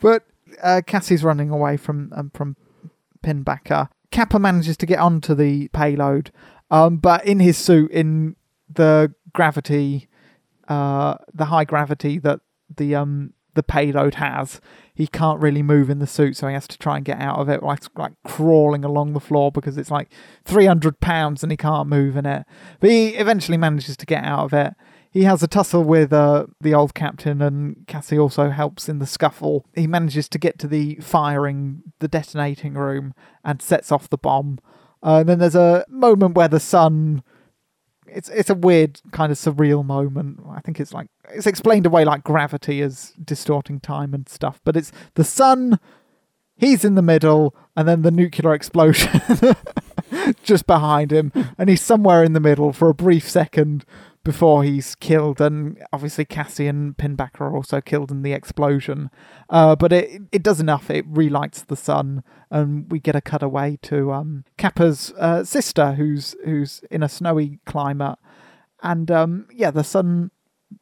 but 0.00 0.24
uh, 0.62 0.80
Cassie's 0.86 1.24
running 1.24 1.50
away 1.50 1.76
from 1.76 2.12
um, 2.14 2.30
from 2.34 2.56
Pinbacker. 3.22 3.88
Capa 4.12 4.38
manages 4.38 4.76
to 4.78 4.86
get 4.86 4.98
onto 4.98 5.34
the 5.34 5.68
payload, 5.68 6.30
um, 6.70 6.96
but 6.98 7.24
in 7.26 7.40
his 7.40 7.58
suit, 7.58 7.90
in 7.90 8.36
the 8.72 9.12
gravity, 9.32 10.08
uh, 10.68 11.16
the 11.34 11.46
high 11.46 11.64
gravity 11.64 12.18
that 12.20 12.40
the 12.74 12.94
um 12.94 13.32
the 13.56 13.64
payload 13.64 14.14
has, 14.14 14.60
he 14.94 15.06
can't 15.08 15.40
really 15.40 15.62
move 15.62 15.90
in 15.90 15.98
the 15.98 16.06
suit, 16.06 16.36
so 16.36 16.46
he 16.46 16.54
has 16.54 16.68
to 16.68 16.78
try 16.78 16.96
and 16.96 17.04
get 17.04 17.20
out 17.20 17.38
of 17.38 17.48
it, 17.48 17.62
like 17.62 17.82
like 17.98 18.12
crawling 18.24 18.84
along 18.84 19.12
the 19.12 19.20
floor 19.20 19.50
because 19.50 19.76
it's 19.76 19.90
like 19.90 20.10
three 20.44 20.66
hundred 20.66 21.00
pounds 21.00 21.42
and 21.42 21.50
he 21.50 21.56
can't 21.56 21.88
move 21.88 22.16
in 22.16 22.24
it. 22.24 22.46
But 22.80 22.90
he 22.90 23.08
eventually 23.16 23.58
manages 23.58 23.96
to 23.96 24.06
get 24.06 24.24
out 24.24 24.44
of 24.44 24.52
it. 24.54 24.74
he 25.16 25.24
has 25.24 25.42
a 25.42 25.48
tussle 25.48 25.82
with 25.82 26.12
uh, 26.12 26.44
the 26.60 26.74
old 26.74 26.92
captain, 26.92 27.40
and 27.40 27.86
Cassie 27.86 28.18
also 28.18 28.50
helps 28.50 28.86
in 28.86 28.98
the 28.98 29.06
scuffle. 29.06 29.64
He 29.74 29.86
manages 29.86 30.28
to 30.28 30.38
get 30.38 30.58
to 30.58 30.68
the 30.68 30.96
firing, 30.96 31.82
the 32.00 32.08
detonating 32.08 32.74
room, 32.74 33.14
and 33.42 33.62
sets 33.62 33.90
off 33.90 34.10
the 34.10 34.18
bomb. 34.18 34.58
Uh, 35.02 35.20
and 35.20 35.28
then 35.28 35.38
there's 35.38 35.54
a 35.54 35.86
moment 35.88 36.34
where 36.34 36.48
the 36.48 36.60
sun. 36.60 37.22
It's 38.16 38.30
it's 38.30 38.48
a 38.48 38.54
weird 38.54 39.00
kind 39.12 39.30
of 39.30 39.36
surreal 39.36 39.84
moment. 39.84 40.40
I 40.50 40.60
think 40.60 40.80
it's 40.80 40.94
like 40.94 41.08
it's 41.30 41.46
explained 41.46 41.84
away 41.84 42.04
like 42.04 42.24
gravity 42.24 42.80
is 42.80 43.12
distorting 43.22 43.78
time 43.78 44.14
and 44.14 44.26
stuff. 44.26 44.58
But 44.64 44.76
it's 44.76 44.90
the 45.14 45.24
sun. 45.24 45.78
He's 46.56 46.86
in 46.86 46.94
the 46.94 47.02
middle, 47.02 47.54
and 47.76 47.86
then 47.86 48.00
the 48.00 48.10
nuclear 48.10 48.54
explosion 48.54 49.20
just 50.42 50.66
behind 50.66 51.12
him, 51.12 51.30
and 51.58 51.68
he's 51.68 51.82
somewhere 51.82 52.24
in 52.24 52.32
the 52.32 52.40
middle 52.40 52.72
for 52.72 52.88
a 52.88 52.94
brief 52.94 53.28
second 53.28 53.84
before 54.26 54.64
he's 54.64 54.96
killed. 54.96 55.40
And 55.40 55.80
obviously, 55.92 56.24
Cassie 56.24 56.66
and 56.66 56.96
Pinback 56.96 57.40
are 57.40 57.56
also 57.56 57.80
killed 57.80 58.10
in 58.10 58.22
the 58.22 58.32
explosion. 58.32 59.08
Uh, 59.48 59.76
but 59.76 59.92
it 59.92 60.22
it 60.32 60.42
does 60.42 60.60
enough. 60.60 60.90
It 60.90 61.06
relights 61.08 61.62
the 61.62 61.76
sun, 61.76 62.24
and 62.50 62.90
we 62.90 62.98
get 62.98 63.14
a 63.16 63.20
cutaway 63.20 63.78
to 63.82 64.12
um, 64.12 64.44
Capa's 64.58 65.12
uh, 65.18 65.44
sister, 65.44 65.92
who's 65.92 66.34
who's 66.44 66.80
in 66.90 67.04
a 67.04 67.08
snowy 67.08 67.60
climate, 67.64 68.18
and 68.82 69.10
um, 69.10 69.46
yeah, 69.54 69.70
the 69.70 69.84
sun 69.84 70.32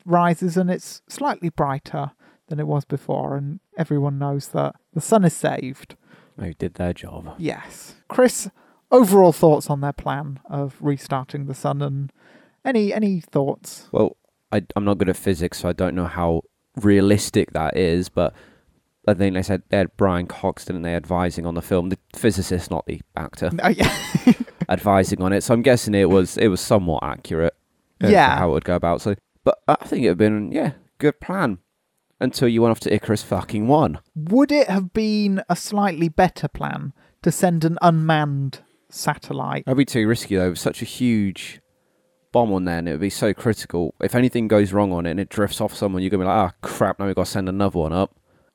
rises 0.06 0.56
and 0.56 0.70
it's 0.70 1.02
slightly 1.08 1.50
brighter 1.50 2.12
than 2.48 2.58
it 2.58 2.66
was 2.66 2.86
before, 2.86 3.36
and 3.36 3.60
everyone 3.76 4.18
knows 4.18 4.48
that 4.48 4.74
the 4.94 5.02
sun 5.02 5.22
is 5.24 5.36
saved. 5.36 5.96
They 6.38 6.54
did 6.54 6.74
their 6.74 6.94
job. 6.94 7.34
Yes, 7.38 7.96
Chris. 8.08 8.50
Overall 8.90 9.32
thoughts 9.32 9.68
on 9.68 9.80
their 9.80 9.92
plan 9.92 10.38
of 10.48 10.76
restarting 10.80 11.46
the 11.46 11.54
sun, 11.54 11.82
and 11.82 12.12
any 12.64 12.92
any 12.92 13.20
thoughts? 13.20 13.88
Well, 13.92 14.16
I, 14.52 14.62
I'm 14.76 14.84
not 14.84 14.98
good 14.98 15.08
at 15.08 15.16
physics, 15.16 15.58
so 15.58 15.68
I 15.68 15.72
don't 15.72 15.94
know 15.94 16.06
how 16.06 16.42
realistic 16.76 17.52
that 17.52 17.76
is, 17.76 18.08
but 18.08 18.34
I 19.06 19.14
think 19.14 19.34
they 19.34 19.42
said 19.42 19.62
they 19.68 19.76
had 19.78 19.96
Brian 19.96 20.26
Cox, 20.26 20.64
didn't 20.64 20.82
they, 20.82 20.94
advising 20.94 21.46
on 21.46 21.54
the 21.54 21.62
film. 21.62 21.88
The 21.90 21.98
physicist, 22.16 22.70
not 22.70 22.86
the 22.86 23.00
actor, 23.16 23.50
Oh, 23.62 23.68
yeah. 23.68 23.94
advising 24.68 25.20
on 25.22 25.32
it. 25.32 25.42
So 25.42 25.54
I'm 25.54 25.62
guessing 25.62 25.94
it 25.94 26.08
was 26.10 26.36
it 26.36 26.48
was 26.48 26.60
somewhat 26.60 27.02
accurate. 27.04 27.54
uh, 28.02 28.08
Yeah. 28.08 28.38
How 28.38 28.50
it 28.50 28.52
would 28.52 28.64
go 28.64 28.74
about. 28.76 29.00
So, 29.02 29.14
but 29.44 29.58
I 29.68 29.74
think 29.86 30.02
it 30.04 30.08
would 30.08 30.10
have 30.12 30.18
been 30.18 30.52
yeah, 30.52 30.72
good 30.98 31.20
plan 31.20 31.58
until 32.20 32.48
you 32.48 32.62
went 32.62 32.70
off 32.70 32.80
to 32.80 32.94
Icarus 32.94 33.22
fucking 33.22 33.66
one. 33.68 33.98
Would 34.14 34.50
it 34.52 34.68
have 34.68 34.92
been 34.92 35.42
a 35.48 35.56
slightly 35.56 36.08
better 36.08 36.48
plan 36.48 36.92
to 37.22 37.30
send 37.32 37.64
an 37.64 37.76
unmanned 37.82 38.60
satellite? 38.88 39.64
That'd 39.66 39.76
be 39.76 39.84
too 39.84 40.06
risky 40.08 40.36
though. 40.36 40.50
With 40.50 40.58
such 40.58 40.80
a 40.80 40.86
huge 40.86 41.60
bomb 42.34 42.52
on 42.52 42.64
there, 42.64 42.78
and 42.78 42.88
it 42.88 42.90
would 42.90 43.00
be 43.00 43.10
so 43.10 43.32
critical. 43.32 43.94
If 44.00 44.16
anything 44.16 44.48
goes 44.48 44.72
wrong 44.72 44.92
on 44.92 45.06
it 45.06 45.12
and 45.12 45.20
it 45.20 45.28
drifts 45.28 45.60
off 45.60 45.72
someone, 45.72 46.02
you're 46.02 46.10
gonna 46.10 46.24
be 46.24 46.26
like, 46.26 46.50
ah, 46.50 46.52
crap. 46.60 46.98
Now 46.98 47.06
we've 47.06 47.14
got 47.14 47.26
to 47.26 47.30
send 47.30 47.48
another 47.48 47.78
one 47.78 47.92
up, 47.92 48.14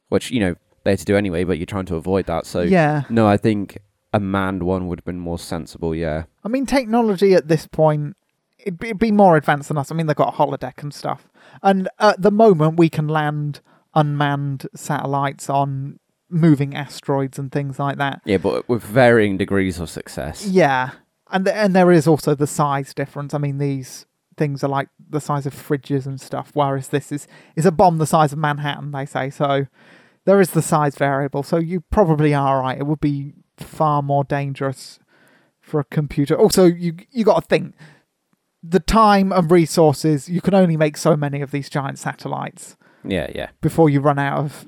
which 0.10 0.30
you 0.32 0.42
know 0.42 0.56
they 0.84 0.92
had 0.92 1.00
to 1.00 1.06
do 1.06 1.16
anyway. 1.16 1.46
But 1.46 1.58
you're 1.58 1.66
trying 1.66 1.86
to 1.86 1.96
avoid 1.96 2.26
that. 2.26 2.46
So 2.46 2.62
yeah. 2.62 3.04
no, 3.10 3.26
I 3.26 3.38
think 3.38 3.80
a 4.14 4.20
manned 4.20 4.64
one 4.64 4.88
would 4.88 5.00
have 5.00 5.06
been 5.06 5.20
more 5.20 5.40
sensible. 5.40 5.96
Yeah, 5.96 6.26
I 6.44 6.50
mean, 6.50 6.66
technology 6.66 7.34
at 7.34 7.48
this 7.48 7.68
point, 7.68 8.18
it'd 8.60 8.78
be, 8.78 8.88
it'd 8.88 9.00
be 9.00 9.12
more 9.12 9.38
advanced 9.38 9.70
than 9.70 9.78
us. 9.78 9.92
I 9.92 9.96
mean, 9.96 10.08
they've 10.08 10.16
got 10.16 10.34
a 10.34 10.38
holodeck 10.38 10.84
and 10.84 10.94
stuff. 10.94 11.30
And 11.64 11.88
at 12.00 12.22
the 12.22 12.32
moment, 12.32 12.78
we 12.78 12.90
can 12.90 13.08
land 13.08 13.62
unmanned 13.96 14.68
satellites 14.76 15.50
on 15.50 16.00
moving 16.30 16.76
asteroids 16.76 17.40
and 17.40 17.52
things 17.52 17.80
like 17.80 17.98
that. 17.98 18.22
yeah, 18.26 18.38
but 18.38 18.68
with 18.68 18.84
varying 18.84 19.38
degrees 19.38 19.80
of 19.80 19.90
success. 19.90 20.46
Yeah. 20.46 20.92
And, 21.32 21.46
th- 21.46 21.56
and 21.58 21.76
there 21.76 21.92
is 21.92 22.08
also 22.08 22.36
the 22.36 22.48
size 22.48 22.94
difference. 22.94 23.34
I 23.34 23.38
mean, 23.38 23.58
these 23.58 24.06
things 24.38 24.64
are 24.64 24.70
like 24.70 24.90
the 25.10 25.20
size 25.22 25.46
of 25.46 25.54
fridges 25.54 26.06
and 26.06 26.20
stuff, 26.20 26.52
whereas 26.54 26.88
this 26.90 27.12
is, 27.12 27.28
is 27.56 27.66
a 27.66 27.72
bomb 27.72 27.98
the 27.98 28.06
size 28.08 28.32
of 28.34 28.40
Manhattan, 28.40 28.92
they 28.92 29.06
say. 29.06 29.30
So 29.30 29.68
there 30.26 30.40
is 30.42 30.52
the 30.52 30.62
size 30.62 30.96
variable. 30.96 31.44
So 31.44 31.58
you 31.58 31.82
probably 31.92 32.34
are 32.34 32.62
right. 32.62 32.78
It 32.78 32.86
would 32.88 33.02
be 33.02 33.34
far 33.58 34.02
more 34.02 34.24
dangerous 34.24 35.00
for 35.60 35.80
a 35.80 35.84
computer. 35.86 36.36
Also, 36.36 36.66
you 36.66 36.96
you 37.12 37.24
got 37.24 37.42
to 37.42 37.48
think 37.48 37.76
the 38.64 38.80
time 38.80 39.32
and 39.32 39.52
resources. 39.52 40.28
You 40.30 40.42
can 40.42 40.54
only 40.54 40.78
make 40.78 40.98
so 40.98 41.16
many 41.16 41.42
of 41.42 41.52
these 41.52 41.70
giant 41.70 42.00
satellites 42.00 42.76
Yeah, 43.04 43.28
yeah. 43.36 43.50
before 43.62 43.90
you 43.90 44.00
run 44.02 44.18
out 44.20 44.40
of 44.40 44.66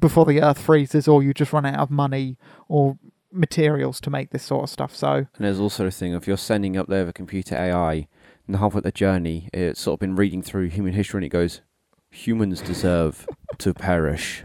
before 0.00 0.24
the 0.24 0.42
Earth 0.42 0.58
freezes, 0.60 1.08
or 1.08 1.22
you 1.22 1.32
just 1.32 1.52
run 1.52 1.64
out 1.64 1.78
of 1.78 1.90
money 1.90 2.36
or 2.68 2.98
materials 3.34 4.00
to 4.00 4.10
make 4.10 4.30
this 4.30 4.44
sort 4.44 4.64
of 4.64 4.70
stuff. 4.70 4.94
So 4.94 5.12
And 5.12 5.26
there's 5.38 5.60
also 5.60 5.84
the 5.84 5.90
thing 5.90 6.14
if 6.14 6.26
you're 6.26 6.36
sending 6.36 6.76
up 6.76 6.88
there 6.88 7.04
the 7.04 7.12
computer 7.12 7.56
AI, 7.56 8.08
and 8.46 8.56
halfway 8.56 8.80
the 8.80 8.92
journey, 8.92 9.48
it's 9.52 9.80
sort 9.80 9.94
of 9.94 10.00
been 10.00 10.16
reading 10.16 10.42
through 10.42 10.68
human 10.68 10.92
history, 10.92 11.18
and 11.18 11.24
it 11.24 11.30
goes, 11.30 11.60
humans 12.10 12.60
deserve 12.60 13.26
to 13.58 13.74
perish. 13.74 14.44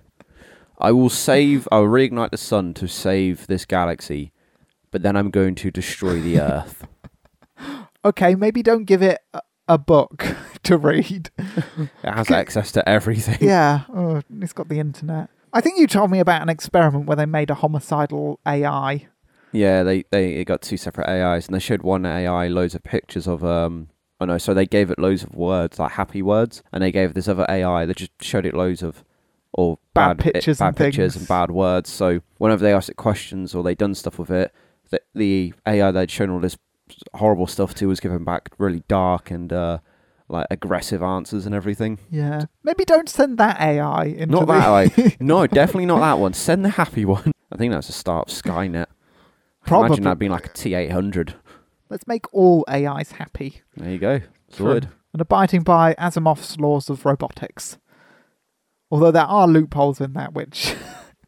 I 0.78 0.92
will 0.92 1.10
save. 1.10 1.68
I 1.72 1.80
will 1.80 1.88
reignite 1.88 2.32
the 2.32 2.38
sun 2.38 2.74
to 2.76 2.88
save 2.88 3.48
this 3.48 3.66
galaxy, 3.66 4.32
but 4.92 5.02
then 5.02 5.16
I'm 5.18 5.30
going 5.30 5.56
to 5.56 5.72
destroy 5.72 6.22
the 6.22 6.40
Earth. 6.40 6.88
okay, 8.06 8.36
maybe 8.36 8.64
don't 8.64 8.86
give 8.86 9.02
it 9.02 9.20
a, 9.34 9.42
a 9.68 9.78
book 9.78 10.26
to 10.64 10.78
read. 10.78 11.32
It 11.38 11.90
has 12.04 12.32
access 12.32 12.72
to 12.74 12.88
everything. 12.88 13.38
yeah, 13.42 13.82
oh, 13.94 14.22
it's 14.40 14.54
got 14.54 14.70
the 14.70 14.80
internet. 14.80 15.30
I 15.54 15.62
think 15.62 15.80
you 15.80 15.88
told 15.88 16.12
me 16.12 16.20
about 16.20 16.42
an 16.42 16.50
experiment 16.50 17.06
where 17.06 17.16
they 17.18 17.26
made 17.26 17.50
a 17.50 17.56
homicidal 17.56 18.40
AI. 18.48 19.08
Yeah, 19.52 19.84
they 19.84 20.04
they 20.12 20.34
it 20.36 20.46
got 20.46 20.62
two 20.62 20.78
separate 20.78 21.08
AIs, 21.10 21.48
and 21.48 21.56
they 21.56 21.60
showed 21.60 21.82
one 21.82 22.06
AI 22.06 22.48
loads 22.48 22.76
of 22.76 22.84
pictures 22.84 23.28
of 23.28 23.44
um. 23.44 23.90
Oh 24.22 24.26
no, 24.26 24.38
so 24.38 24.54
they 24.54 24.66
gave 24.66 24.92
it 24.92 25.00
loads 25.00 25.24
of 25.24 25.34
words 25.34 25.80
like 25.80 25.94
happy 25.94 26.22
words, 26.22 26.62
and 26.74 26.84
they 26.84 26.92
gave 26.92 27.14
this 27.14 27.28
other 27.28 27.46
AI 27.50 27.86
that 27.86 27.98
just 27.98 28.12
showed 28.22 28.46
it 28.46 28.54
loads 28.54 28.84
of 28.84 29.04
or 29.54 29.80
Bad 29.94 30.18
bad, 30.18 30.34
pictures 30.34 30.60
bad 30.60 30.68
and 30.68 30.78
pictures 30.78 31.16
and 31.16 31.28
bad 31.28 31.52
words. 31.52 31.90
So 31.90 32.22
whenever 32.38 32.62
they 32.62 32.74
asked 32.74 32.90
it 32.90 32.98
questions 32.98 33.56
or 33.56 33.64
they 33.64 33.76
done 33.76 33.96
stuff 33.96 34.20
with 34.20 34.30
it, 34.30 34.54
the, 34.90 35.02
the 35.16 35.54
AI 35.66 35.92
they'd 35.92 36.12
shown 36.12 36.30
all 36.30 36.40
this 36.40 36.58
horrible 37.16 37.48
stuff 37.48 37.74
to 37.76 37.88
was 37.88 38.00
giving 38.00 38.24
back 38.24 38.50
really 38.58 38.84
dark 38.88 39.30
and 39.30 39.54
uh 39.54 39.78
like 40.30 40.48
aggressive 40.52 41.02
answers 41.04 41.46
and 41.46 41.54
everything. 41.56 42.00
Yeah, 42.10 42.44
maybe 42.64 42.86
don't 42.86 43.10
send 43.10 43.38
that 43.40 43.60
AI 43.60 44.06
into 44.06 44.28
Not 44.28 44.48
the- 44.48 44.54
that 44.54 44.72
way. 44.98 45.18
No, 45.20 45.48
definitely 45.48 45.88
not 45.88 46.00
that 46.00 46.20
one. 46.20 46.34
Send 46.34 46.64
the 46.64 46.70
happy 46.70 47.04
one. 47.06 47.32
I 47.52 47.58
think 47.58 47.74
that's 47.74 47.88
the 47.88 47.94
start 47.94 48.32
of 48.32 48.36
Skynet. 48.44 48.86
Probably. 49.66 49.88
Imagine 49.88 50.04
that 50.06 50.20
being 50.20 50.32
like 50.32 50.46
a 50.46 50.50
T 50.50 50.74
eight 50.74 50.92
hundred. 50.92 51.36
Let's 51.90 52.06
make 52.08 52.32
all 52.34 52.64
AIs 52.70 53.14
happy 53.14 53.62
There 53.76 53.90
you 53.92 53.98
go. 53.98 54.22
Sorted. 54.52 54.90
and 55.14 55.22
abiding 55.22 55.64
by 55.64 55.96
Asimov's 55.96 56.60
laws 56.60 56.90
of 56.90 57.04
robotics. 57.06 57.78
Although 58.92 59.12
there 59.12 59.24
are 59.24 59.48
loopholes 59.48 60.00
in 60.00 60.14
that 60.14 60.34
which 60.34 60.76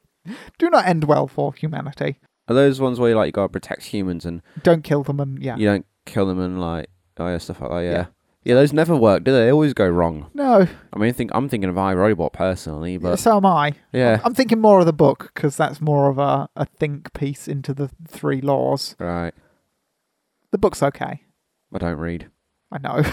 do 0.59 0.69
not 0.69 0.87
end 0.87 1.03
well 1.05 1.27
for 1.27 1.53
humanity. 1.53 2.19
Are 2.47 2.55
those 2.55 2.79
ones 2.79 2.99
where 2.99 3.09
you 3.09 3.15
like 3.15 3.27
you 3.27 3.31
gotta 3.31 3.49
protect 3.49 3.83
humans 3.85 4.25
and 4.25 4.41
Don't 4.63 4.83
kill 4.83 5.03
them 5.03 5.19
and 5.19 5.41
yeah. 5.41 5.55
you 5.57 5.65
don't 5.65 5.85
kill 6.05 6.25
them 6.27 6.39
and 6.39 6.59
like 6.61 6.89
oh 7.17 7.27
yeah 7.27 7.37
stuff 7.39 7.61
like 7.61 7.69
that? 7.71 7.81
Yeah. 7.83 7.91
Yeah. 7.91 8.05
Yeah. 8.43 8.55
those 8.55 8.73
never 8.73 8.95
work, 8.95 9.23
do 9.23 9.31
they? 9.31 9.45
They 9.45 9.51
always 9.51 9.73
go 9.73 9.87
wrong. 9.87 10.29
No, 10.33 10.67
I 10.93 10.99
mean, 10.99 11.09
I 11.09 11.11
think 11.11 11.31
I'm 11.33 11.49
thinking 11.49 11.69
of 11.69 11.75
iRobot 11.75 12.33
personally, 12.33 12.97
but 12.97 13.17
so 13.17 13.37
am 13.37 13.45
I. 13.45 13.73
yeah, 13.93 14.19
I'm 14.23 14.33
thinking 14.33 14.59
more 14.59 14.79
of 14.79 14.85
the 14.85 14.93
book 14.93 15.31
because 15.33 15.57
that's 15.57 15.81
more 15.81 16.09
of 16.09 16.17
a, 16.17 16.49
a 16.55 16.65
think 16.65 17.13
piece 17.13 17.47
into 17.47 17.73
the 17.73 17.89
three 18.07 18.41
laws. 18.41 18.95
right. 18.99 19.33
The 20.51 20.57
book's 20.57 20.83
okay. 20.83 21.23
I 21.73 21.77
don't 21.77 21.97
read. 21.97 22.29
I 22.73 22.77
know. 22.79 23.03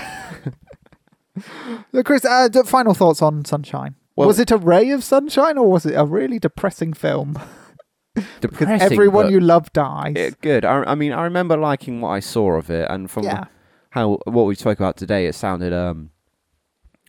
Look, 1.93 2.07
Chris, 2.07 2.25
uh, 2.25 2.49
d- 2.49 2.63
final 2.65 2.95
thoughts 2.95 3.23
on 3.23 3.45
Sunshine. 3.45 3.95
Well- 4.17 4.27
was 4.27 4.41
it 4.41 4.51
a 4.51 4.57
ray 4.57 4.91
of 4.91 5.05
sunshine 5.05 5.57
or 5.57 5.71
was 5.71 5.87
it 5.87 5.95
a 5.95 6.05
really 6.05 6.41
depressing 6.41 6.93
film? 6.93 7.39
Depressing. 8.41 8.51
Because 8.51 8.83
everyone 8.93 9.27
but 9.27 9.33
you 9.33 9.39
love 9.39 9.73
dies. 9.73 10.35
good. 10.41 10.65
I, 10.65 10.83
I 10.83 10.95
mean, 10.97 11.13
I 11.13 11.23
remember 11.23 11.57
liking 11.57 12.01
what 12.01 12.09
I 12.09 12.19
saw 12.19 12.55
of 12.55 12.69
it, 12.69 12.91
and 12.91 13.09
from 13.09 13.23
yeah. 13.23 13.45
How 13.91 14.19
what 14.25 14.45
we 14.47 14.55
spoke 14.55 14.79
about 14.79 14.97
today, 14.97 15.27
it 15.27 15.35
sounded 15.35 15.73
um 15.73 16.11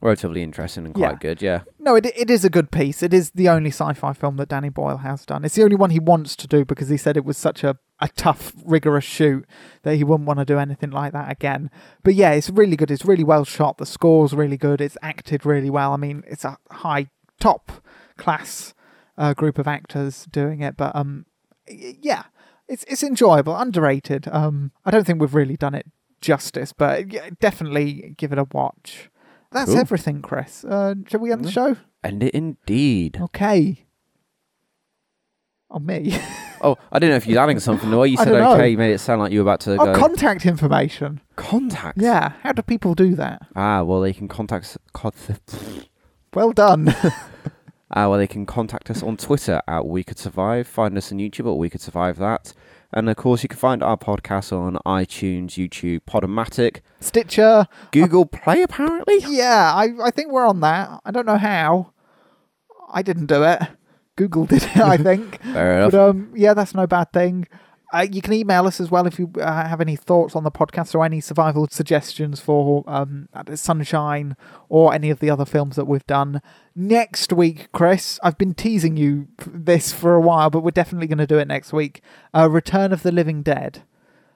relatively 0.02 0.42
interesting 0.44 0.86
and 0.86 0.96
quite 0.96 1.12
Yeah. 1.12 1.18
good. 1.20 1.42
Yeah. 1.42 1.62
No, 1.78 1.96
it, 1.96 2.06
it 2.06 2.30
is 2.30 2.46
a 2.46 2.50
good 2.50 2.72
piece. 2.72 3.04
It 3.04 3.14
is 3.14 3.32
the 3.32 3.50
only 3.50 3.70
sci-fi 3.70 4.14
film 4.14 4.38
that 4.38 4.48
Danny 4.48 4.70
Boyle 4.70 4.98
has 4.98 5.26
done. 5.26 5.44
It's 5.44 5.56
the 5.56 5.64
only 5.64 5.76
one 5.76 5.90
he 5.90 6.00
wants 6.00 6.38
to 6.38 6.48
do 6.48 6.64
because 6.64 6.88
he 6.88 6.96
said 6.96 7.18
it 7.18 7.26
was 7.26 7.38
such 7.38 7.66
a, 7.66 7.78
a 8.00 8.08
tough, 8.08 8.54
rigorous 8.64 9.04
shoot 9.04 9.46
that 9.84 9.96
he 9.96 10.06
wouldn't 10.06 10.26
want 10.26 10.40
to 10.40 10.46
do 10.46 10.58
anything 10.58 10.92
like 10.92 11.12
that 11.12 11.30
again. 11.30 11.70
But 12.02 12.16
yeah, 12.16 12.32
it's 12.32 12.50
really 12.50 12.78
good. 12.78 12.92
It's 12.92 13.04
really 13.04 13.26
well 13.26 13.44
shot. 13.44 13.78
The 13.78 13.86
score's 13.86 14.34
really 14.34 14.56
good. 14.56 14.80
It's 14.80 14.98
acted 15.02 15.46
really 15.46 15.70
well. 15.70 15.92
I 15.92 15.98
mean, 15.98 16.24
it's 16.28 16.46
a 16.46 16.58
high, 16.72 17.10
top 17.42 17.70
class 18.16 18.74
uh, 19.18 19.34
group 19.34 19.60
of 19.60 19.68
actors 19.68 20.26
doing 20.32 20.62
it. 20.62 20.78
But 20.78 20.96
um, 20.96 21.26
yeah, 21.68 22.24
it's 22.70 22.86
it's 22.88 23.04
enjoyable, 23.04 23.54
underrated. 23.54 24.30
Um, 24.32 24.72
I 24.86 24.92
don't 24.92 25.06
think 25.06 25.20
we've 25.20 25.36
really 25.36 25.58
done 25.58 25.76
it 25.76 25.88
justice, 26.22 26.74
but 26.74 27.06
definitely 27.40 28.14
give 28.18 28.32
it 28.32 28.38
a 28.38 28.46
watch. 28.52 29.10
That's 29.52 29.72
Cool. 29.72 29.80
everything, 29.80 30.22
Chris. 30.22 30.64
Uh, 30.64 30.96
shall 31.08 31.20
we 31.20 31.32
end 31.32 31.44
the 31.46 31.52
show? 31.52 31.76
End 32.04 32.22
it 32.24 32.34
indeed. 32.36 33.18
Okay. 33.22 33.86
Oh, 35.70 35.80
me. 35.80 36.18
Oh, 36.62 36.76
I 36.92 37.00
didn't 37.00 37.12
know 37.12 37.16
if 37.16 37.26
you 37.26 37.36
were 37.36 37.42
adding 37.42 37.58
something. 37.62 37.90
The 37.90 37.98
way 37.98 38.10
you 38.10 38.18
said 38.18 38.26
don't 38.26 38.60
okay 38.60 38.76
made 38.76 38.92
it 38.92 38.98
sound 39.00 39.22
like 39.22 39.32
you 39.32 39.40
were 39.40 39.44
about 39.50 39.62
to 39.62 39.78
Oh, 39.80 39.86
go. 39.86 39.96
contact 39.96 40.46
information. 40.46 41.22
contact. 41.38 41.98
Yeah, 42.02 42.34
how 42.44 42.52
do 42.52 42.62
people 42.62 42.96
do 42.96 43.16
that? 43.16 43.44
Ah, 43.56 43.82
well, 43.84 44.02
they 44.02 44.12
can 44.12 44.28
contact. 44.28 44.78
Well 46.34 46.52
done. 46.52 46.94
Ah, 47.92 48.08
well, 48.10 48.20
they 48.20 48.28
can 48.28 48.46
contact 48.46 48.92
us 48.92 49.02
on 49.02 49.16
Twitter 49.18 49.62
at 49.70 49.86
We 49.88 50.04
Could 50.04 50.20
Survive. 50.20 50.68
Find 50.68 50.96
us 50.98 51.12
on 51.14 51.18
YouTube 51.18 51.50
at 51.50 51.58
We 51.58 51.70
Could 51.72 51.80
Survive 51.82 52.18
That. 52.18 52.54
And 52.92 53.10
of 53.10 53.18
course, 53.18 53.44
you 53.44 53.50
can 53.50 53.60
find 53.60 53.84
our 53.84 53.98
podcast 53.98 54.52
on 54.52 54.78
iTunes, 54.86 55.52
YouTube, 55.52 56.02
Podomatic, 56.08 56.82
Stitcher. 57.00 57.68
Google 57.92 58.26
Play, 58.26 58.64
apparently. 58.64 59.20
Yeah, 59.28 59.74
I, 59.76 59.90
I 60.04 60.12
think 60.12 60.32
we're 60.32 60.48
on 60.48 60.60
that. 60.62 61.00
I 61.06 61.12
don't 61.12 61.26
know 61.28 61.38
how. 61.38 61.94
I 62.92 63.04
didn't 63.04 63.28
do 63.28 63.44
it. 63.44 63.62
Google 64.16 64.46
did 64.46 64.64
it, 64.64 64.78
I 64.78 64.98
think. 65.10 65.42
Fair 65.44 65.78
enough. 65.78 65.92
But 65.92 66.10
um, 66.10 66.34
yeah, 66.36 66.54
that's 66.56 66.74
no 66.74 66.88
bad 66.88 67.14
thing. 67.14 67.48
Uh, 67.92 68.06
you 68.12 68.22
can 68.22 68.34
email 68.34 68.68
us 68.68 68.80
as 68.80 68.92
well 68.92 69.08
if 69.08 69.18
you 69.18 69.32
uh, 69.42 69.68
have 69.68 69.82
any 69.82 69.96
thoughts 69.96 70.36
on 70.36 70.44
the 70.44 70.52
podcast 70.52 70.94
or 70.94 71.04
any 71.04 71.20
survival 71.20 71.68
suggestions 71.72 72.40
for 72.40 72.84
um, 72.88 73.28
Sunshine 73.56 74.36
or 74.70 74.94
any 74.94 75.10
of 75.10 75.20
the 75.20 75.30
other 75.32 75.46
films 75.46 75.76
that 75.76 75.86
we've 75.86 76.06
done. 76.06 76.40
Next 76.76 77.34
week, 77.34 77.72
Chris, 77.72 78.20
I've 78.22 78.38
been 78.38 78.54
teasing 78.54 78.96
you 78.96 79.28
this 79.48 79.92
for 79.92 80.14
a 80.14 80.22
while, 80.22 80.52
but 80.52 80.62
we're 80.62 80.70
definitely 80.72 81.08
going 81.08 81.18
to 81.18 81.28
do 81.28 81.40
it 81.40 81.48
next 81.48 81.74
week. 81.74 82.02
Uh, 82.34 82.48
Return 82.50 82.94
of 82.94 83.02
the 83.02 83.12
Living 83.12 83.42
Dead, 83.42 83.82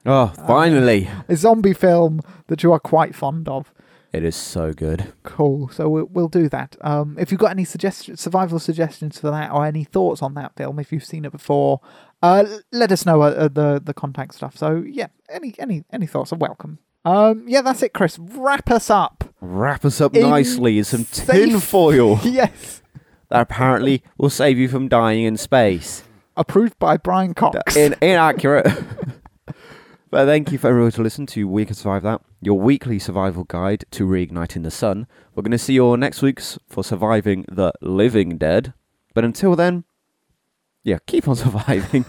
oh, 0.04 0.32
finally. 0.48 1.08
a 1.28 1.36
zombie 1.36 1.74
film 1.74 2.20
that 2.48 2.64
you 2.64 2.72
are 2.72 2.80
quite 2.80 3.14
fond 3.14 3.48
of. 3.48 3.72
it 4.12 4.24
is 4.24 4.36
so 4.36 4.72
good. 4.72 5.12
Cool. 5.22 5.68
So 5.68 5.88
we'll, 5.88 6.06
we'll 6.06 6.28
do 6.28 6.48
that. 6.48 6.76
Um, 6.80 7.16
if 7.18 7.30
you've 7.30 7.40
got 7.40 7.52
any 7.52 7.64
suggestions, 7.64 8.20
survival 8.20 8.58
suggestions 8.58 9.18
for 9.18 9.30
that, 9.30 9.52
or 9.52 9.64
any 9.64 9.84
thoughts 9.84 10.22
on 10.22 10.34
that 10.34 10.56
film, 10.56 10.78
if 10.80 10.92
you've 10.92 11.04
seen 11.04 11.24
it 11.24 11.32
before, 11.32 11.80
uh, 12.24 12.58
let 12.72 12.90
us 12.90 13.04
know 13.04 13.22
uh, 13.22 13.26
uh, 13.26 13.48
the 13.48 13.80
the 13.84 13.92
contact 13.94 14.34
stuff. 14.34 14.56
So 14.56 14.82
yeah, 14.86 15.08
any 15.28 15.54
any 15.58 15.84
any 15.92 16.06
thoughts 16.06 16.32
are 16.32 16.36
welcome. 16.36 16.78
Um, 17.04 17.44
yeah, 17.46 17.60
that's 17.60 17.82
it, 17.82 17.92
Chris. 17.92 18.18
Wrap 18.18 18.70
us 18.70 18.88
up. 18.88 19.24
Wrap 19.42 19.84
us 19.84 20.00
up 20.00 20.14
In 20.16 20.22
nicely 20.22 20.78
in 20.78 20.84
some 20.84 21.04
safe- 21.04 21.26
tin 21.26 21.60
foil 21.60 22.18
yes. 22.24 22.80
that 23.28 23.42
apparently 23.42 24.02
will 24.16 24.30
save 24.30 24.56
you 24.56 24.68
from 24.68 24.88
dying 24.88 25.24
in 25.24 25.36
space. 25.36 26.02
Approved 26.34 26.78
by 26.78 26.96
Brian 26.96 27.34
Cox. 27.34 27.76
In- 27.76 27.94
inaccurate. 28.02 28.66
but 30.10 30.24
thank 30.24 30.50
you 30.50 30.56
for 30.56 30.68
everyone 30.68 30.92
to 30.92 31.02
listen 31.02 31.26
to 31.26 31.46
We 31.46 31.66
Can 31.66 31.74
Survive 31.74 32.02
That, 32.04 32.22
your 32.40 32.58
weekly 32.58 32.98
survival 32.98 33.44
guide 33.44 33.84
to 33.90 34.06
reigniting 34.06 34.62
the 34.62 34.70
sun. 34.70 35.06
We're 35.34 35.42
going 35.42 35.50
to 35.52 35.58
see 35.58 35.74
you 35.74 35.84
all 35.84 35.98
next 35.98 36.22
week 36.22 36.40
for 36.68 36.82
surviving 36.82 37.44
the 37.52 37.72
living 37.82 38.38
dead. 38.38 38.72
But 39.12 39.24
until 39.24 39.54
then, 39.56 39.84
yeah, 40.84 40.98
keep 41.06 41.26
on 41.28 41.34
surviving. 41.44 42.04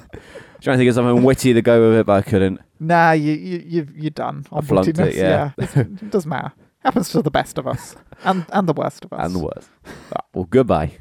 Trying 0.62 0.76
to 0.76 0.78
think 0.78 0.90
of 0.90 0.96
something 0.96 1.24
witty 1.24 1.54
to 1.54 1.62
go 1.62 1.90
with 1.90 2.00
it, 2.00 2.06
but 2.06 2.14
I 2.14 2.22
couldn't. 2.22 2.60
nah, 2.80 3.12
you 3.12 3.34
you 3.34 3.64
you 3.66 3.88
you're 3.96 4.10
done. 4.12 4.46
I 4.52 4.62
flunked 4.62 4.90
it, 4.90 4.96
wittiness, 4.96 5.16
yeah. 5.16 5.52
It 5.58 6.10
doesn't 6.12 6.30
matter. 6.30 6.54
Happens 6.80 7.10
to 7.10 7.22
the 7.22 7.32
best 7.32 7.58
of 7.58 7.68
us, 7.68 7.96
and 8.24 8.46
and 8.54 8.68
the 8.68 8.74
worst 8.74 9.04
of 9.06 9.14
us. 9.18 9.26
And 9.26 9.36
the 9.36 9.40
worst. 9.40 9.70
Well, 10.34 10.46
goodbye. 10.46 10.92